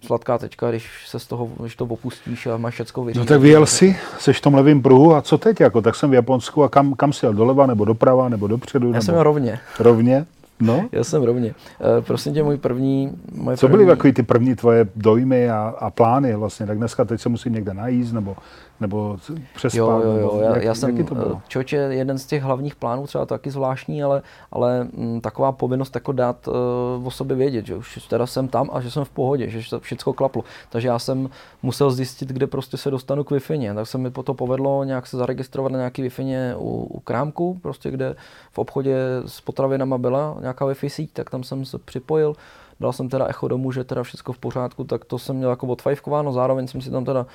[0.06, 3.26] sladká tečka, když se z toho, když to opustíš a máš všechno vyřízené.
[3.26, 5.60] No tak vyjel si, seš v tom levém pruhu a co teď?
[5.60, 7.34] Jako, tak jsem v Japonsku a kam, kam jsi jel?
[7.34, 8.88] Doleva nebo doprava nebo dopředu?
[8.88, 9.04] Já nebo...
[9.04, 9.60] jsem rovně.
[9.80, 10.26] Rovně?
[10.60, 10.86] No.
[10.92, 11.56] Já jsem rovně.
[11.98, 13.12] E, prosím tě, můj první...
[13.36, 13.78] Moje Co první...
[13.78, 16.66] byly takový ty první tvoje dojmy a, a plány vlastně?
[16.68, 18.36] Tak dneska teď se musím někde najíst nebo,
[18.80, 19.18] nebo
[19.56, 19.78] přespat?
[19.78, 20.16] Jo, jo, jo.
[20.16, 21.42] Nebo, Já, jak, já jsem, to bylo?
[21.48, 25.96] člověče, jeden z těch hlavních plánů, třeba taky zvláštní, ale, ale m, mm, taková povinnost
[25.96, 29.10] jako dát uh, o sobě vědět, že už teda jsem tam a že jsem v
[29.10, 30.44] pohodě, že všechno klaplo.
[30.70, 31.30] Takže já jsem
[31.64, 33.40] musel zjistit, kde prostě se dostanu k wi
[33.76, 36.10] tak se mi to povedlo nějak se zaregistrovat na nějaký wi
[36.58, 38.16] u, u krámku, prostě kde
[38.52, 42.34] v obchodě s potravinama byla nějaká Wi-Fi síť, tak tam jsem se připojil.
[42.80, 45.68] Dal jsem teda echo domů, že teda všechno v pořádku, tak to jsem měl jako
[45.68, 47.26] odfajfkováno, zároveň jsem si tam teda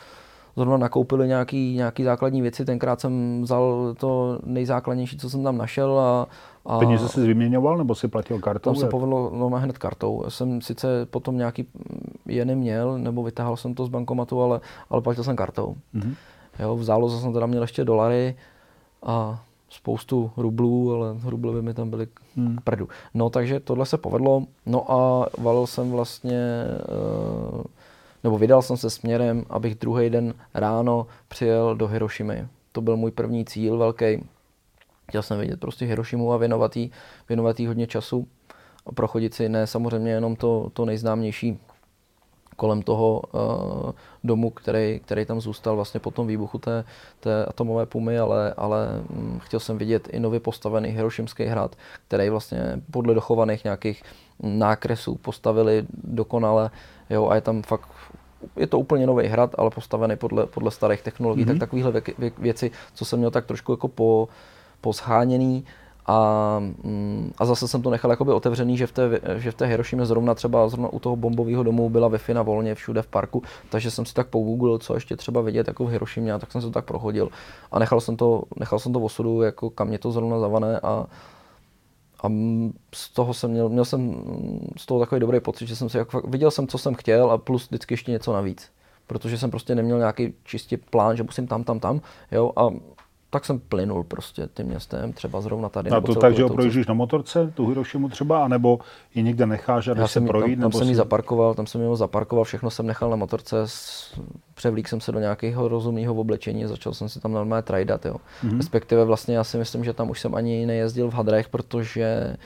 [0.56, 2.64] zrovna nakoupili nějaký, nějaký základní věci.
[2.64, 5.98] Tenkrát jsem vzal to nejzákladnější, co jsem tam našel.
[5.98, 6.26] A,
[6.66, 8.70] a Peníze jsi vyměňoval nebo si platil kartou?
[8.70, 10.22] Tam se povedlo no, hned kartou.
[10.24, 11.66] Já jsem sice potom nějaký
[12.26, 15.76] jeny měl, nebo vytáhl jsem to z bankomatu, ale, ale platil jsem kartou.
[15.94, 16.14] Mm-hmm.
[16.58, 18.36] Jo, v záloze jsem teda měl ještě dolary
[19.02, 22.06] a spoustu rublů, ale rubly by mi tam byly
[22.36, 22.56] hmm.
[22.56, 22.88] k prdu.
[23.14, 24.42] No takže tohle se povedlo.
[24.66, 26.64] No a valil jsem vlastně,
[27.54, 27.62] uh,
[28.24, 32.48] nebo vydal jsem se směrem, abych druhý den ráno přijel do Hirošimy.
[32.72, 34.24] To byl můj první cíl velký.
[35.08, 36.90] Chtěl jsem vidět prostě Hirošimu a věnovat jí,
[37.28, 38.26] věnovat jí hodně času.
[38.86, 41.58] A prochodit si ne samozřejmě jenom to, to nejznámější
[42.58, 43.90] kolem toho uh,
[44.24, 46.84] domu, který, který tam zůstal vlastně po tom výbuchu té,
[47.20, 51.76] té atomové pumy, ale, ale hm, chtěl jsem vidět i nově postavený Hirošimský hrad,
[52.08, 54.02] který vlastně podle dochovaných nějakých
[54.42, 56.70] nákresů postavili dokonale,
[57.10, 57.88] jo, a je tam fakt
[58.56, 61.58] je to úplně nový hrad, ale postavený podle, podle starých technologií, mm-hmm.
[61.58, 64.28] tak takovéhle vě, věci, co jsem měl tak trošku jako po,
[64.80, 65.64] poscháněný,
[66.08, 69.66] a, mm, a zase jsem to nechal jakoby otevřený, že v té, že v té
[69.66, 73.42] Hirošimě zrovna třeba zrovna u toho bombového domu byla wi na volně všude v parku,
[73.70, 76.60] takže jsem si tak pogooglil, co ještě třeba vidět jako v Hirošimě, a tak jsem
[76.60, 77.28] se to tak prochodil.
[77.72, 80.80] A nechal jsem to, nechal jsem to v osudu, jako kam mě to zrovna zavané
[80.80, 81.06] a,
[82.22, 82.28] a
[82.94, 84.22] z toho jsem měl, měl jsem
[84.76, 87.38] z toho takový dobrý pocit, že jsem si jako, viděl jsem, co jsem chtěl a
[87.38, 88.70] plus vždycky ještě něco navíc.
[89.06, 92.00] Protože jsem prostě neměl nějaký čistě plán, že musím tam, tam, tam,
[92.32, 92.68] jo, a
[93.30, 95.90] tak jsem plynul prostě tím městem, třeba zrovna tady.
[95.90, 98.78] A to tak, že ho projíždíš na motorce, tu Hirošimu třeba, anebo
[99.14, 100.60] ji někde necháš a jsem se projít?
[100.60, 103.56] Tam, tam jsem ji zaparkoval, tam jsem ji zaparkoval, všechno jsem nechal na motorce,
[104.54, 108.16] převlík jsem se do nějakého rozumného oblečení, začal jsem si tam normálně trajdat, jo.
[108.44, 108.56] Mm-hmm.
[108.56, 112.36] Respektive vlastně já si myslím, že tam už jsem ani nejezdil v hadrech, protože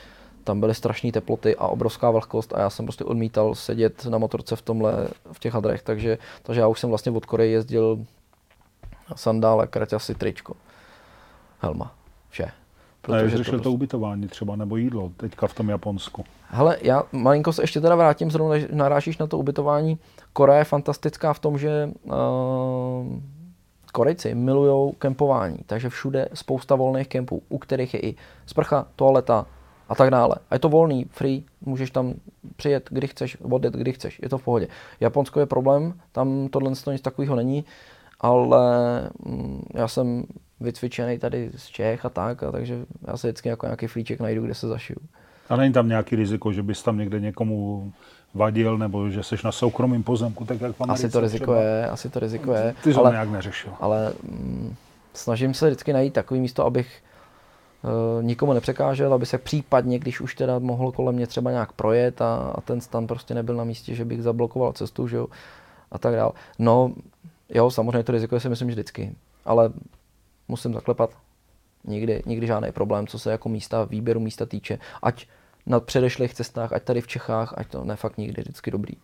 [0.45, 4.57] tam byly strašné teploty a obrovská vlhkost a já jsem prostě odmítal sedět na motorce
[4.57, 7.99] v tomhle, v těch hadrech, takže, takže já už jsem vlastně od Koreje jezdil
[9.15, 10.55] sandále, kraťasy, tričko
[11.63, 11.95] helma,
[12.29, 12.51] vše.
[13.03, 16.25] Protože a jak řešil to, to ubytování třeba, nebo jídlo teďka v tom Japonsku?
[16.49, 19.99] Hele, já malinko se ještě teda vrátím, zrovna narážíš na to ubytování.
[20.33, 22.13] Korea je fantastická v tom, že uh,
[23.93, 28.15] Korejci milují kempování, takže všude spousta volných kempů, u kterých je i
[28.47, 29.47] sprcha, toaleta
[29.89, 30.37] a tak dále.
[30.51, 32.15] A je to volný, free, můžeš tam
[32.57, 34.69] přijet, kdy chceš, odjet, kdy chceš, je to v pohodě.
[35.01, 37.65] Japonsko je problém, tam tohle nic takového není,
[38.21, 38.61] ale
[39.27, 40.25] mm, já jsem
[40.63, 44.43] vycvičený tady z Čech a tak, a takže já se vždycky jako nějaký flíček najdu,
[44.43, 44.99] kde se zašiju.
[45.49, 47.93] A není tam nějaký riziko, že bys tam někde někomu
[48.35, 51.61] vadil, nebo že jsi na soukromém pozemku, tak jak v Americe Asi to riziko třeba.
[51.61, 52.75] je, asi to riziko je.
[52.85, 53.73] Ty jsi ale, nějak neřešil.
[53.81, 54.75] Ale mm,
[55.15, 57.03] snažím se vždycky najít takový místo, abych
[57.83, 62.23] uh, nikomu nepřekážel, aby se případně, když už teda mohl kolem mě třeba nějak projet
[62.23, 65.27] a, a ten stan prostě nebyl na místě, že bych zablokoval cestu, že jo,
[65.93, 66.33] a tak dál.
[66.59, 66.93] No,
[67.49, 69.73] jo, samozřejmě to riziko je si myslím vždycky, ale
[70.53, 71.11] musím zaklepat.
[71.85, 74.79] Nikdy, nikdy žádný problém, co se jako místa, výběru místa týče.
[75.03, 75.27] Ať
[75.67, 78.95] na předešlých cestách, ať tady v Čechách, ať to ne fakt nikdy, vždycky dobrý.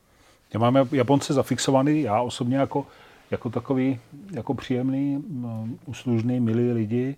[0.54, 2.86] Já mám Japonce zafixovaný, já osobně jako,
[3.30, 4.00] jako takový
[4.32, 5.24] jako příjemný,
[5.86, 7.16] uslužný, milý lidi.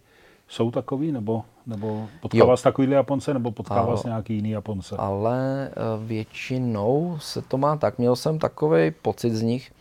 [0.48, 4.96] Jsou takový, nebo, nebo potkává s takovýhle Japonce, nebo potkává s nějaký jiný Japonce?
[4.98, 5.74] Ale eh,
[6.06, 7.98] většinou se to má tak.
[7.98, 9.72] Měl jsem takový pocit z nich,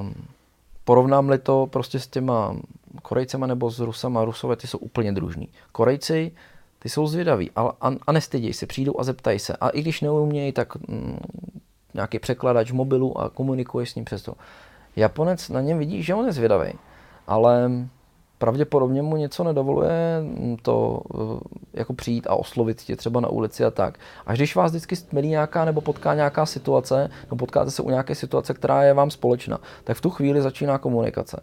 [0.00, 0.14] um,
[0.84, 2.56] porovnám-li to prostě s těma
[3.02, 5.48] Korejcema nebo s Rusama, Rusové ty jsou úplně družní.
[5.72, 6.32] Korejci,
[6.78, 9.56] ty jsou zvědaví a, a, a nestydějí se, přijdou a zeptají se.
[9.56, 11.18] A i když neumějí, tak mm,
[11.94, 14.34] nějaký překladač v mobilu a komunikuješ s ním přes to.
[14.96, 16.72] Japonec na něm vidí, že on je zvědavý,
[17.26, 17.70] ale
[18.38, 20.22] pravděpodobně mu něco nedovoluje
[20.62, 21.18] to eh,
[21.72, 23.98] jako přijít a oslovit tě třeba na ulici a tak.
[24.26, 28.14] Až když vás vždycky stmelí nějaká nebo potká nějaká situace, nebo potkáte se u nějaké
[28.14, 31.42] situace, která je vám společná, tak v tu chvíli začíná komunikace.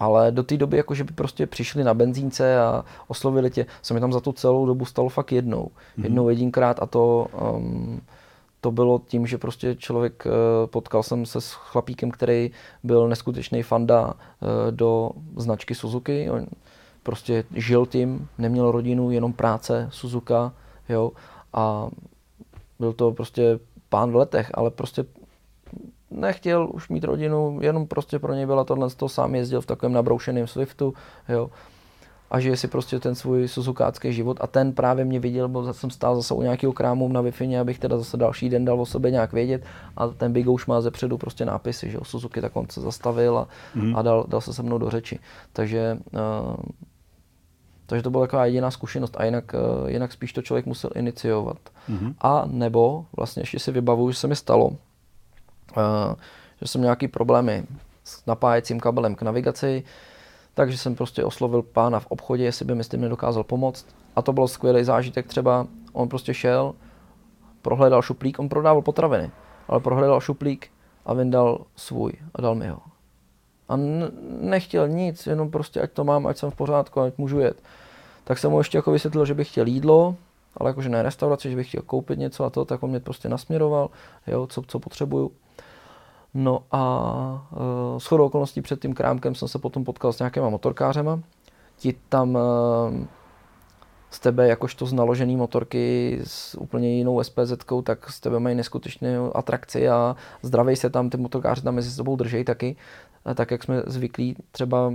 [0.00, 3.94] Ale do té doby, jako že by prostě přišli na benzínce a oslovili tě, se
[3.94, 5.64] mi tam za tu celou dobu stalo fakt jednou.
[5.64, 6.04] Mm-hmm.
[6.04, 8.00] Jednou jedinkrát a to um,
[8.60, 12.50] to bylo tím, že prostě člověk, eh, potkal jsem se s chlapíkem, který
[12.82, 16.30] byl neskutečný fanda eh, do značky Suzuki.
[16.30, 16.46] On
[17.02, 20.52] prostě žil tím, neměl rodinu, jenom práce, Suzuka,
[20.88, 21.12] jo.
[21.52, 21.88] A
[22.78, 25.04] byl to prostě pán v letech, ale prostě
[26.10, 29.92] nechtěl už mít rodinu, jenom prostě pro něj byla tohle, to sám jezdil v takovém
[29.92, 30.94] nabroušeném Swiftu,
[31.28, 31.50] jo
[32.30, 35.90] a žije si prostě ten svůj suzukácký život a ten právě mě viděl, bo jsem
[35.90, 39.10] stál zase u nějakého krámu na wi abych teda zase další den dal o sobě
[39.10, 39.62] nějak vědět
[39.96, 42.80] a ten Big už má ze předu prostě nápisy, že o Suzuki, tak on se
[42.80, 43.96] zastavil a, mm.
[43.96, 45.18] a dal, dal se se mnou do řeči.
[45.52, 46.56] Takže uh,
[47.86, 51.58] takže to byla taková jediná zkušenost a jinak, uh, jinak spíš to člověk musel iniciovat.
[51.90, 52.14] Mm-hmm.
[52.20, 54.70] A nebo vlastně ještě si vybavuju, že se mi stalo,
[56.60, 57.64] že jsem nějaký problémy
[58.04, 59.84] s napájecím kabelem k navigaci,
[60.54, 63.86] takže jsem prostě oslovil pána v obchodě, jestli by mi s tím nedokázal pomoct.
[64.16, 65.66] A to byl skvělý zážitek třeba.
[65.92, 66.74] On prostě šel,
[67.62, 69.30] prohledal šuplík, on prodával potraviny,
[69.68, 70.68] ale prohledal šuplík
[71.06, 72.80] a vyndal svůj a dal mi ho.
[73.68, 73.74] A
[74.40, 77.62] nechtěl nic, jenom prostě ať to mám, ať jsem v pořádku, ať můžu jet.
[78.24, 80.16] Tak jsem mu ještě jako vysvětlil, že bych chtěl jídlo,
[80.56, 83.28] ale jakože ne restauraci, že bych chtěl koupit něco a to, tak on mě prostě
[83.28, 83.90] nasměroval,
[84.26, 85.32] jo, co, co potřebuju.
[86.34, 91.20] No a uh, shodou okolností před tím krámkem jsem se potom potkal s nějakýma motorkářema.
[91.76, 92.40] Ti tam uh,
[94.10, 97.52] z tebe jakožto z naložený motorky s úplně jinou SPZ,
[97.82, 102.16] tak z tebe mají neskutečnou atrakci a zdraví se tam, ty motorkáři tam mezi sebou
[102.16, 102.76] držejí taky,
[103.34, 104.92] tak jak jsme zvyklí třeba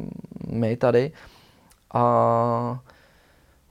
[0.48, 1.12] my tady.
[1.94, 2.80] A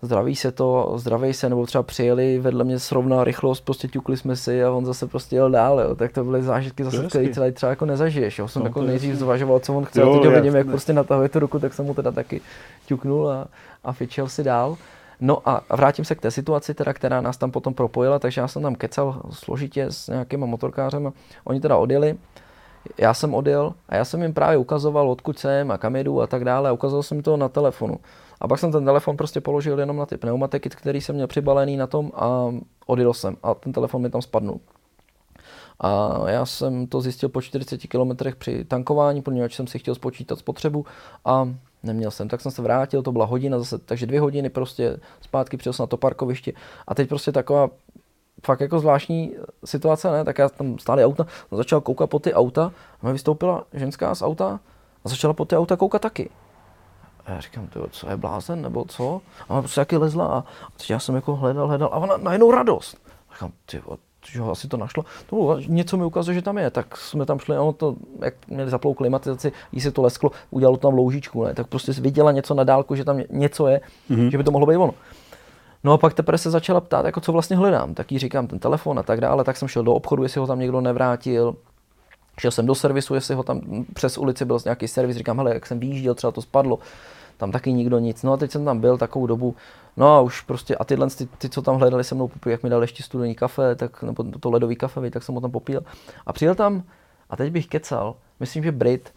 [0.05, 4.37] zdraví se to, zdraví se, nebo třeba přijeli vedle mě srovná rychlost, prostě ťukli jsme
[4.37, 5.95] si a on zase prostě jel dál, jo.
[5.95, 8.49] tak to byly zážitky zase, které celý třeba jako nezažiješ, jo.
[8.49, 10.93] jsem no, jako nejdřív zvažoval, co on chce, jo, a teď ho vidím, jak prostě
[10.93, 12.41] natahuje tu ruku, tak jsem mu teda taky
[12.87, 13.47] ťuknul a,
[13.85, 14.77] a fičel si dál.
[15.21, 18.49] No a vrátím se k té situaci, teda, která nás tam potom propojila, takže já
[18.49, 21.13] jsem tam kecal složitě s nějakýma motorkářem,
[21.45, 22.17] oni teda odjeli,
[22.99, 26.27] já jsem odjel a já jsem jim právě ukazoval, odkud jsem a kam jedu a
[26.27, 27.99] tak dále a ukazoval jsem to na telefonu.
[28.41, 31.77] A pak jsem ten telefon prostě položil jenom na ty pneumatiky, který jsem měl přibalený
[31.77, 32.55] na tom a
[32.87, 34.61] odjel jsem a ten telefon mi tam spadnul.
[35.81, 40.39] A já jsem to zjistil po 40 km při tankování, poněvadž jsem si chtěl spočítat
[40.39, 40.87] spotřebu
[41.25, 41.49] a
[41.83, 42.29] neměl jsem.
[42.29, 45.83] Tak jsem se vrátil, to byla hodina zase, takže dvě hodiny prostě zpátky přijel jsem
[45.83, 46.53] na to parkoviště
[46.87, 47.71] a teď prostě taková
[48.45, 50.25] fakt jako zvláštní situace, ne?
[50.25, 52.73] Tak já tam stále auta, začal koukat po ty auta,
[53.03, 54.61] a mi vystoupila ženská z auta
[55.05, 56.31] a začala po ty auta koukat taky.
[57.27, 59.21] A já říkám, tyjo, co je blázen, nebo co?
[59.49, 60.45] A ona prostě taky lezla a
[60.77, 62.97] teď já jsem jako hledal, hledal a ona najednou radost.
[63.31, 63.83] A říkám, ty
[64.33, 65.05] že ho asi to našlo.
[65.27, 68.35] To bylo, něco mi ukazuje, že tam je, tak jsme tam šli, ono to, jak
[68.49, 71.55] měli zaplou klimatizaci, jí se to lesklo, udělalo tam loužičku, ne?
[71.55, 74.29] tak prostě viděla něco na dálku, že tam něco je, mm-hmm.
[74.29, 74.95] že by to mohlo být ono.
[75.85, 77.95] No a pak teprve se začala ptát, jako co vlastně hledám.
[77.95, 80.47] Tak jí říkám ten telefon a tak dále, tak jsem šel do obchodu, jestli ho
[80.47, 81.57] tam někdo nevrátil.
[82.39, 83.61] Šel jsem do servisu, jestli ho tam
[83.95, 86.79] přes ulici byl nějaký servis, říkám, hele, jak jsem vyjížděl, třeba to spadlo
[87.37, 88.23] tam taky nikdo nic.
[88.23, 89.57] No a teď jsem tam byl takovou dobu,
[89.97, 92.63] no a už prostě, a tyhle, ty, ty co tam hledali se mnou popil, jak
[92.63, 95.83] mi dali ještě studený kafe, tak, nebo to ledový kafe, tak jsem ho tam popil.
[96.27, 96.83] A přijel tam,
[97.31, 99.15] a teď bych kecal, myslím, že Brit,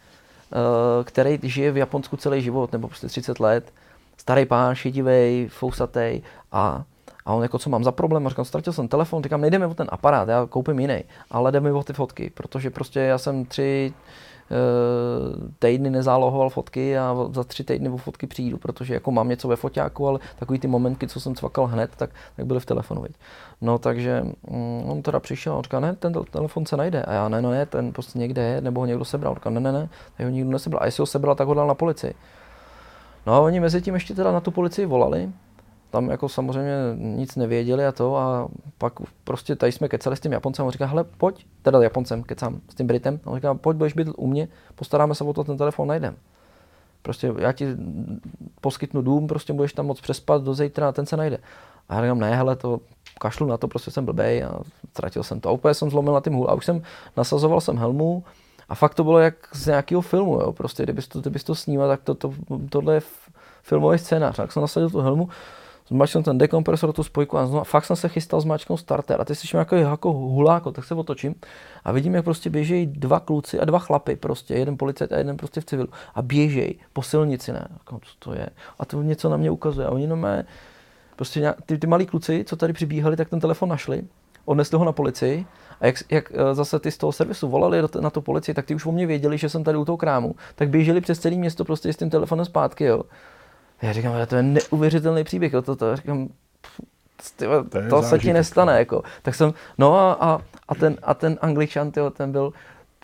[0.52, 3.74] uh, který žije v Japonsku celý život, nebo prostě 30 let,
[4.18, 6.84] starý pán, šedivý, fousatý a
[7.28, 8.28] a on jako, co mám za problém?
[8.28, 11.72] A říkám, ztratil jsem telefon, říkám, nejdeme o ten aparát, já koupím jiný, ale jdeme
[11.72, 13.94] o ty fotky, protože prostě já jsem tři,
[14.52, 19.48] Eh, týdny nezálohoval fotky a za tři týdny o fotky přijdu, protože jako mám něco
[19.48, 23.02] ve foťáku, ale takový ty momentky, co jsem cvakal hned, tak, tak byly v telefonu.
[23.02, 23.12] Viď.
[23.62, 27.04] No takže mm, on teda přišel a říká, ne, ten telefon se najde.
[27.04, 29.36] A já ne, no ne, ten prostě někde je, nebo ho někdo sebral.
[29.36, 30.84] Říká, ne, ne, ne, tak ho nikdo nesebral.
[30.84, 32.14] A jestli ho sebral, tak ho dal na policii.
[33.26, 35.30] No a oni mezi tím ještě teda na tu policii volali,
[35.90, 38.48] tam jako samozřejmě nic nevěděli a to a
[38.78, 38.94] pak
[39.24, 42.76] prostě tady jsme kecali s tím Japoncem on říká, hele pojď, teda Japoncem kecám s
[42.76, 45.88] tím Britem, on říká, pojď, budeš být u mě, postaráme se o to, ten telefon
[45.88, 46.16] najdem.
[47.02, 47.68] Prostě já ti
[48.62, 51.38] poskytnu dům, prostě budeš tam moc přespat do zítra a ten se najde.
[51.90, 52.80] A já říkám, ne, hele, to
[53.20, 54.60] kašlu na to, prostě jsem blbej a
[54.92, 55.50] ztratil jsem to.
[55.50, 56.50] A úplně jsem zlomil na tím hůl.
[56.50, 56.82] A už jsem
[57.18, 58.24] nasazoval jsem helmu
[58.70, 60.54] a fakt to bylo jak z nějakého filmu, jo.
[60.54, 62.34] Prostě kdybys to, kdybys to snímal, tak to, to,
[62.70, 63.02] tohle je
[63.64, 64.36] filmový scénář.
[64.36, 65.30] Tak jsem nasadil tu helmu,
[65.88, 69.22] zmačknu ten dekompresor, tu spojku a znovu, fakt jsem se chystal zmačknout starter.
[69.22, 71.36] A teď slyším jako, jako huláko, tak se otočím
[71.84, 75.38] a vidím, jak prostě běžejí dva kluci a dva chlapy, prostě jeden policajt a jeden
[75.38, 78.50] prostě v civilu a běžejí po silnici, ne, jako, co to je?
[78.80, 79.88] A to něco na mě ukazuje.
[79.88, 80.46] A oni mé,
[81.16, 84.04] prostě nějak, ty, ty malí kluci, co tady přibíhali, tak ten telefon našli,
[84.46, 85.46] odnesli ho na policii
[85.82, 88.76] a jak, jak eh, zase ty z toho servisu volali na tu policii, tak ty
[88.76, 91.66] už o mě věděli, že jsem tady u toho krámu, tak běželi přes celé město
[91.66, 93.04] prostě s tím telefonem zpátky, jo.
[93.82, 96.30] Já říkám, to je neuvěřitelný příběh, jo, to, to říkám,
[97.40, 98.80] to, to se ti nestane, no.
[98.80, 99.04] jako.
[99.22, 102.54] Tak jsem, no a, a, a ten, a ten angličan, tyjo, ten byl,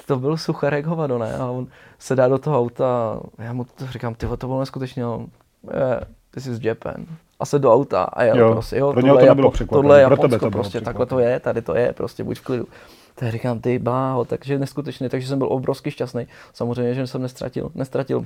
[0.06, 1.38] to byl sucharek hovado, ne?
[1.38, 1.68] A on
[2.00, 6.48] se dá do toho auta, já mu to říkám, tyhle, to bylo neskutečně, yeah, this
[6.48, 7.06] is Japan.
[7.40, 10.02] A se do auta a jel jo, prostě, jo, pro tohle, to Japo, tohle je
[10.02, 12.68] Japonsko, to prostě, takhle to je, tady to je, prostě buď v klidu.
[13.16, 16.28] Tak říkám, ty bláho, takže neskutečně, takže jsem byl obrovsky šťastný.
[16.54, 18.26] Samozřejmě, že jsem nestratil, nestratil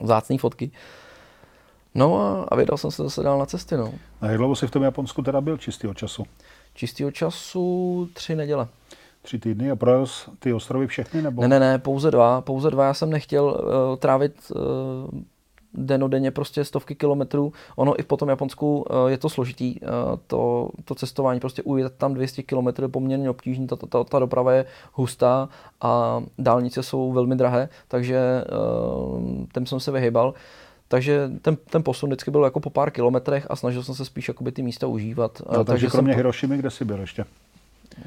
[0.00, 0.70] vzácné fotky.
[1.98, 3.76] No a, a vydal jsem se zase dál na cesty.
[3.76, 3.92] No.
[4.20, 6.24] A jak dlouho jsi v tom Japonsku teda byl čistého času?
[6.74, 8.68] Čistého času tři neděle.
[9.22, 10.06] Tři týdny a projel
[10.38, 11.22] ty ostrovy všechny?
[11.22, 11.42] Nebo?
[11.42, 12.40] Ne, ne, ne, pouze dva.
[12.40, 12.84] Pouze dva.
[12.84, 14.60] Já jsem nechtěl uh, trávit uh,
[15.74, 17.52] denodenně prostě stovky kilometrů.
[17.76, 19.80] Ono i po tom Japonsku uh, je to složitý.
[19.80, 19.88] Uh,
[20.26, 24.52] to, to cestování, prostě ujet tam 200 kilometrů je poměrně obtížný, ta, ta, ta doprava
[24.52, 25.48] je hustá
[25.80, 28.44] a dálnice jsou velmi drahé, takže
[29.56, 30.34] uh, jsem se vyhýbal.
[30.88, 34.28] Takže ten, ten posun vždycky byl jako po pár kilometrech a snažil jsem se spíš
[34.28, 35.42] jakoby ty místa užívat.
[35.46, 36.16] No, takže, takže kromě jsem...
[36.16, 37.24] Hirošimy, kde jsi byl ještě?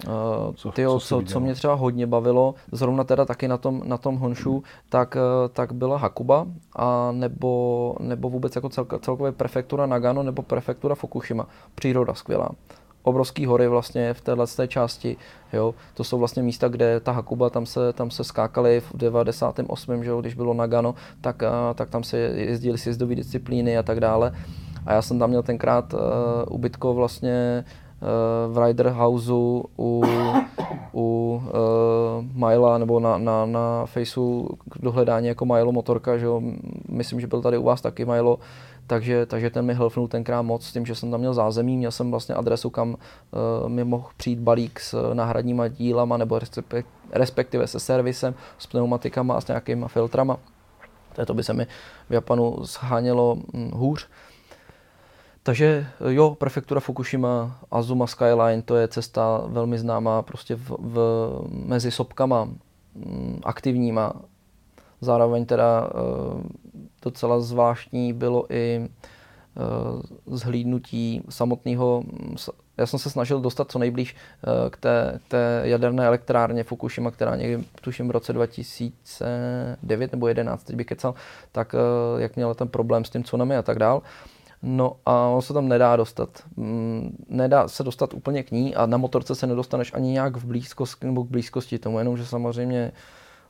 [0.08, 3.82] Uh, co, tyjo, co, co, co mě třeba hodně bavilo, zrovna teda taky na tom,
[3.86, 9.32] na tom Honshu, tak, eh, tak byla Hakuba, a nebo, nebo vůbec jako cel, celkově
[9.32, 11.48] prefektura Nagano nebo prefektura Fukushima.
[11.76, 12.50] Příroda skvělá
[13.04, 15.18] obrovský hory vlastně v téhle té části.
[15.54, 15.76] Jo.
[15.94, 20.04] To jsou vlastně místa, kde ta Hakuba, tam se, tam se skákali v 98.
[20.04, 24.00] Že jo, když bylo Nagano, tak, a, tak tam se jezdili sjezdové disciplíny a tak
[24.00, 24.32] dále.
[24.86, 26.00] A já jsem tam měl tenkrát uh,
[26.50, 27.66] ubytko vlastně
[28.52, 30.04] v Rider Houseu u,
[30.94, 36.42] u uh, Mila nebo na, na, na Faceu k dohledání jako Milo motorka, že jo.
[36.90, 38.40] Myslím, že byl tady u vás taky Milo
[38.92, 41.92] takže, takže ten mi helfnul tenkrát moc s tím, že jsem tam měl zázemí, měl
[41.92, 46.40] jsem vlastně adresu, kam uh, mi mohl přijít balík s náhradníma dílama nebo
[47.12, 50.38] respektive se servisem, s pneumatikama a s nějakýma filtrama.
[51.26, 51.68] To by se mi
[52.10, 54.08] v Japanu schánělo hm, hůř.
[55.44, 60.98] Takže jo, prefektura Fukushima, Azuma Skyline, to je cesta velmi známá prostě v, v,
[61.52, 62.50] mezi sopkama
[62.96, 64.14] hm, aktivníma.
[65.02, 66.42] Zároveň teda uh,
[67.02, 68.80] docela zvláštní bylo i
[70.28, 72.04] uh, zhlídnutí samotného.
[72.78, 74.16] Já jsem se snažil dostat co nejblíž
[74.70, 80.76] k té, té jaderné elektrárně Fukushima, která někdy, tuším, v roce 2009 nebo 2011, teď
[80.76, 81.16] bych kecal,
[81.52, 81.76] tak
[82.18, 84.02] jak měla ten problém s tím tsunami a tak dál.
[84.64, 86.44] No a on se tam nedá dostat.
[86.56, 90.46] Mm, nedá se dostat úplně k ní a na motorce se nedostaneš ani nějak v
[90.46, 92.98] blízkosti nebo k blízkosti tomu, jenomže samozřejmě uh,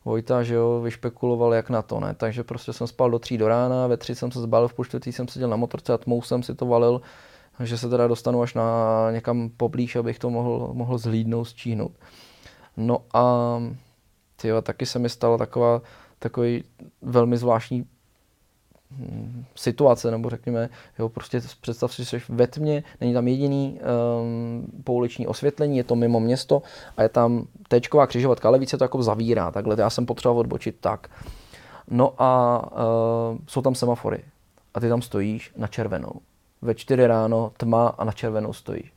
[0.05, 2.13] Vojta, že jo, vyšpekuloval jak na to, ne?
[2.13, 4.85] Takže prostě jsem spal do tří do rána, ve tři jsem se zbalil, v půl
[5.05, 7.01] jsem seděl na motorce a tmou jsem si to valil,
[7.63, 11.91] že se teda dostanu až na někam poblíž, abych to mohl, mohl zhlídnout, stříhnout.
[12.77, 13.57] No a
[14.35, 15.81] tyjo, taky se mi stala taková,
[16.19, 16.63] takový
[17.01, 17.85] velmi zvláštní
[19.55, 20.69] situace, nebo řekněme,
[20.99, 23.79] jo, prostě představ si, že jsi ve tmě, není tam jediný
[24.21, 26.61] um, pouliční osvětlení, je to mimo město
[26.97, 30.75] a je tam téčková křižovatka, ale více to jako zavírá, takhle, já jsem potřeboval odbočit
[30.79, 31.07] tak.
[31.89, 34.23] No a uh, jsou tam semafory
[34.73, 36.11] a ty tam stojíš na červenou.
[36.61, 38.93] Ve čtyři ráno tma a na červenou stojíš.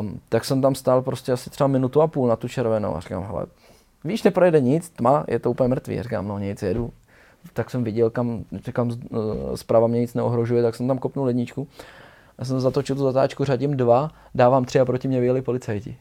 [0.00, 3.00] Um, tak jsem tam stál prostě asi třeba minutu a půl na tu červenou a
[3.00, 3.46] říkám, hele,
[4.04, 6.02] víš, neprojede nic, tma, je to úplně mrtvý.
[6.02, 6.92] Říkám, no nic, jedu,
[7.52, 9.16] tak jsem viděl, kam, kam eh,
[9.56, 11.68] zprava mě nic neohrožuje, tak jsem tam kopnul ledničku.
[12.38, 15.96] Já jsem zatočil tu zatáčku, řadím dva, dávám tři a proti mě vyjeli policajti.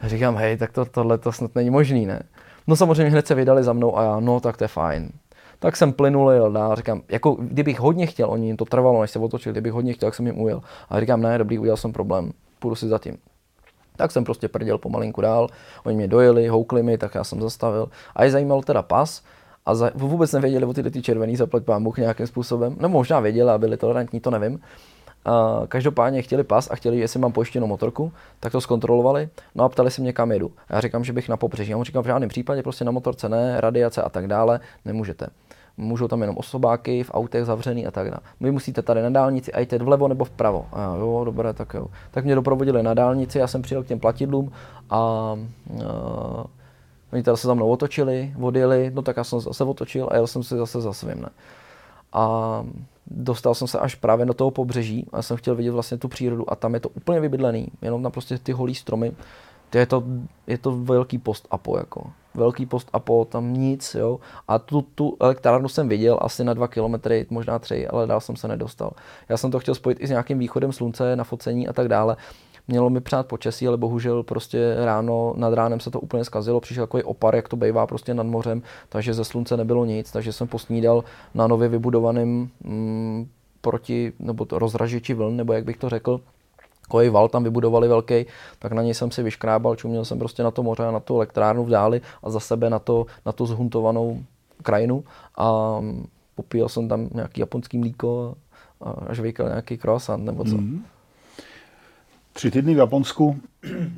[0.00, 2.22] A říkám, hej, tak to, tohle to snad není možný, ne?
[2.66, 5.12] No samozřejmě hned se vydali za mnou a já, no tak to je fajn.
[5.58, 9.10] Tak jsem plynul, jel dál, říkám, jako kdybych hodně chtěl, oni jim to trvalo, než
[9.10, 10.62] se otočili, kdybych hodně chtěl, tak jsem jim ujel.
[10.88, 13.16] A říkám, ne, dobrý, udělal jsem problém, půjdu si za tím.
[13.96, 15.48] Tak jsem prostě prděl pomalinku dál,
[15.84, 17.88] oni mě dojeli, houkli mi, tak já jsem zastavil.
[18.16, 19.22] A je zajímalo teda pas,
[19.68, 22.76] a za, vůbec nevěděli o tyhle ty červený zaplať Bůh nějakým způsobem.
[22.80, 24.60] No možná věděli a byli tolerantní, to nevím.
[25.24, 29.28] A každopádně chtěli pas a chtěli, jestli mám pojištěnou motorku, tak to zkontrolovali.
[29.54, 30.50] No a ptali se mě, kam jedu.
[30.70, 31.70] Já říkám, že bych na pobřeží.
[31.70, 35.26] Já mu říkám, v žádném případě prostě na motorce ne, radiace a tak dále, nemůžete.
[35.76, 38.20] Můžou tam jenom osobáky, v autech zavřený a tak dále.
[38.40, 40.66] Vy musíte tady na dálnici a jít vlevo nebo vpravo.
[40.72, 41.86] A já, jo, dobré, tak jo.
[42.10, 44.52] Tak mě doprovodili na dálnici, já jsem přijel k těm platidlům
[44.90, 45.34] a
[47.12, 50.26] Oni teda se za mnou otočili, odjeli, no tak já jsem zase otočil a jel
[50.26, 51.20] jsem si zase za svým.
[51.20, 51.28] Ne?
[52.12, 52.64] A
[53.06, 56.52] dostal jsem se až právě do toho pobřeží a jsem chtěl vidět vlastně tu přírodu
[56.52, 59.12] a tam je to úplně vybydlený, jenom tam prostě ty holí stromy.
[59.70, 60.04] To je to,
[60.46, 62.10] je to velký post apo jako.
[62.34, 64.20] Velký post apo, tam nic, jo.
[64.48, 68.36] A tu, tu elektrárnu jsem viděl asi na dva kilometry, možná tři, ale dál jsem
[68.36, 68.90] se nedostal.
[69.28, 72.16] Já jsem to chtěl spojit i s nějakým východem slunce na focení a tak dále.
[72.68, 76.86] Mělo mi přát počasí, ale bohužel prostě ráno, nad ránem se to úplně zkazilo, přišel
[76.86, 80.48] takový opar, jak to bývá prostě nad mořem, takže ze slunce nebylo nic, takže jsem
[80.48, 81.04] posnídal
[81.34, 83.28] na nově vybudovaném mm,
[83.60, 86.20] proti, nebo rozražiči vln, nebo jak bych to řekl,
[86.82, 88.26] takový val tam vybudovali velký,
[88.58, 91.16] tak na něj jsem si vyškrábal, čuměl jsem prostě na to moře a na tu
[91.16, 94.18] elektrárnu v dáli a za sebe na, to, na tu zhuntovanou
[94.62, 95.04] krajinu
[95.36, 95.78] a
[96.34, 98.34] popíjel jsem tam nějaký japonský mlíko
[98.80, 100.56] a, žvejkal nějaký croissant nebo co.
[100.56, 100.84] Mm
[102.38, 103.40] tři týdny v Japonsku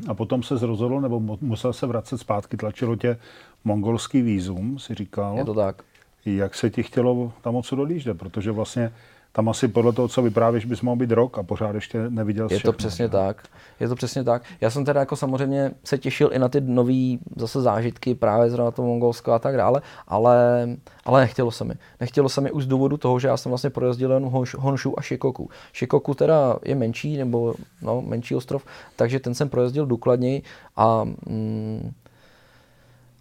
[0.08, 3.16] a potom se rozhodl, nebo musel se vracet zpátky, tlačilo tě
[3.64, 5.36] mongolský výzum, si říkal.
[5.38, 5.82] Je to tak.
[6.26, 8.92] Jak se ti chtělo tam odsud odjíždět, protože vlastně
[9.32, 12.60] tam asi podle toho, co vyprávíš, bys mohl být rok a pořád ještě neviděl Je
[12.60, 13.08] to přesně že?
[13.08, 13.42] tak.
[13.80, 14.42] Je to přesně tak.
[14.60, 18.70] Já jsem teda jako samozřejmě se těšil i na ty nové zase zážitky, právě zrovna
[18.70, 20.68] to Mongolsko a tak dále, ale,
[21.04, 21.74] ale nechtělo se mi.
[22.00, 24.24] Nechtělo se mi už z důvodu toho, že já jsem vlastně projezdil jen
[24.58, 25.50] Honshu a Shikoku.
[25.74, 28.64] Shikoku teda je menší, nebo no, menší ostrov,
[28.96, 30.42] takže ten jsem projezdil důkladněji
[30.76, 31.92] a mm,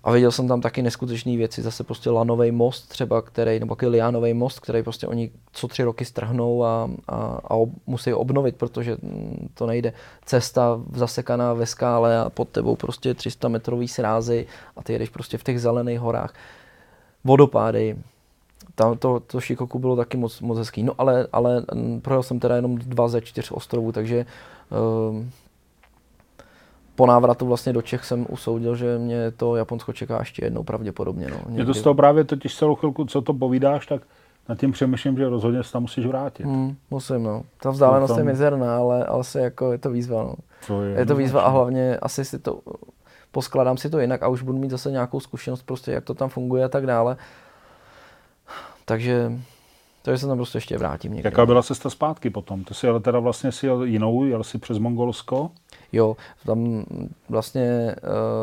[0.03, 4.33] a viděl jsem tam taky neskutečné věci, zase prostě lanový most třeba, který, nebo taky
[4.33, 8.97] most, který prostě oni co tři roky strhnou a, a, a ob, musí obnovit, protože
[9.01, 9.93] mm, to nejde.
[10.25, 14.47] Cesta zasekaná ve skále a pod tebou prostě 300 metrový srázy
[14.77, 16.33] a ty jedeš prostě v těch zelených horách.
[17.23, 17.97] Vodopády,
[18.75, 20.83] tam to, to Shikoku bylo taky moc, moc hezký.
[20.83, 24.25] No ale, ale mm, projel jsem teda jenom dva ze čtyř ostrovů, takže
[24.69, 25.25] uh,
[26.99, 31.27] po návratu vlastně do Čech jsem usoudil, že mě to Japonsko čeká ještě jednou pravděpodobně.
[31.31, 31.37] No.
[31.47, 34.01] Mě to z toho právě totiž celou chvilku, co to povídáš, tak
[34.49, 36.45] nad tím přemýšlím, že rozhodně se tam musíš vrátit.
[36.45, 37.43] Hmm, musím, no.
[37.61, 38.19] Ta vzdálenost tam...
[38.19, 40.35] je mizerná, ale, ale se jako je to výzva, no.
[40.67, 42.59] To je, je to výzva a hlavně asi si to,
[43.31, 46.29] poskladám si to jinak a už budu mít zase nějakou zkušenost prostě, jak to tam
[46.29, 47.17] funguje a tak dále.
[48.85, 49.31] Takže
[50.09, 51.27] takže se tam prostě ještě vrátím někdy.
[51.27, 52.63] Jaká byla cesta zpátky potom?
[52.63, 55.51] Ty jsi ale teda vlastně si jel jinou, jel si přes Mongolsko?
[55.91, 56.83] Jo, tam
[57.29, 57.95] vlastně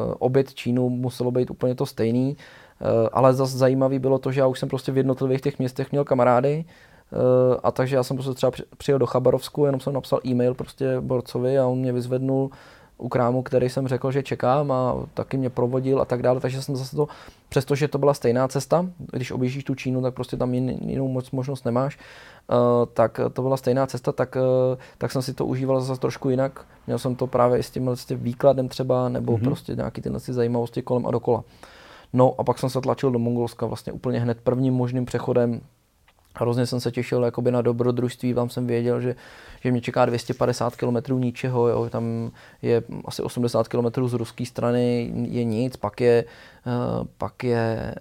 [0.09, 2.37] uh, oběd Čínu muselo být úplně to stejný,
[2.81, 5.93] uh, ale zase zajímavý bylo to, že já už jsem prostě v jednotlivých těch městech
[5.93, 6.65] měl kamarády,
[7.13, 7.21] uh,
[7.63, 11.59] a takže já jsem prostě třeba přijel do Chabarovsku, jenom jsem napsal e-mail prostě Borcovi
[11.59, 12.51] a on mě vyzvednul
[12.99, 16.63] u krámu, který jsem řekl, že čekám a taky mě provodil a tak dále, takže
[16.63, 17.09] jsem zase to,
[17.49, 21.65] přestože to byla stejná cesta, když objíždíš tu Čínu, tak prostě tam jinou moc možnost
[21.65, 22.57] nemáš, uh,
[22.93, 26.67] tak to byla stejná cesta, tak, uh, tak jsem si to užíval zase trošku jinak.
[26.87, 29.45] Měl jsem to právě i s tím výkladem třeba, nebo mm-hmm.
[29.45, 31.45] prostě nějaký tyhle zajímavosti kolem a dokola.
[32.13, 35.61] No a pak jsem se tlačil do Mongolska vlastně úplně hned prvním možným přechodem
[36.39, 39.17] Hrozně jsem se těšil jakoby na dobrodružství, tam jsem věděl, že,
[39.61, 41.89] že mě čeká 250 km ničeho, jo.
[41.91, 42.31] tam
[42.63, 46.25] je asi 80 km z ruské strany, je nic, pak je,
[46.67, 47.95] uh, pak je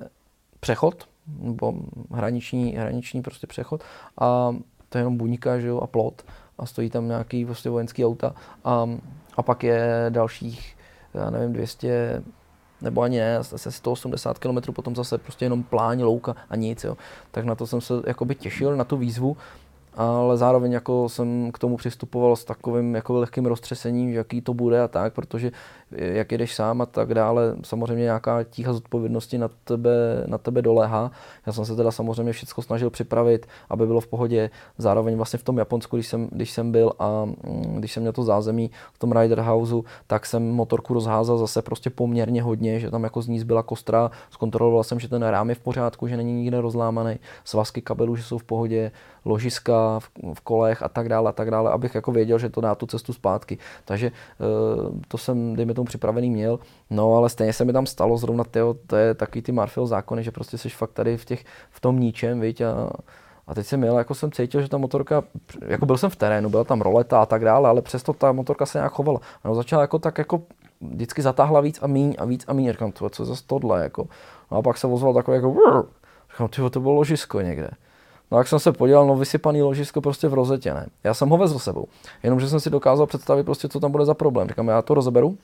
[0.59, 1.07] přechod,
[1.39, 1.73] nebo
[2.11, 3.83] hraniční, hraniční prostě přechod.
[4.21, 4.55] A
[4.89, 6.25] to je jenom buňka, že jo, a plot.
[6.57, 8.35] A stojí tam nějaký prostě vojenský auta.
[8.63, 8.89] A,
[9.37, 10.77] a pak je dalších,
[11.13, 12.23] já nevím, 200,
[12.81, 16.97] nebo ani ne, asi 180 km, potom zase prostě jenom pláň, louka a nic, jo.
[17.31, 19.37] Tak na to jsem se jakoby těšil, na tu výzvu
[19.95, 24.81] ale zároveň jako jsem k tomu přistupoval s takovým jako lehkým roztřesením, jaký to bude
[24.81, 25.51] a tak, protože
[25.91, 31.11] jak jedeš sám a tak dále, samozřejmě nějaká tíha zodpovědnosti na tebe, na tebe doléhá.
[31.45, 34.49] Já jsem se teda samozřejmě všechno snažil připravit, aby bylo v pohodě.
[34.77, 38.13] Zároveň vlastně v tom Japonsku, když jsem, když jsem byl a mm, když jsem měl
[38.13, 42.91] to zázemí v tom Rider Houseu, tak jsem motorku rozházal zase prostě poměrně hodně, že
[42.91, 46.17] tam jako z ní zbyla kostra, zkontroloval jsem, že ten rám je v pořádku, že
[46.17, 48.91] není nikde rozlámaný, svazky kabelů, že jsou v pohodě,
[49.25, 52.61] ložiska v, v kolech a tak dále a tak dále, abych jako věděl, že to
[52.61, 53.57] dá tu cestu zpátky.
[53.85, 56.59] Takže eh, to jsem, dejme tomu, připravený měl.
[56.89, 60.23] No, ale stejně se mi tam stalo zrovna, tyjo, to je takový ty Marfil zákony,
[60.23, 62.89] že prostě jsi fakt tady v, těch, v tom ničem, viď, a,
[63.47, 65.23] a teď jsem měl, jako jsem cítil, že ta motorka,
[65.67, 68.65] jako byl jsem v terénu, byla tam roleta a tak dále, ale přesto ta motorka
[68.65, 69.19] se nějak chovala.
[69.45, 70.41] No, začala jako tak jako
[70.81, 72.71] vždycky zatáhla víc a míň a víc a míň.
[72.71, 74.07] Říkám, co je za tohle, jako.
[74.51, 75.55] No a pak se ozval takový jako,
[76.31, 77.69] říkám, tyjo, to bylo ložisko někde.
[78.31, 80.87] No jak jsem se podíval, no vysypaný ložisko prostě v rozetě, ne.
[81.03, 81.85] Já jsem ho vezl sebou,
[82.23, 84.47] jenomže jsem si dokázal představit prostě, co tam bude za problém.
[84.47, 85.37] Říkám, já to rozeberu,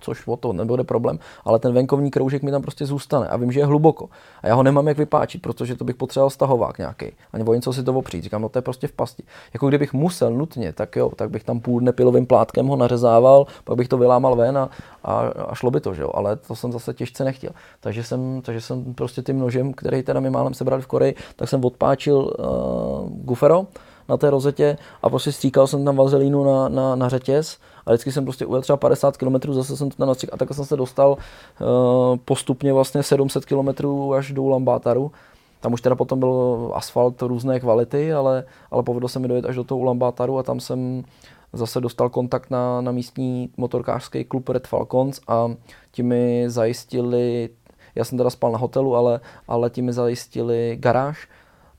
[0.00, 3.52] což o to nebude problém, ale ten venkovní kroužek mi tam prostě zůstane a vím,
[3.52, 4.08] že je hluboko.
[4.42, 7.06] A já ho nemám jak vypáčit, protože to bych potřeboval stahovák nějaký.
[7.32, 8.24] A nebo něco si to opřít.
[8.24, 9.22] Říkám, no to je prostě v pasti.
[9.54, 13.46] Jako kdybych musel nutně, tak jo, tak bych tam půl dne pilovým plátkem ho nařezával,
[13.64, 14.70] pak bych to vylámal ven a,
[15.04, 15.18] a,
[15.48, 16.10] a šlo by to, že jo.
[16.14, 17.50] Ale to jsem zase těžce nechtěl.
[17.80, 21.48] Takže jsem, takže jsem prostě tím nožem, který teda mi málem sebrali v Koreji, tak
[21.48, 23.66] jsem odpáčil uh, gufero
[24.08, 28.12] na té rozetě a prostě stříkal jsem tam vazelínu na, na, na řetěz a vždycky
[28.12, 30.76] jsem prostě ujel třeba 50 km, zase jsem to tam nastříkal a takhle jsem se
[30.76, 33.68] dostal uh, postupně vlastně 700 km
[34.16, 35.12] až do Ulambátaru.
[35.60, 39.56] Tam už teda potom byl asfalt různé kvality, ale, ale povedlo se mi dojet až
[39.56, 41.04] do toho Ulambátaru a tam jsem
[41.52, 45.48] zase dostal kontakt na, na místní motorkářský klub Red Falcons a
[45.90, 47.48] ti mi zajistili,
[47.94, 51.28] já jsem teda spal na hotelu, ale, ale ti mi zajistili garáž,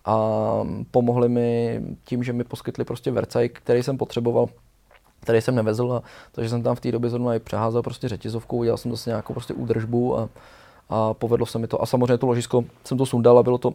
[0.10, 4.48] a pomohli mi tím, že mi poskytli prostě vercaj, který jsem potřeboval,
[5.20, 8.58] který jsem nevezl, a, takže jsem tam v té době zrovna i přeházel prostě řetězovkou,
[8.58, 10.30] udělal jsem zase nějakou prostě údržbu a,
[10.90, 11.82] a povedlo se mi to.
[11.82, 13.74] A samozřejmě to ložisko jsem to sundal a bylo to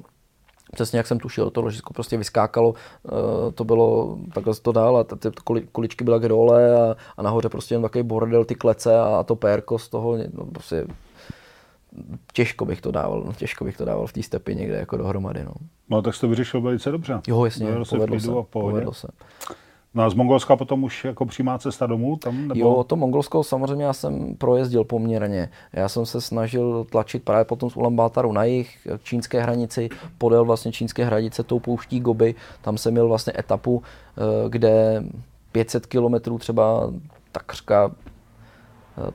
[0.72, 5.04] přesně jak jsem tušil, to ložisko prostě vyskákalo, eh, to bylo, takhle to dál a
[5.04, 5.30] ty
[5.72, 9.22] kuličky byla k dole a, a nahoře prostě jen takový bordel, ty klece a, a
[9.22, 10.86] to pérko z toho, no, prostě
[12.32, 15.44] těžko bych to dával, no, těžko bych to dával v té stepy někde jako dohromady.
[15.44, 15.52] No.
[15.88, 17.20] no tak jsi to vyřešil velice dobře.
[17.26, 19.08] Jo, jasně, povedlo se, povedlo, se, povedlo se.
[19.94, 22.48] No a z Mongolska potom už jako přímá cesta domů tam?
[22.48, 22.60] Nebo?
[22.60, 25.48] Jo, to Mongolsko samozřejmě já jsem projezdil poměrně.
[25.72, 29.88] Já jsem se snažil tlačit právě potom z Ulaanbátaru na jich, k čínské hranici,
[30.18, 32.34] podél vlastně čínské hranice tou pouští Goby.
[32.62, 35.04] Tam jsem měl vlastně etapu, eh, kde
[35.52, 36.92] 500 kilometrů třeba
[37.32, 37.90] takřka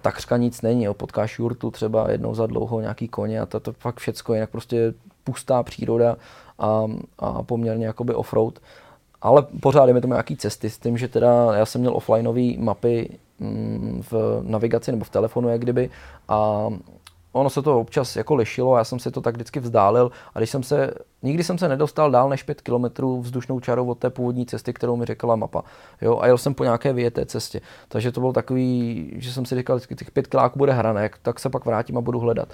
[0.02, 0.84] takřka nic není.
[0.84, 0.94] Jo.
[0.94, 4.94] Potkáš jurtu třeba jednou za dlouho, nějaký koně a to, to fakt všecko, jinak prostě
[5.24, 6.16] pustá příroda
[6.60, 6.88] a,
[7.20, 8.60] a poměrně jakoby offroad.
[9.22, 12.58] Ale pořád je mi to nějaký cesty s tím, že teda já jsem měl offlineové
[12.58, 15.90] mapy mm, v navigaci nebo v telefonu jak kdyby
[16.28, 16.70] a
[17.32, 20.50] ono se to občas jako lišilo, já jsem si to tak vždycky vzdálil a když
[20.50, 24.46] jsem se, nikdy jsem se nedostal dál než 5 kilometrů vzdušnou čarou od té původní
[24.46, 25.64] cesty, kterou mi řekla mapa.
[26.02, 27.62] Jo, a jel jsem po nějaké vyjeté cestě.
[27.88, 31.40] Takže to bylo takový, že jsem si říkal, že těch 5 kiláků bude hrané, tak
[31.40, 32.50] se pak vrátím a budu hledat.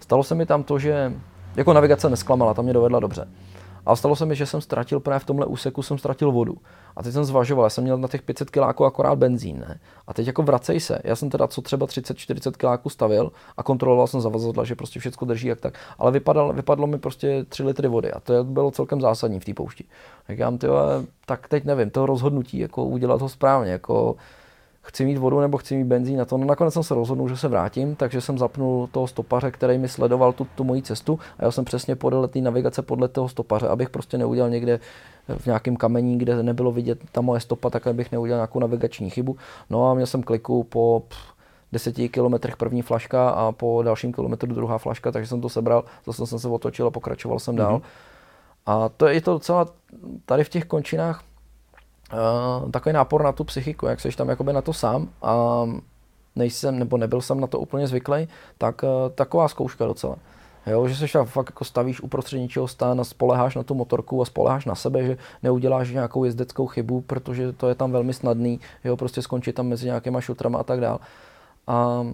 [0.00, 1.12] Stalo se mi tam to, že
[1.56, 3.28] jako navigace nesklamala, tam mě dovedla dobře.
[3.86, 6.56] A stalo se mi, že jsem ztratil právě v tomhle úseku, jsem ztratil vodu.
[7.00, 9.80] A teď jsem zvažoval, já jsem měl na těch 500 kiláků akorát benzín, ne?
[10.06, 10.98] A teď jako vracej se.
[11.04, 15.26] Já jsem teda co třeba 30-40 kiláků stavil a kontroloval jsem zavazadla, že prostě všechno
[15.26, 15.74] drží jak tak.
[15.98, 19.54] Ale vypadalo, vypadlo mi prostě 3 litry vody a to bylo celkem zásadní v té
[19.54, 19.84] poušti.
[20.26, 20.52] Tak já
[21.26, 24.16] tak teď nevím, to rozhodnutí, jako udělat ho správně, jako
[24.82, 26.38] chci mít vodu nebo chci mít benzín na to.
[26.38, 29.88] No nakonec jsem se rozhodnul, že se vrátím, takže jsem zapnul toho stopaře, který mi
[29.88, 33.68] sledoval tu, tu moji cestu a já jsem přesně podle té navigace podle toho stopaře,
[33.68, 34.80] abych prostě neudělal někde
[35.38, 39.36] v nějakém kamení, kde nebylo vidět ta moje stopa, tak abych neudělal nějakou navigační chybu.
[39.70, 41.02] No a měl jsem kliku po
[41.72, 46.26] deseti kilometrech první flaška a po dalším kilometru druhá flaška, takže jsem to sebral, zase
[46.26, 47.78] jsem se otočil a pokračoval jsem dál.
[47.78, 47.82] Mm-hmm.
[48.66, 49.66] A to je to docela
[50.26, 51.22] tady v těch končinách
[52.12, 55.64] uh, takový nápor na tu psychiku, jak jsi tam jakoby na to sám a
[56.36, 58.28] nejsem, nebo nebyl jsem na to úplně zvyklý,
[58.58, 60.16] tak uh, taková zkouška docela.
[60.66, 64.24] Jo, že se fakt jako stavíš uprostřed něčeho stán a spoleháš na tu motorku a
[64.24, 68.96] spoleháš na sebe, že neuděláš nějakou jezdeckou chybu, protože to je tam velmi snadný, jo,
[68.96, 71.00] prostě skončit tam mezi nějakýma šutrama a tak dál.
[71.66, 72.06] A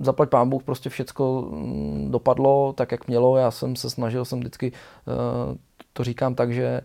[0.00, 3.36] zaplať pán Bůh, prostě všecko mm, dopadlo tak, jak mělo.
[3.36, 5.56] Já jsem se snažil, jsem vždycky, uh,
[5.92, 6.80] to říkám tak, že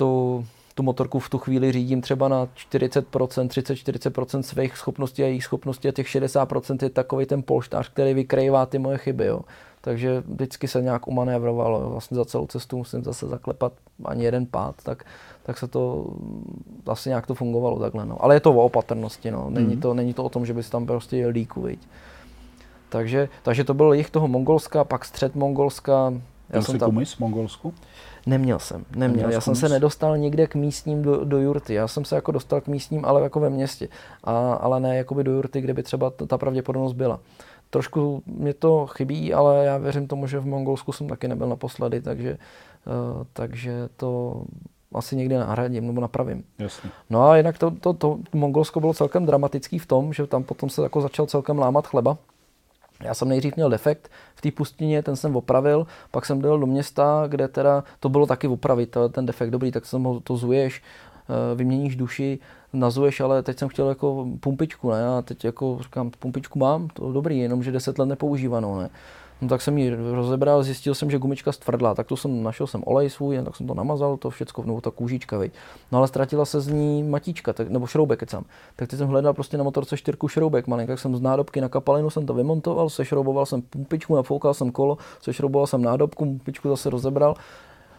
[0.00, 0.44] tu,
[0.74, 3.02] tu motorku v tu chvíli řídím třeba na 40%,
[3.48, 8.66] 30-40% svých schopností a jejich schopností a těch 60% je takový ten polštář, který vykrývá
[8.66, 9.26] ty moje chyby.
[9.26, 9.40] Jo.
[9.80, 11.90] Takže vždycky se nějak umanévrovalo.
[11.90, 13.72] Vlastně za celou cestu musím zase zaklepat
[14.04, 15.04] ani jeden pád, tak,
[15.42, 16.06] tak se to
[16.86, 18.06] asi nějak to fungovalo takhle.
[18.06, 18.24] No.
[18.24, 19.30] Ale je to o opatrnosti.
[19.30, 19.46] No.
[19.50, 19.80] Není, mm.
[19.80, 21.80] to, není to o tom, že bys tam prostě jel líku, viď.
[22.88, 26.12] Takže, takže to byl jich toho Mongolska, pak střed Mongolska.
[26.50, 27.04] Já jsem tam...
[27.04, 27.74] v Mongolsku?
[28.26, 29.08] Neměl jsem, neměl.
[29.08, 31.74] neměl já jsem se nedostal nikde k místním do, do jurty.
[31.74, 33.88] Já jsem se jako dostal k místním, ale jako ve městě.
[34.24, 37.20] A, ale ne jakoby do jurty, kde by třeba ta pravděpodobnost byla.
[37.70, 42.00] Trošku mě to chybí, ale já věřím tomu, že v Mongolsku jsem taky nebyl naposledy,
[42.00, 42.38] takže,
[42.86, 44.42] uh, takže to
[44.94, 46.44] asi někdy nahradím nebo napravím.
[46.58, 46.90] Jasně.
[47.10, 50.70] No a jinak to, to, to Mongolsko bylo celkem dramatický v tom, že tam potom
[50.70, 52.18] se jako začal celkem lámat chleba
[53.02, 56.66] já jsem nejdřív měl defekt v té pustině, ten jsem opravil, pak jsem dojel do
[56.66, 60.82] města, kde teda to bylo taky opravit, ten defekt dobrý, tak jsem ho to zuješ,
[61.54, 62.38] vyměníš duši,
[62.72, 65.08] nazuješ, ale teď jsem chtěl jako pumpičku, ne?
[65.08, 68.90] A teď jako říkám, pumpičku mám, to dobrý, jenomže 10 let nepoužívanou, ne?
[69.40, 72.82] No tak jsem ji rozebral, zjistil jsem, že gumička stvrdla, tak to jsem našel jsem
[72.86, 75.50] olej svůj, tak jsem to namazal, to všechno, nebo ta kůžička, vej.
[75.92, 78.44] No ale ztratila se z ní matička, tak, nebo šroubek, kecám.
[78.76, 81.68] Tak teď jsem hledal prostě na motorce čtyřku šroubek malý, tak jsem z nádobky na
[81.68, 86.90] kapalinu jsem to vymontoval, sešrouboval jsem pumpičku, nafoukal jsem kolo, sešrouboval jsem nádobku, pumpičku zase
[86.90, 87.34] rozebral.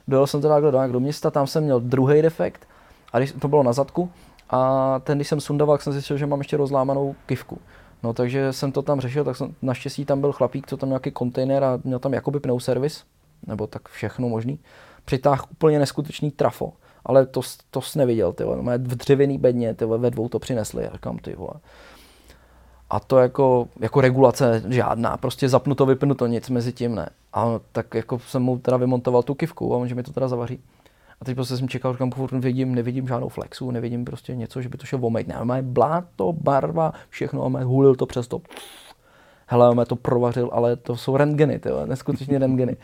[0.08, 2.68] Dojel jsem teda do, do města, tam jsem měl druhý defekt,
[3.14, 4.10] a když to bylo na zadku,
[4.50, 7.60] a ten, když jsem sundával, jsem zjistil, že mám ještě rozlámanou kivku.
[8.04, 11.12] No takže jsem to tam řešil, tak jsem, naštěstí tam byl chlapík, co tam nějaký
[11.12, 13.04] kontejner a měl tam jakoby pnou servis,
[13.48, 14.60] nebo tak všechno možný.
[15.06, 16.74] Přitáhl úplně neskutečný trafo,
[17.06, 17.42] ale to,
[17.72, 18.78] to jsi neviděl, ty vole.
[18.78, 21.54] v dřevěný bedně, ty vole, ve dvou to přinesli, já říkám, ty vole.
[22.90, 27.10] A to jako, jako regulace žádná, prostě zapnuto, vypnuto, nic mezi tím ne.
[27.34, 30.28] A tak jako jsem mu teda vymontoval tu kivku a on, že mi to teda
[30.28, 30.60] zavaří.
[31.22, 34.70] A teď prostě jsem čekal, říkám, furt nevidím, nevidím žádnou flexu, nevidím prostě něco, že
[34.70, 35.28] by to šlo omejt.
[35.28, 38.42] Ne, má bláto, barva, všechno, a má hulil to přes to.
[39.48, 42.78] Hele, mě to provařil, ale to jsou rentgeny, tyhle, neskutečně rentgeny.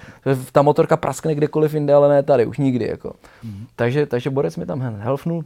[0.52, 2.88] Ta motorka praskne kdekoliv jinde, ale ne tady, už nikdy.
[2.88, 3.10] Jako.
[3.10, 3.66] Mm-hmm.
[3.76, 5.44] Takže, takže Borec mi tam helfnul,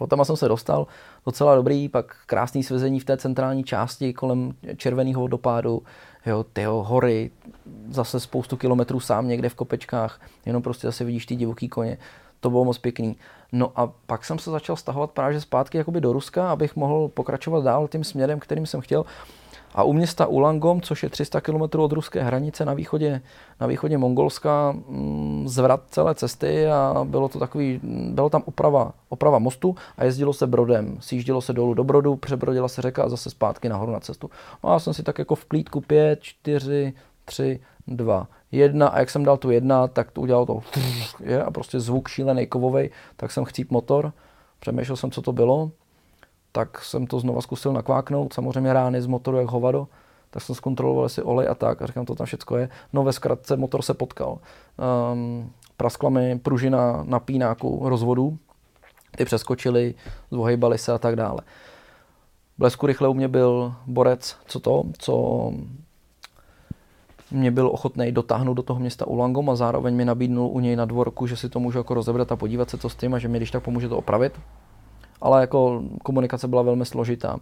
[0.00, 0.86] Potom jsem se dostal
[1.26, 5.82] docela dobrý, pak krásný svezení v té centrální části kolem červeného vodopádu,
[6.26, 7.30] jo, tyho hory,
[7.88, 11.98] zase spoustu kilometrů sám někde v kopečkách, jenom prostě zase vidíš ty divoký koně.
[12.40, 13.16] To bylo moc pěkný.
[13.52, 17.64] No a pak jsem se začal stahovat právě zpátky jakoby do Ruska, abych mohl pokračovat
[17.64, 19.04] dál tím směrem, kterým jsem chtěl.
[19.74, 23.22] A u města Ulangom, což je 300 km od ruské hranice na východě,
[23.60, 27.80] na východě Mongolska, mm, zvrat celé cesty a bylo to takový,
[28.12, 30.96] bylo tam oprava, oprava mostu a jezdilo se brodem.
[31.00, 34.30] Sjíždělo se dolů do brodu, přebrodila se řeka a zase zpátky nahoru na cestu.
[34.64, 36.92] No a já jsem si tak jako v klídku 5, 4,
[37.24, 40.60] 3, 2, 1 a jak jsem dal tu jedna, tak to udělalo to
[41.20, 44.12] je, a prostě zvuk šílený kovovej, tak jsem chcíp motor,
[44.60, 45.70] přemýšlel jsem, co to bylo,
[46.52, 49.88] tak jsem to znova zkusil nakváknout, samozřejmě rány z motoru jak hovado,
[50.30, 52.68] tak jsem zkontroloval, jestli olej a tak, a říkám, to tam všechno je.
[52.92, 54.38] No ve zkratce motor se potkal.
[55.12, 58.38] Um, praskla mi pružina na pínáku rozvodu,
[59.16, 59.94] ty přeskočily,
[60.30, 61.40] zvohejbaly se a tak dále.
[62.58, 65.52] Blesku rychle u mě byl borec, co to, co
[67.30, 70.84] mě byl ochotný dotáhnout do toho města Ulangom a zároveň mi nabídnul u něj na
[70.84, 73.28] dvorku, že si to můžu jako rozebrat a podívat se, co s tím a že
[73.28, 74.40] mi když tak pomůže to opravit
[75.20, 77.38] ale jako komunikace byla velmi složitá.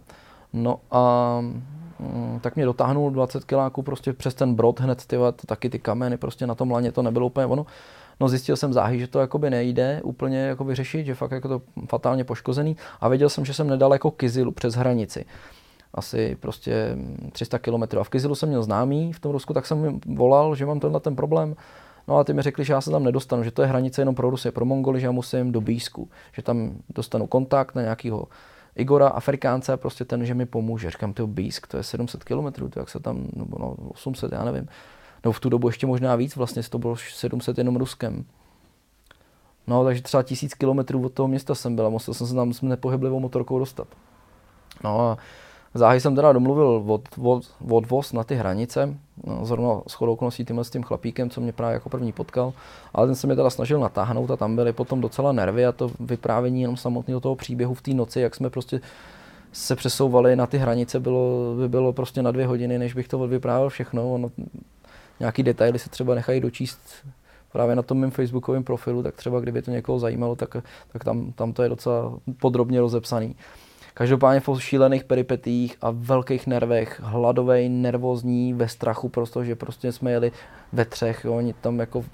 [0.53, 1.37] No a
[1.99, 6.17] mm, tak mě dotáhnul 20 kiláků prostě přes ten brod hned, ty, taky ty kameny,
[6.17, 7.65] prostě na tom laně to nebylo úplně ono.
[8.19, 11.61] No zjistil jsem záhy, že to jakoby nejde úplně jako vyřešit, že fakt jako to
[11.89, 15.25] fatálně poškozený a věděl jsem, že jsem nedaleko Kizilu přes hranici
[15.93, 16.97] asi prostě
[17.31, 17.97] 300 km.
[17.99, 20.79] A v Kizilu jsem měl známý v tom Rusku, tak jsem mi volal, že mám
[20.79, 21.55] tenhle ten problém.
[22.09, 24.15] No a ty mi řekli, že já se tam nedostanu, že to je hranice jenom
[24.15, 28.27] pro Rusy, pro Mongoly, že já musím do Bísku, že tam dostanu kontakt na nějakého
[28.75, 30.91] Igora, Afrikánce, prostě ten, že mi pomůže.
[30.91, 34.43] Říkám, ty Bísk, to je 700 km, to jak se tam, nebo no, 800, já
[34.43, 34.67] nevím.
[35.25, 38.25] No v tu dobu ještě možná víc, vlastně to bylo 700 jenom Ruskem.
[39.67, 42.53] No, takže třeba tisíc kilometrů od toho města jsem byl a musel jsem se tam
[42.53, 43.87] s nepohyblivou motorkou dostat.
[44.83, 45.17] No a
[45.73, 50.45] Záhy jsem teda domluvil od, od, odvoz na ty hranice, no, zrovna s chodou okolností
[50.45, 52.53] tímhle s tím chlapíkem, co mě právě jako první potkal,
[52.93, 55.91] ale ten se mě teda snažil natáhnout a tam byly potom docela nervy a to
[55.99, 58.81] vyprávění jenom samotného toho příběhu v té noci, jak jsme prostě
[59.51, 63.27] se přesouvali na ty hranice, bylo, by bylo prostě na dvě hodiny, než bych to
[63.27, 64.13] vyprávěl všechno.
[64.13, 64.31] Ono,
[65.19, 66.79] nějaký detaily se třeba nechají dočíst
[67.51, 70.55] právě na tom mém facebookovém profilu, tak třeba kdyby to někoho zajímalo, tak,
[70.91, 73.35] tak tam, tam to je docela podrobně rozepsaný.
[73.99, 80.31] Každopádně po šílených peripetích a velkých nervech, hladovej, nervózní, ve strachu, protože prostě jsme jeli
[80.73, 82.05] ve třech, jo, oni tam jako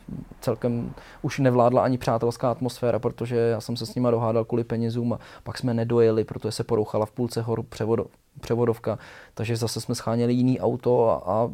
[0.42, 5.14] celkem už nevládla ani přátelská atmosféra, protože já jsem se s nima dohádal kvůli penězům
[5.14, 8.06] a pak jsme nedojeli, protože se porouchala v půlce horu převodo,
[8.42, 9.00] převodovka,
[9.34, 11.50] takže zase jsme scháněli jiný auto a, a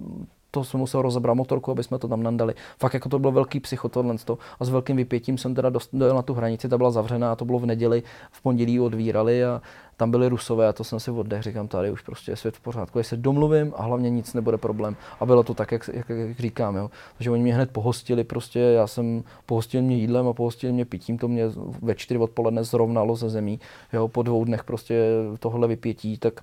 [0.52, 2.54] to jsem musel rozebrat motorku, aby jsme to tam nandali.
[2.80, 4.16] Fakt jako to bylo velký psycho tohle
[4.60, 7.46] a s velkým vypětím jsem teda dojel na tu hranici, ta byla zavřená a to
[7.46, 9.62] bylo v neděli, v pondělí odvírali a
[9.98, 12.60] tam byli rusové a to jsem si oddech, říkám, tady už prostě je svět v
[12.60, 14.96] pořádku, se domluvím a hlavně nic nebude problém.
[15.20, 16.92] A bylo to tak, jak, jak, jak říkám, jo.
[17.18, 21.18] Takže oni mě hned pohostili, prostě já jsem pohostil mě jídlem a pohostil mě pitím,
[21.18, 21.46] to mě
[21.82, 23.60] ve čtyři odpoledne zrovnalo ze zemí,
[23.94, 25.06] jo, po dvou dnech prostě
[25.40, 26.42] tohle vypětí, tak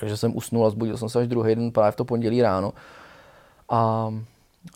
[0.00, 2.72] takže jsem usnul a zbudil jsem se až druhý den právě v to pondělí ráno.
[3.72, 4.12] A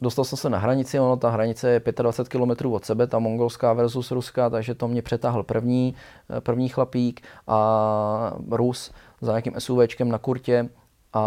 [0.03, 3.73] Dostal jsem se na hranici, ono ta hranice je 25 km od sebe, ta mongolská
[3.73, 5.95] versus ruská, takže to mě přetáhl první,
[6.41, 10.69] první chlapík a Rus za nějakým SUVčkem na kurtě.
[11.13, 11.21] A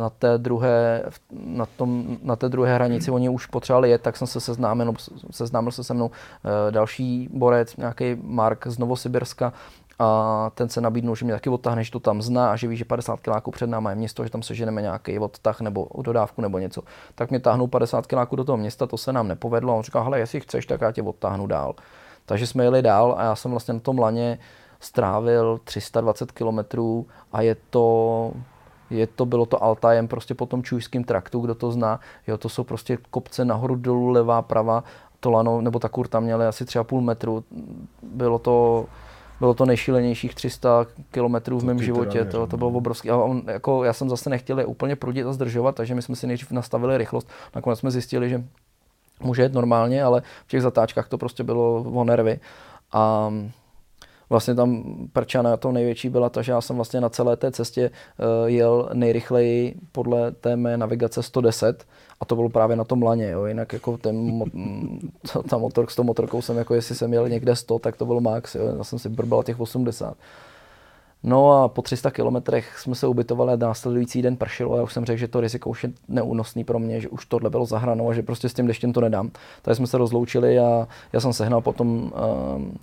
[0.00, 4.26] na té druhé, na, tom, na té druhé hranici oni už potřebovali jet, tak jsem
[4.26, 4.94] se seznámil,
[5.30, 9.52] seznámil se se mnou e, další borec, nějaký Mark z Novosibirska
[9.98, 12.76] a ten se nabídnul, že mě taky odtáhne, že to tam zná a že ví,
[12.76, 16.58] že 50 kiláků před náma je město, že tam seženeme nějaký odtah nebo dodávku nebo
[16.58, 16.82] něco.
[17.14, 20.04] Tak mě táhnul 50 kiláků do toho města, to se nám nepovedlo a on říkal,
[20.04, 21.74] hele, jestli chceš, tak já tě odtáhnu dál.
[22.26, 24.38] Takže jsme jeli dál a já jsem vlastně na tom laně
[24.80, 28.32] strávil 320 kilometrů a je to
[28.90, 32.48] je to, bylo to Altajem prostě po tom čujském traktu, kdo to zná, jo, to
[32.48, 34.84] jsou prostě kopce nahoru, dolů, levá, prava,
[35.20, 37.44] to lano, nebo ta kurta měly asi třeba půl metru,
[38.02, 38.86] bylo to,
[39.40, 42.76] bylo to nejšílenějších 300 kilometrů v mém životě, to, to bylo no.
[42.76, 43.10] obrovský.
[43.10, 46.16] A on, jako, já jsem zase nechtěl je úplně prudit a zdržovat, takže my jsme
[46.16, 47.28] si nejdřív nastavili rychlost.
[47.54, 48.44] Nakonec jsme zjistili, že
[49.20, 52.40] může jet normálně, ale v těch zatáčkách to prostě bylo o nervy.
[52.92, 53.32] A
[54.30, 57.52] vlastně tam prča na to největší byla ta, že já jsem vlastně na celé té
[57.52, 61.86] cestě uh, jel nejrychleji podle té mé navigace 110
[62.24, 63.44] a to bylo právě na tom laně, jo.
[63.44, 64.44] jinak jako ten,
[65.48, 68.20] ta motor, s tou motorkou jsem jako jestli jsem jel někde 100, tak to byl
[68.20, 68.74] max, jo.
[68.78, 70.16] já jsem si brbal těch 80.
[71.22, 74.92] No a po 300 kilometrech jsme se ubytovali a následující den pršelo a já už
[74.92, 78.10] jsem řekl, že to riziko už je neúnosný pro mě, že už tohle bylo zahranou
[78.10, 79.30] a že prostě s tím deštěm to nedám.
[79.62, 82.10] Takže jsme se rozloučili a já jsem sehnal potom um,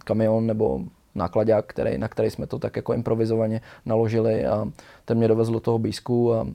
[0.03, 0.81] kamion nebo
[1.15, 4.67] nákladák, který, na který jsme to tak jako improvizovaně naložili a
[5.05, 6.47] ten mě dovezl do toho bísku a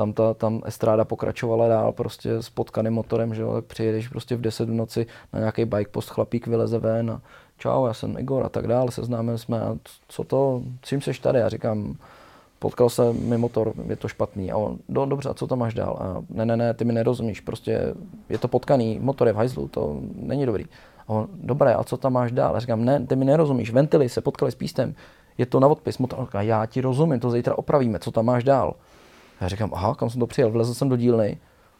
[0.00, 4.36] tam ta tam estráda pokračovala dál prostě s potkaným motorem, že jo, tak přijedeš prostě
[4.36, 7.20] v 10 v noci na nějaký bike post, chlapík vyleze ven a
[7.58, 9.76] čau, já jsem Igor a tak dále, seznámili jsme a
[10.08, 11.38] co to, čím seš tady?
[11.38, 11.96] Já říkám,
[12.58, 14.52] potkal se mi motor, je to špatný.
[14.52, 15.96] A on, do, dobře, a co tam máš dál?
[16.00, 17.94] A ne, ne, ne, ty mi nerozumíš, prostě
[18.28, 20.64] je to potkaný, motor je v hajzlu, to není dobrý.
[21.08, 22.56] A on, dobré, a co tam máš dál?
[22.56, 24.94] A říkám, ne, ty mi nerozumíš, ventily se potkali s pístem,
[25.38, 26.28] je to na odpis motor.
[26.40, 28.74] Já ti rozumím, to zítra opravíme, co tam máš dál?
[29.40, 31.38] Já říkám, aha, kam jsem to přijel, vlezl jsem do dílny,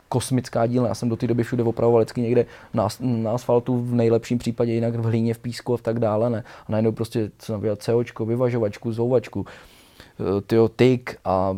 [0.08, 0.88] kosmická dílna.
[0.88, 4.72] Já jsem do té doby všude opravoval vždycky někde na, na asfaltu, v nejlepším případě
[4.72, 6.30] jinak v hlíně, v písku a tak dále.
[6.30, 6.44] Ne.
[6.66, 11.56] A najednou prostě jsem viděl COčko, vyvažovačku, zouvačku, eh, tyjo, tyk a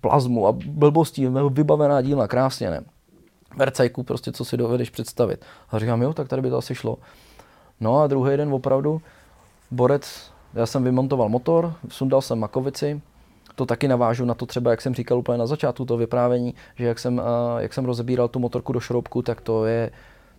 [0.00, 2.80] plazmu a blbostí, vybavená dílna, krásně, ne.
[3.56, 5.44] Vercajku, prostě co si dovedeš představit.
[5.70, 6.98] A říkám, jo, tak tady by to asi šlo.
[7.80, 9.00] No a druhý den opravdu,
[9.70, 13.00] borec, já jsem vymontoval motor, sundal jsem makovici,
[13.56, 16.86] to taky navážu na to třeba, jak jsem říkal úplně na začátku toho vyprávění, že
[16.86, 17.22] jak jsem,
[17.58, 19.90] jak jsem rozebíral tu motorku do šroubku, tak to je,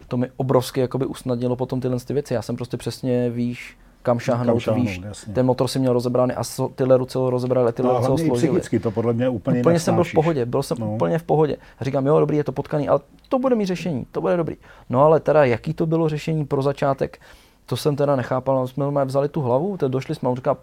[0.07, 2.33] to mi obrovsky jakoby usnadnilo potom tyhle ty věci.
[2.33, 5.33] Já jsem prostě přesně, víš, kam šáhnout, kam šáhnout víš, jasně.
[5.33, 8.37] ten motor si měl rozebrány a so, tyhle ruce rozebrali, tyhle no, ruce složili.
[8.37, 10.93] psychicky to podle mě úplně Úplně jsem byl v pohodě, byl jsem no.
[10.93, 11.57] úplně v pohodě.
[11.79, 12.99] A říkám, jo, dobrý, je to potkaný, ale
[13.29, 14.55] to bude mi řešení, to bude dobrý.
[14.89, 17.19] No ale teda, jaký to bylo řešení pro začátek,
[17.65, 20.57] to jsem teda nechápal, jsme vzali tu hlavu, teď došli jsme, on říká,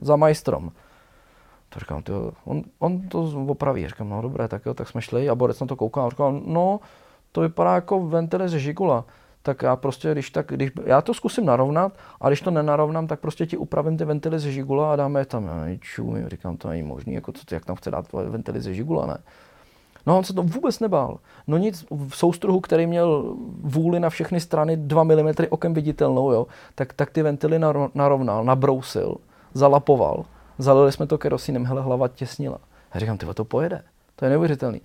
[0.00, 0.70] za majstrom.
[1.72, 3.88] To říkám, tyjo, on, on to opraví.
[3.88, 6.10] Říkám, no dobré, tak jo, tak jsme šli a Borec na to koukal.
[6.10, 6.80] Říkám, no,
[7.32, 9.04] to vypadá jako ventily ze žigula.
[9.42, 13.20] Tak já prostě, když tak, když, já to zkusím narovnat a když to nenarovnám, tak
[13.20, 15.46] prostě ti upravím ty ventily ze žigula a dáme je tam.
[15.46, 19.06] Já čum, říkám, to není možný, jako co, jak tam chce dát ventily ze žigula,
[19.06, 19.18] ne?
[20.06, 21.18] No on se to vůbec nebál.
[21.46, 26.46] No nic, v soustruhu, který měl vůli na všechny strany 2 mm okem viditelnou, jo,
[26.74, 27.58] tak, tak ty ventily
[27.94, 29.16] narovnal, nabrousil,
[29.54, 30.24] zalapoval
[30.60, 32.58] Zalili jsme to kerosínem, hele, hlava těsnila.
[32.94, 33.82] Já říkám, ty to pojede.
[34.16, 34.80] To je neuvěřitelný.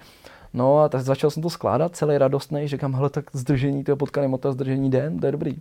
[0.54, 4.28] No a tak začal jsem to skládat, celý radostný, říkám, hele, tak zdržení, toho potkaný
[4.28, 5.56] motor, zdržení den, to je dobrý.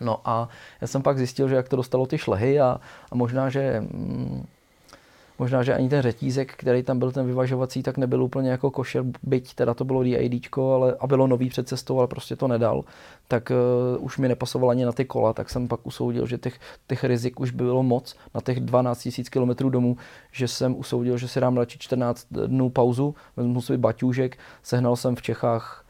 [0.00, 0.48] No a
[0.80, 2.80] já jsem pak zjistil, že jak to dostalo ty šlehy a,
[3.10, 4.46] a možná, že mm,
[5.38, 9.04] Možná, že ani ten řetízek, který tam byl ten vyvažovací, tak nebyl úplně jako košer,
[9.22, 12.84] byť teda to bylo DID, ale a bylo nový před cestou, ale prostě to nedal,
[13.28, 16.58] tak uh, už mi nepasoval ani na ty kola, tak jsem pak usoudil, že těch,
[16.86, 19.96] těch rizik už by bylo moc na těch 12 000 km domů,
[20.32, 25.16] že jsem usoudil, že si dám radši 14 dnů pauzu, vezmu si baťůžek, sehnal jsem
[25.16, 25.84] v Čechách,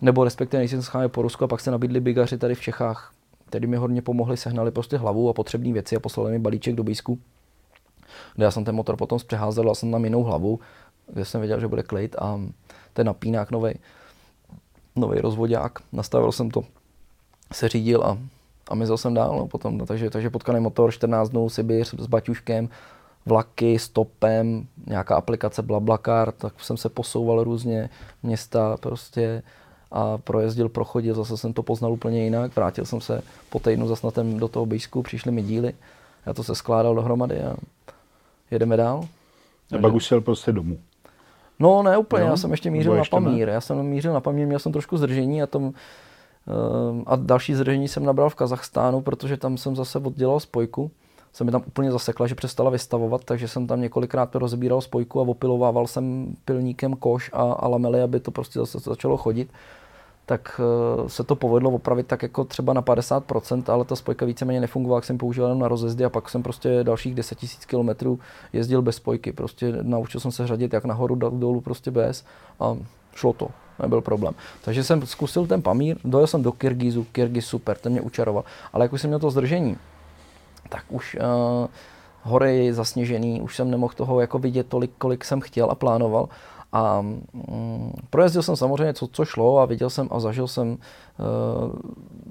[0.00, 3.12] nebo respektive nejsem scháněl po Rusku a pak se nabídli bigaři tady v Čechách,
[3.46, 6.82] který mi hodně pomohli, sehnali prostě hlavu a potřebné věci a poslali mi balíček do
[6.82, 7.18] Bísku
[8.34, 10.60] kde já jsem ten motor potom zpřeházel, dal jsem tam jinou hlavu,
[11.06, 12.40] kde jsem věděl, že bude klid a
[12.92, 13.74] ten napínák nový,
[14.96, 16.64] nový rozvodák, nastavil jsem to,
[17.52, 18.18] se řídil a,
[18.68, 22.06] a mizil jsem dál no, potom, no, takže, takže potkaný motor, 14 dnů, Sibir s
[22.06, 22.68] baťuškem,
[23.26, 27.90] vlaky, stopem, nějaká aplikace Blablacar, tak jsem se posouval různě
[28.22, 29.42] města prostě
[29.92, 34.06] a projezdil, prochodil, zase jsem to poznal úplně jinak, vrátil jsem se po týdnu zase
[34.06, 35.74] na ten, do toho bejsku, přišly mi díly,
[36.26, 37.56] já to se skládal dohromady a
[38.50, 39.08] jedeme dál.
[39.76, 40.78] A pak už jel prostě domů.
[41.58, 43.46] No ne úplně, no, já jsem ještě mířil na Pamír.
[43.46, 43.52] Ne?
[43.52, 45.72] Já jsem mířil na Pamír, měl jsem trošku zdržení a tom, uh,
[47.06, 50.90] a další zdržení jsem nabral v Kazachstánu, protože tam jsem zase oddělal spojku
[51.32, 55.22] se mi tam úplně zasekla, že přestala vystavovat, takže jsem tam několikrát rozbíral spojku a
[55.22, 59.52] opilovával jsem pilníkem koš a, a lamely, aby to prostě zase začalo chodit
[60.30, 60.60] tak
[61.00, 64.98] uh, se to povedlo opravit tak jako třeba na 50%, ale ta spojka víceméně nefungovala,
[64.98, 67.38] jak jsem používal jenom na rozjezdy a pak jsem prostě dalších 10
[67.72, 68.18] 000 km
[68.52, 69.32] jezdil bez spojky.
[69.32, 72.24] Prostě naučil jsem se řadit jak nahoru, tak dolů prostě bez
[72.60, 72.76] a
[73.14, 73.48] šlo to
[73.82, 74.34] nebyl problém.
[74.64, 78.44] Takže jsem zkusil ten Pamír, dojel jsem do Kyrgyzu, Kyrgyz super, ten mě učaroval.
[78.72, 79.76] Ale jak už jsem měl to zdržení,
[80.68, 81.66] tak už uh,
[82.22, 86.28] hory zasněžený, už jsem nemohl toho jako vidět tolik, kolik jsem chtěl a plánoval.
[86.72, 90.76] A mm, projezdil jsem samozřejmě, co, co šlo a viděl jsem a zažil jsem uh,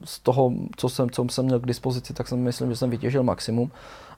[0.04, 3.24] z toho, co jsem, co jsem měl k dispozici, tak jsem myslím, že jsem vytěžil
[3.24, 3.72] maximum,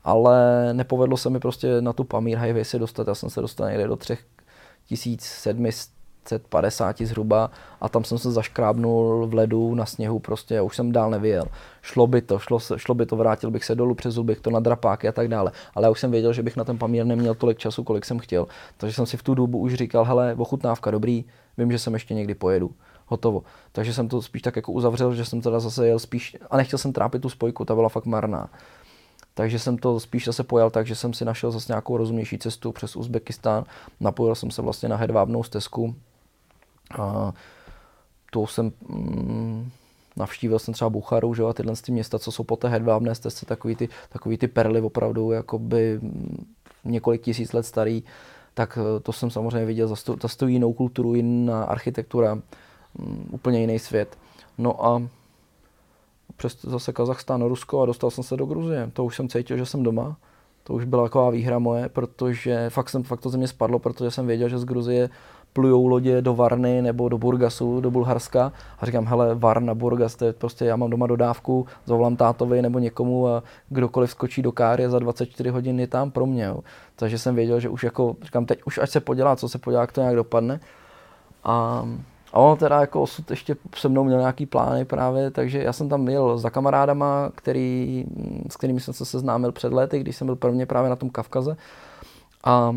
[0.03, 3.07] ale nepovedlo se mi prostě na tu Pamír Highway se dostat.
[3.07, 6.00] Já jsem se dostal někde do 3700
[6.49, 10.91] 50 zhruba a tam jsem se zaškrábnul v ledu na sněhu prostě a už jsem
[10.91, 11.45] dál nevyjel.
[11.81, 14.59] Šlo by to, šlo, šlo by to, vrátil bych se dolů přes zubych, to na
[14.59, 15.51] drapáky a tak dále.
[15.75, 18.19] Ale já už jsem věděl, že bych na ten pamír neměl tolik času, kolik jsem
[18.19, 18.47] chtěl.
[18.77, 21.25] Takže jsem si v tu dobu už říkal, hele, ochutnávka dobrý,
[21.57, 22.71] vím, že jsem ještě někdy pojedu.
[23.05, 23.43] Hotovo.
[23.71, 26.79] Takže jsem to spíš tak jako uzavřel, že jsem teda zase jel spíš, a nechtěl
[26.79, 28.49] jsem trápit tu spojku, ta byla fakt marná.
[29.33, 32.71] Takže jsem to spíš zase pojal tak, že jsem si našel zase nějakou rozumnější cestu
[32.71, 33.63] přes Uzbekistán.
[33.99, 35.95] Napojil jsem se vlastně na hedvábnou stezku,
[36.99, 37.33] a
[38.31, 39.69] to jsem mm,
[40.17, 43.45] navštívil jsem třeba Bucharu, že, a tyhle ty města, co jsou po té hedvábné stezce,
[43.45, 46.45] takový ty, takový ty perly opravdu jakoby mm,
[46.83, 48.03] několik tisíc let starý,
[48.53, 53.79] tak eh, to jsem samozřejmě viděl, zase tu jinou kulturu, jiná architektura, um, úplně jiný
[53.79, 54.17] svět.
[54.57, 55.01] No a
[56.37, 58.91] přes zase Kazachstán, Rusko a dostal jsem se do Gruzie.
[58.93, 60.17] To už jsem cítil, že jsem doma.
[60.63, 64.11] To už byla taková výhra moje, protože fakt, jsem, fakt to ze mě spadlo, protože
[64.11, 65.09] jsem věděl, že z Gruzie
[65.53, 70.25] plujou lodě do Varny nebo do Burgasu, do Bulharska a říkám, hele, Varna, Burgas, to
[70.25, 74.89] je prostě, já mám doma dodávku, zavolám tátovi nebo někomu a kdokoliv skočí do káry
[74.89, 76.43] za 24 hodin je tam pro mě.
[76.43, 76.59] Jo.
[76.95, 79.81] Takže jsem věděl, že už jako, říkám, teď už ať se podělá, co se podělá,
[79.81, 80.59] jak to nějak dopadne.
[81.43, 81.85] A,
[82.33, 85.89] a on teda jako osud ještě se mnou měl nějaký plány právě, takže já jsem
[85.89, 88.05] tam jel za kamarádama, který,
[88.49, 91.57] s kterými jsem se seznámil před lety, když jsem byl prvně právě na tom Kavkaze.
[92.43, 92.75] A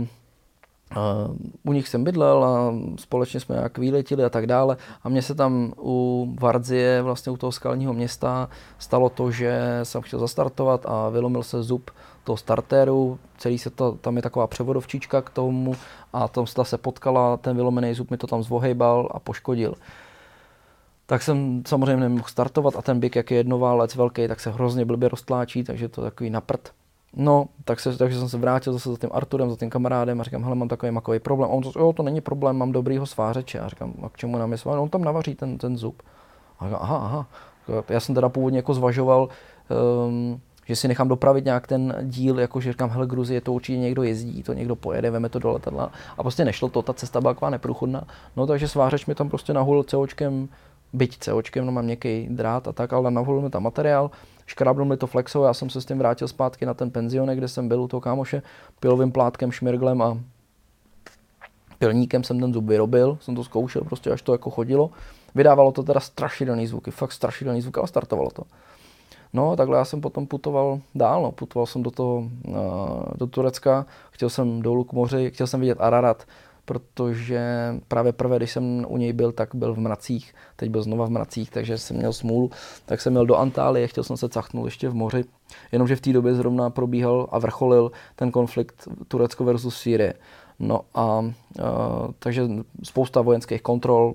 [1.64, 4.76] u nich jsem bydlel a společně jsme nějak výletili a tak dále.
[5.04, 8.48] A mně se tam u Vardzie, vlastně u toho skalního města,
[8.78, 11.90] stalo to, že jsem chtěl zastartovat a vylomil se zub
[12.24, 15.74] toho startéru, celý se to, tam je taková převodovčička k tomu
[16.12, 19.74] a tam se potkala, ten vylomený zub mi to tam zvohejbal a poškodil.
[21.06, 24.84] Tak jsem samozřejmě nemohl startovat a ten byk, jak je jednoválec velký, tak se hrozně
[24.84, 26.72] blbě roztláčí, takže to je takový naprt.
[27.16, 30.24] No, tak se, takže jsem se vrátil zase za tím Arturem, za tím kamarádem a
[30.24, 31.50] říkám, hele, mám takový makový problém.
[31.50, 33.60] A on to, jo, to není problém, mám dobrýho svářeče.
[33.60, 34.82] A říkám, a k čemu nám je svářeč?
[34.82, 36.02] On tam navaří ten, ten zub.
[36.60, 37.26] A říkám, aha, aha.
[37.88, 39.28] Já jsem teda původně jako zvažoval,
[40.06, 43.78] um, že si nechám dopravit nějak ten díl, jako že říkám, hele, Gruzie, to určitě
[43.78, 45.90] někdo jezdí, to někdo pojede, veme to do letadla.
[46.18, 48.04] A prostě nešlo to, ta cesta byla taková neprůchodná.
[48.36, 50.48] No takže svářeč mi tam prostě nahul COčkem,
[50.92, 54.10] byť COčkem, no mám něký drát a tak, ale nahul mi tam materiál
[54.46, 57.48] škrábnul mi to flexo, já jsem se s tím vrátil zpátky na ten penzionek, kde
[57.48, 58.42] jsem byl u toho kámoše,
[58.80, 60.18] pilovým plátkem, šmirglem a
[61.78, 64.90] pilníkem jsem ten zub vyrobil, jsem to zkoušel prostě, až to jako chodilo.
[65.34, 68.42] Vydávalo to teda strašidelný zvuky, fakt strašidelný zvuk, ale startovalo to.
[69.32, 71.32] No, takhle já jsem potom putoval dál, no.
[71.32, 72.16] putoval jsem do toho,
[72.48, 72.56] uh,
[73.16, 76.26] do Turecka, chtěl jsem dolů k moři, chtěl jsem vidět Ararat,
[76.64, 81.06] protože právě prvé, když jsem u něj byl, tak byl v mracích, teď byl znova
[81.06, 82.50] v mracích, takže jsem měl smůlu,
[82.86, 85.24] tak jsem měl do Antálie, chtěl jsem se cachnout ještě v moři,
[85.72, 90.14] jenomže v té době zrovna probíhal a vrcholil ten konflikt Turecko versus Sýrie.
[90.58, 91.24] No a, a
[92.18, 92.48] takže
[92.82, 94.14] spousta vojenských kontrol,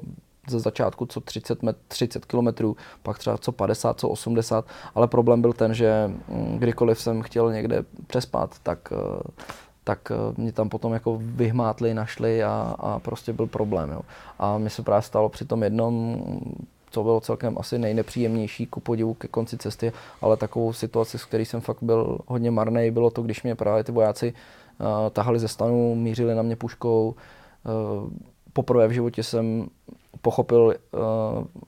[0.50, 2.74] ze začátku co 30, met, 30 km,
[3.04, 4.66] pak třeba co 50, co 80,
[4.96, 8.94] ale problém byl ten, že mm, kdykoliv jsem chtěl někde přespat, tak
[9.90, 13.90] tak eh, mě tam potom jako vyhmátli, našli a, a prostě byl problém.
[13.91, 14.02] Jo.
[14.40, 16.22] A mi se právě stalo při tom jednom,
[16.91, 19.91] co bylo celkem asi nejnepříjemnější ku podivu ke konci cesty,
[20.22, 23.84] ale takovou situaci, s který jsem fakt byl hodně marný, bylo to, když mě právě
[23.84, 27.16] ty vojáci uh, tahali ze stanu, mířili na mě puškou.
[27.66, 28.10] Uh,
[28.53, 29.68] poprvé v životě jsem
[30.22, 30.98] pochopil, eh,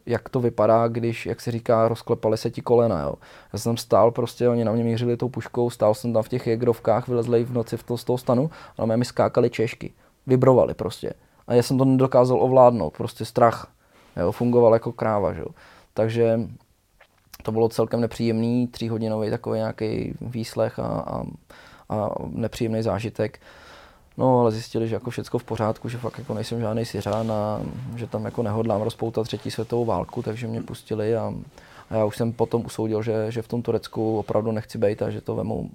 [0.06, 3.02] jak to vypadá, když, jak se říká, rozklepali se ti kolena.
[3.02, 3.14] Jo.
[3.54, 6.48] Já jsem stál prostě, oni na mě mířili tou puškou, stál jsem tam v těch
[6.48, 9.94] jegrovkách, vylezli v noci v to, z toho stanu, ale mi skákali češky.
[10.28, 11.14] Vibrovali prostě.
[11.48, 13.68] A já jsem to nedokázal ovládnout, prostě strach.
[14.18, 15.34] Jo, fungoval jako kráva.
[15.34, 15.44] Že?
[15.94, 16.40] Takže
[17.44, 21.24] to bylo celkem nepříjemný, tříhodinový takový nějaký výslech a, a,
[21.90, 23.40] a nepříjemný zážitek.
[24.22, 27.62] No, ale zjistili, že jako všechno v pořádku, že fakt jako nejsem žádný Syřán a
[27.96, 31.34] že tam jako nehodlám rozpoutat třetí světovou válku, takže mě pustili a,
[31.90, 35.10] a já už jsem potom usoudil, že, že v tom Turecku opravdu nechci být a
[35.10, 35.70] že to vemu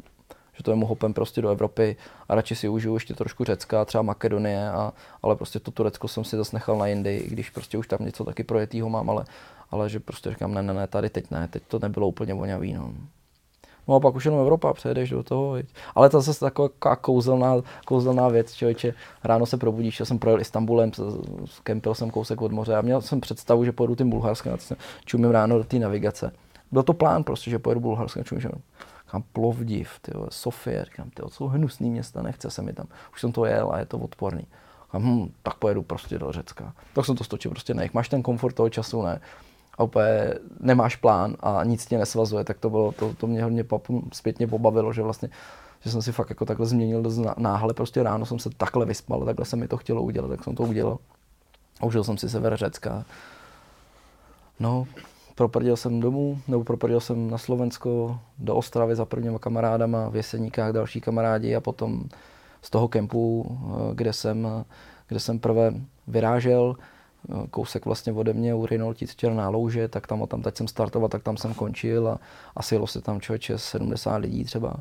[0.57, 1.97] že to je mu hopem prostě do Evropy
[2.29, 4.93] a radši si užiju ještě trošku Řecka, třeba Makedonie, a,
[5.23, 7.99] ale prostě to Turecko jsem si zase nechal na jindy, i když prostě už tam
[8.05, 9.25] něco taky projetýho mám, ale,
[9.71, 12.73] ale že prostě říkám, ne, ne, ne, tady teď ne, teď to nebylo úplně vonavý,
[12.73, 12.93] no.
[13.89, 15.53] No a pak už jenom Evropa, přejdeš do toho.
[15.53, 15.67] Viď.
[15.95, 17.55] Ale to je zase taková kouzelná,
[17.85, 18.95] kouzelná věc, člověče.
[19.25, 20.91] Ráno se probudíš, já jsem projel Istanbulem,
[21.63, 25.31] kempil jsem kousek od moře a měl jsem představu, že pojedu tím Bulharskem a čumím
[25.31, 26.33] ráno do té navigace.
[26.73, 28.43] Byl to plán prostě, že pojedu Bulharskem, čumím,
[29.07, 32.87] Říkám Plovdiv, tyjo, Sofie, říkám, tyjo, jsou hnusný města, nechce se mi tam.
[33.13, 34.47] Už jsem to jel a je to odporný.
[34.85, 36.73] Říkám, hm, tak pojedu prostě do Řecka.
[36.93, 37.95] Tak jsem to stočil prostě nech.
[37.95, 39.21] Máš ten komfort toho času, ne?
[39.79, 43.65] A úplně nemáš plán a nic tě nesvazuje, tak to bylo, to, to mě hodně
[44.13, 45.29] zpětně pobavilo, že vlastně
[45.81, 49.25] že jsem si fakt jako takhle změnil dost náhle, prostě ráno jsem se takhle vyspal,
[49.25, 50.99] takhle se mi to chtělo udělat, tak jsem to udělal.
[51.83, 53.05] Užil jsem si sever Řecka.
[54.61, 54.87] No,
[55.35, 60.73] proprdil jsem domů, nebo proprdil jsem na Slovensko, do Ostravy za prvníma kamarádama, v Jeseníkách
[60.73, 62.05] další kamarádi a potom
[62.63, 64.49] z toho kempu, eh, kde jsem,
[65.07, 65.75] kde jsem prvé
[66.07, 66.96] vyrážel, eh,
[67.51, 71.23] kousek vlastně ode mě u Rinoltic Černá louže, tak tam, tam teď jsem startoval, tak
[71.23, 72.19] tam jsem končil a
[72.57, 74.77] asi jelo se tam člověče 70 lidí třeba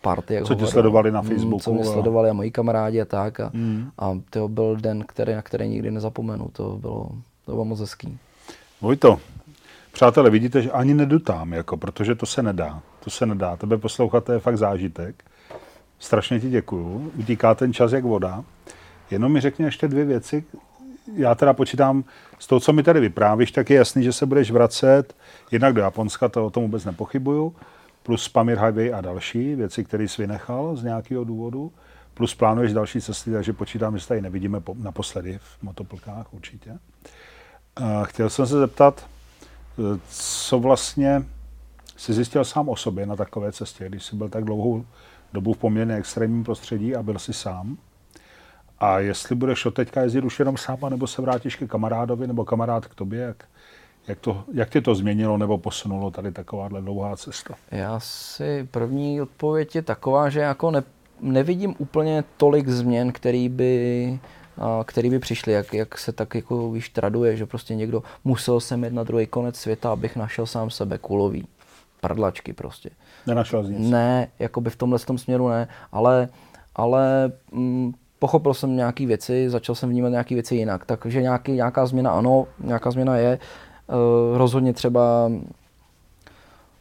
[0.00, 0.34] party.
[0.34, 1.60] Jak co tě sledovali na mm, Facebooku?
[1.60, 3.40] Co mě sledovali a moji kamarádi a tak.
[3.40, 3.90] A, mm.
[3.98, 6.48] a to byl den, který, na který nikdy nezapomenu.
[6.52, 7.08] To bylo,
[7.44, 8.18] to bylo moc hezký.
[8.80, 9.18] Vojto,
[9.94, 12.82] Přátelé, vidíte, že ani nedutám, jako, protože to se nedá.
[13.04, 13.56] To se nedá.
[13.56, 15.24] Tebe poslouchat, to je fakt zážitek.
[15.98, 17.12] Strašně ti děkuju.
[17.18, 18.44] Utíká ten čas jak voda.
[19.10, 20.44] Jenom mi řekni ještě dvě věci.
[21.12, 22.04] Já teda počítám
[22.38, 25.16] z toho, co mi tady vyprávíš, tak je jasný, že se budeš vracet
[25.50, 27.56] jednak do Japonska, to o tom vůbec nepochybuju,
[28.02, 31.72] plus Pamir Highway a další věci, které jsi vynechal z nějakého důvodu,
[32.14, 36.78] plus plánuješ další cesty, takže počítám, že se tady nevidíme naposledy v motoplkách určitě.
[38.04, 39.06] Chtěl jsem se zeptat,
[40.08, 41.24] co vlastně
[41.96, 44.84] si zjistil sám o sobě na takové cestě, když jsi byl tak dlouhou
[45.32, 47.76] dobu v poměrně extrémním prostředí a byl si sám.
[48.78, 52.44] A jestli budeš od teďka jezdit už jenom sám, nebo se vrátíš ke kamarádovi, nebo
[52.44, 53.44] kamarád k tobě, jak,
[54.08, 57.54] jak, to, jak tě to změnilo nebo posunulo tady takováhle dlouhá cesta?
[57.70, 60.82] Já si první odpověď je taková, že jako ne,
[61.20, 64.18] nevidím úplně tolik změn, který by
[64.84, 68.84] který by přišli, jak, jak se tak jako víš, traduje, že prostě někdo musel sem
[68.84, 71.46] jet na druhý konec světa, abych našel sám sebe kulový.
[72.00, 72.90] Prdlačky prostě.
[73.26, 73.90] Nenašel jsi nic?
[73.90, 76.28] Ne, jako by v tomhle tom směru ne, ale,
[76.76, 77.92] ale mm,
[78.24, 82.46] pochopil jsem nějaké věci, začal jsem vnímat nějaké věci jinak, takže nějaký, nějaká změna ano,
[82.60, 83.32] nějaká změna je.
[83.32, 83.38] E,
[84.38, 85.30] rozhodně třeba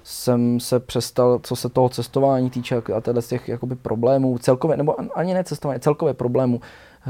[0.04, 4.78] jsem se přestal, co se toho cestování týče a teda z těch jakoby problémů, celkově,
[4.78, 6.62] nebo ani ne cestování, celkově problémů,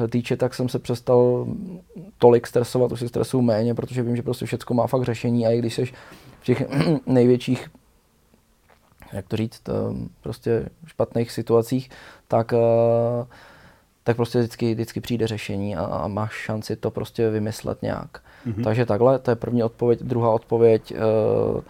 [0.10, 1.46] týče, tak jsem se přestal
[2.18, 5.52] tolik stresovat, už si stresuju méně, protože vím, že prostě všechno má fakt řešení a
[5.52, 5.86] i když jsi
[6.40, 6.64] v těch
[7.06, 7.70] největších
[9.14, 9.74] jak to říct, eh,
[10.22, 11.90] prostě špatných situacích,
[12.28, 13.26] tak, eh,
[14.04, 18.22] tak prostě vždycky, vždycky přijde řešení a, a máš šanci to prostě vymyslet nějak.
[18.48, 18.64] Mm-hmm.
[18.64, 20.00] Takže takhle, to je první odpověď.
[20.00, 21.62] Druhá odpověď, eh,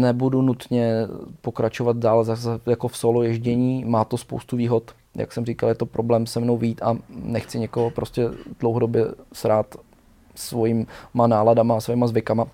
[0.00, 0.92] nebudu nutně
[1.40, 5.74] pokračovat dál zase jako v solo ježdění, má to spoustu výhod, jak jsem říkal, je
[5.74, 8.28] to problém se mnou vít a nechci někoho prostě
[8.60, 9.76] dlouhodobě srát
[10.34, 12.46] svýma náladama a svýma zvykama.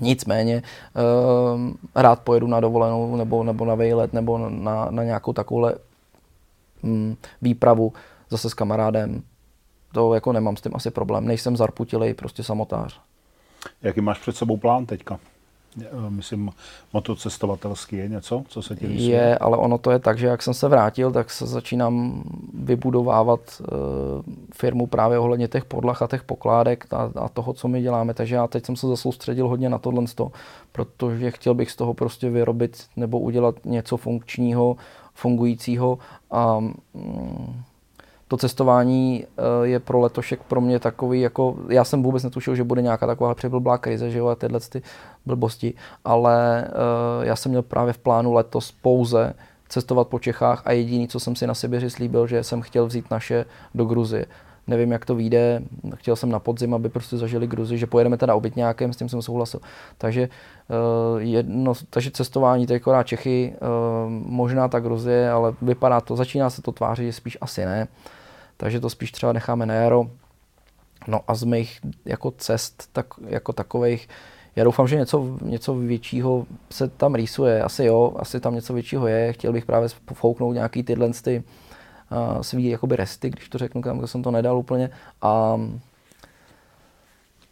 [0.00, 5.74] Nicméně uh, rád pojedu na dovolenou nebo, nebo na vejlet nebo na, na nějakou takovouhle
[5.74, 5.80] um,
[7.42, 7.92] výpravu
[8.30, 9.22] zase s kamarádem.
[9.92, 11.26] To jako nemám s tím asi problém.
[11.26, 13.00] Nejsem zarputilej, prostě samotář.
[13.82, 15.18] Jaký máš před sebou plán teďka?
[15.80, 16.50] Eh, myslím,
[16.92, 19.10] motocestovatelský je něco, co se ti rysuje?
[19.10, 22.22] Je, ale ono to je tak, že jak jsem se vrátil, tak se začínám
[22.54, 23.66] vybudovávat uh,
[24.54, 28.14] firmu právě ohledně těch podlach a těch pokládek a, a toho, co my děláme.
[28.14, 30.04] Takže já teď jsem se zasoustředil hodně na tohle,
[30.72, 34.76] protože chtěl bych z toho prostě vyrobit nebo udělat něco funkčního,
[35.16, 35.98] fungujícího
[36.30, 37.62] a mm,
[38.28, 42.64] to cestování eh, je pro letošek pro mě takový, jako já jsem vůbec netušil, že
[42.64, 44.82] bude nějaká taková přeblblá krize, že jo, a tyhle ty
[45.26, 45.74] blbosti,
[46.04, 49.34] ale eh, já jsem měl právě v plánu letos pouze
[49.68, 53.10] cestovat po Čechách a jediný, co jsem si na Sibiři slíbil, že jsem chtěl vzít
[53.10, 53.44] naše
[53.74, 54.26] do Gruzie.
[54.66, 55.62] Nevím, jak to vyjde,
[55.94, 59.22] chtěl jsem na podzim, aby prostě zažili Gruzi, že pojedeme teda nějakém, s tím jsem
[59.22, 59.60] souhlasil.
[59.98, 60.28] Takže,
[60.68, 66.16] uh, jedno, takže cestování, to je akorát Čechy, uh, možná ta Gruzie, ale vypadá to,
[66.16, 67.88] začíná se to tvářit, že spíš asi ne.
[68.56, 70.06] Takže to spíš třeba necháme na jaro.
[71.08, 74.08] No a z mých jako cest tak, jako takových,
[74.56, 77.62] já doufám, že něco, něco většího se tam rýsuje.
[77.62, 79.32] Asi jo, asi tam něco většího je.
[79.32, 81.65] Chtěl bych právě fouknout nějaký tyhle ty, uh,
[82.40, 84.90] svý jakoby resty, když to řeknu, kam jsem to nedal úplně.
[85.22, 85.60] A,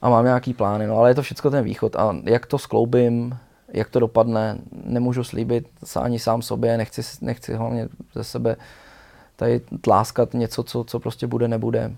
[0.03, 1.97] a mám nějaký plány, no ale je to všechno ten východ.
[1.97, 5.69] A jak to skloubím, jak to dopadne, nemůžu slíbit
[6.01, 8.57] ani sám sobě, nechci, nechci hlavně ze sebe
[9.37, 11.93] tady tláskat něco, co, co prostě bude, nebude.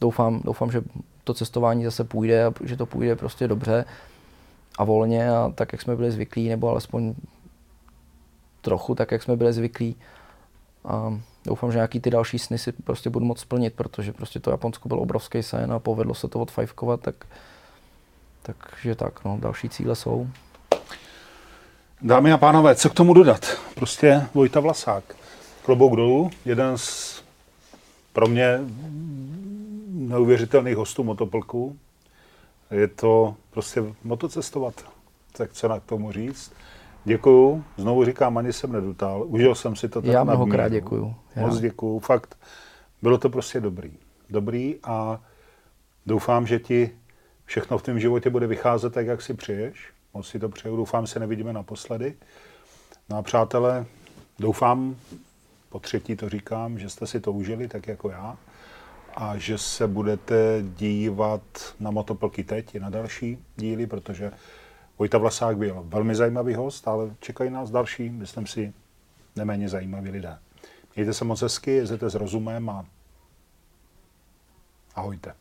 [0.00, 0.82] Doufám, doufám, že
[1.24, 3.84] to cestování zase půjde a že to půjde prostě dobře
[4.78, 7.14] a volně a tak, jak jsme byli zvyklí, nebo alespoň
[8.60, 9.96] trochu tak, jak jsme byli zvyklí.
[10.84, 14.50] A doufám, že nějaký ty další sny si prostě budu moc splnit, protože prostě to
[14.50, 17.14] Japonsko byl obrovský sen a povedlo se to odfajfkovat, tak,
[18.42, 20.28] takže tak, no, další cíle jsou.
[22.02, 23.58] Dámy a pánové, co k tomu dodat?
[23.74, 25.04] Prostě Vojta Vlasák.
[25.64, 27.22] Klobouk dolů, jeden z
[28.12, 28.60] pro mě
[29.88, 31.76] neuvěřitelných hostů motoplků.
[32.70, 34.74] Je to prostě motocestovat.
[35.32, 36.52] Tak co na k tomu říct?
[37.04, 37.64] Děkuju.
[37.76, 39.24] Znovu říkám, ani jsem nedutal.
[39.26, 41.14] Užil jsem si to tak Já mnohokrát děkuju.
[41.36, 41.46] Já.
[41.46, 41.98] Moc děkuju.
[41.98, 42.38] Fakt,
[43.02, 43.92] bylo to prostě dobrý.
[44.30, 45.20] Dobrý a
[46.06, 46.90] doufám, že ti
[47.44, 49.92] všechno v tom životě bude vycházet tak, jak si přeješ.
[50.14, 50.76] Moc si to přeju.
[50.76, 52.14] Doufám, se nevidíme naposledy.
[53.08, 53.86] No a přátelé,
[54.38, 54.96] doufám,
[55.68, 58.36] po třetí to říkám, že jste si to užili tak jako já
[59.16, 61.42] a že se budete dívat
[61.80, 64.32] na motoplky teď i na další díly, protože
[64.98, 68.72] Vojta Vlasák byl velmi zajímavý host, ale čekají nás další, myslím si,
[69.36, 70.38] neméně zajímaví lidé.
[71.00, 72.86] Mějte se moc hezky, jezděte s rozumem a
[74.94, 75.34] ahojte.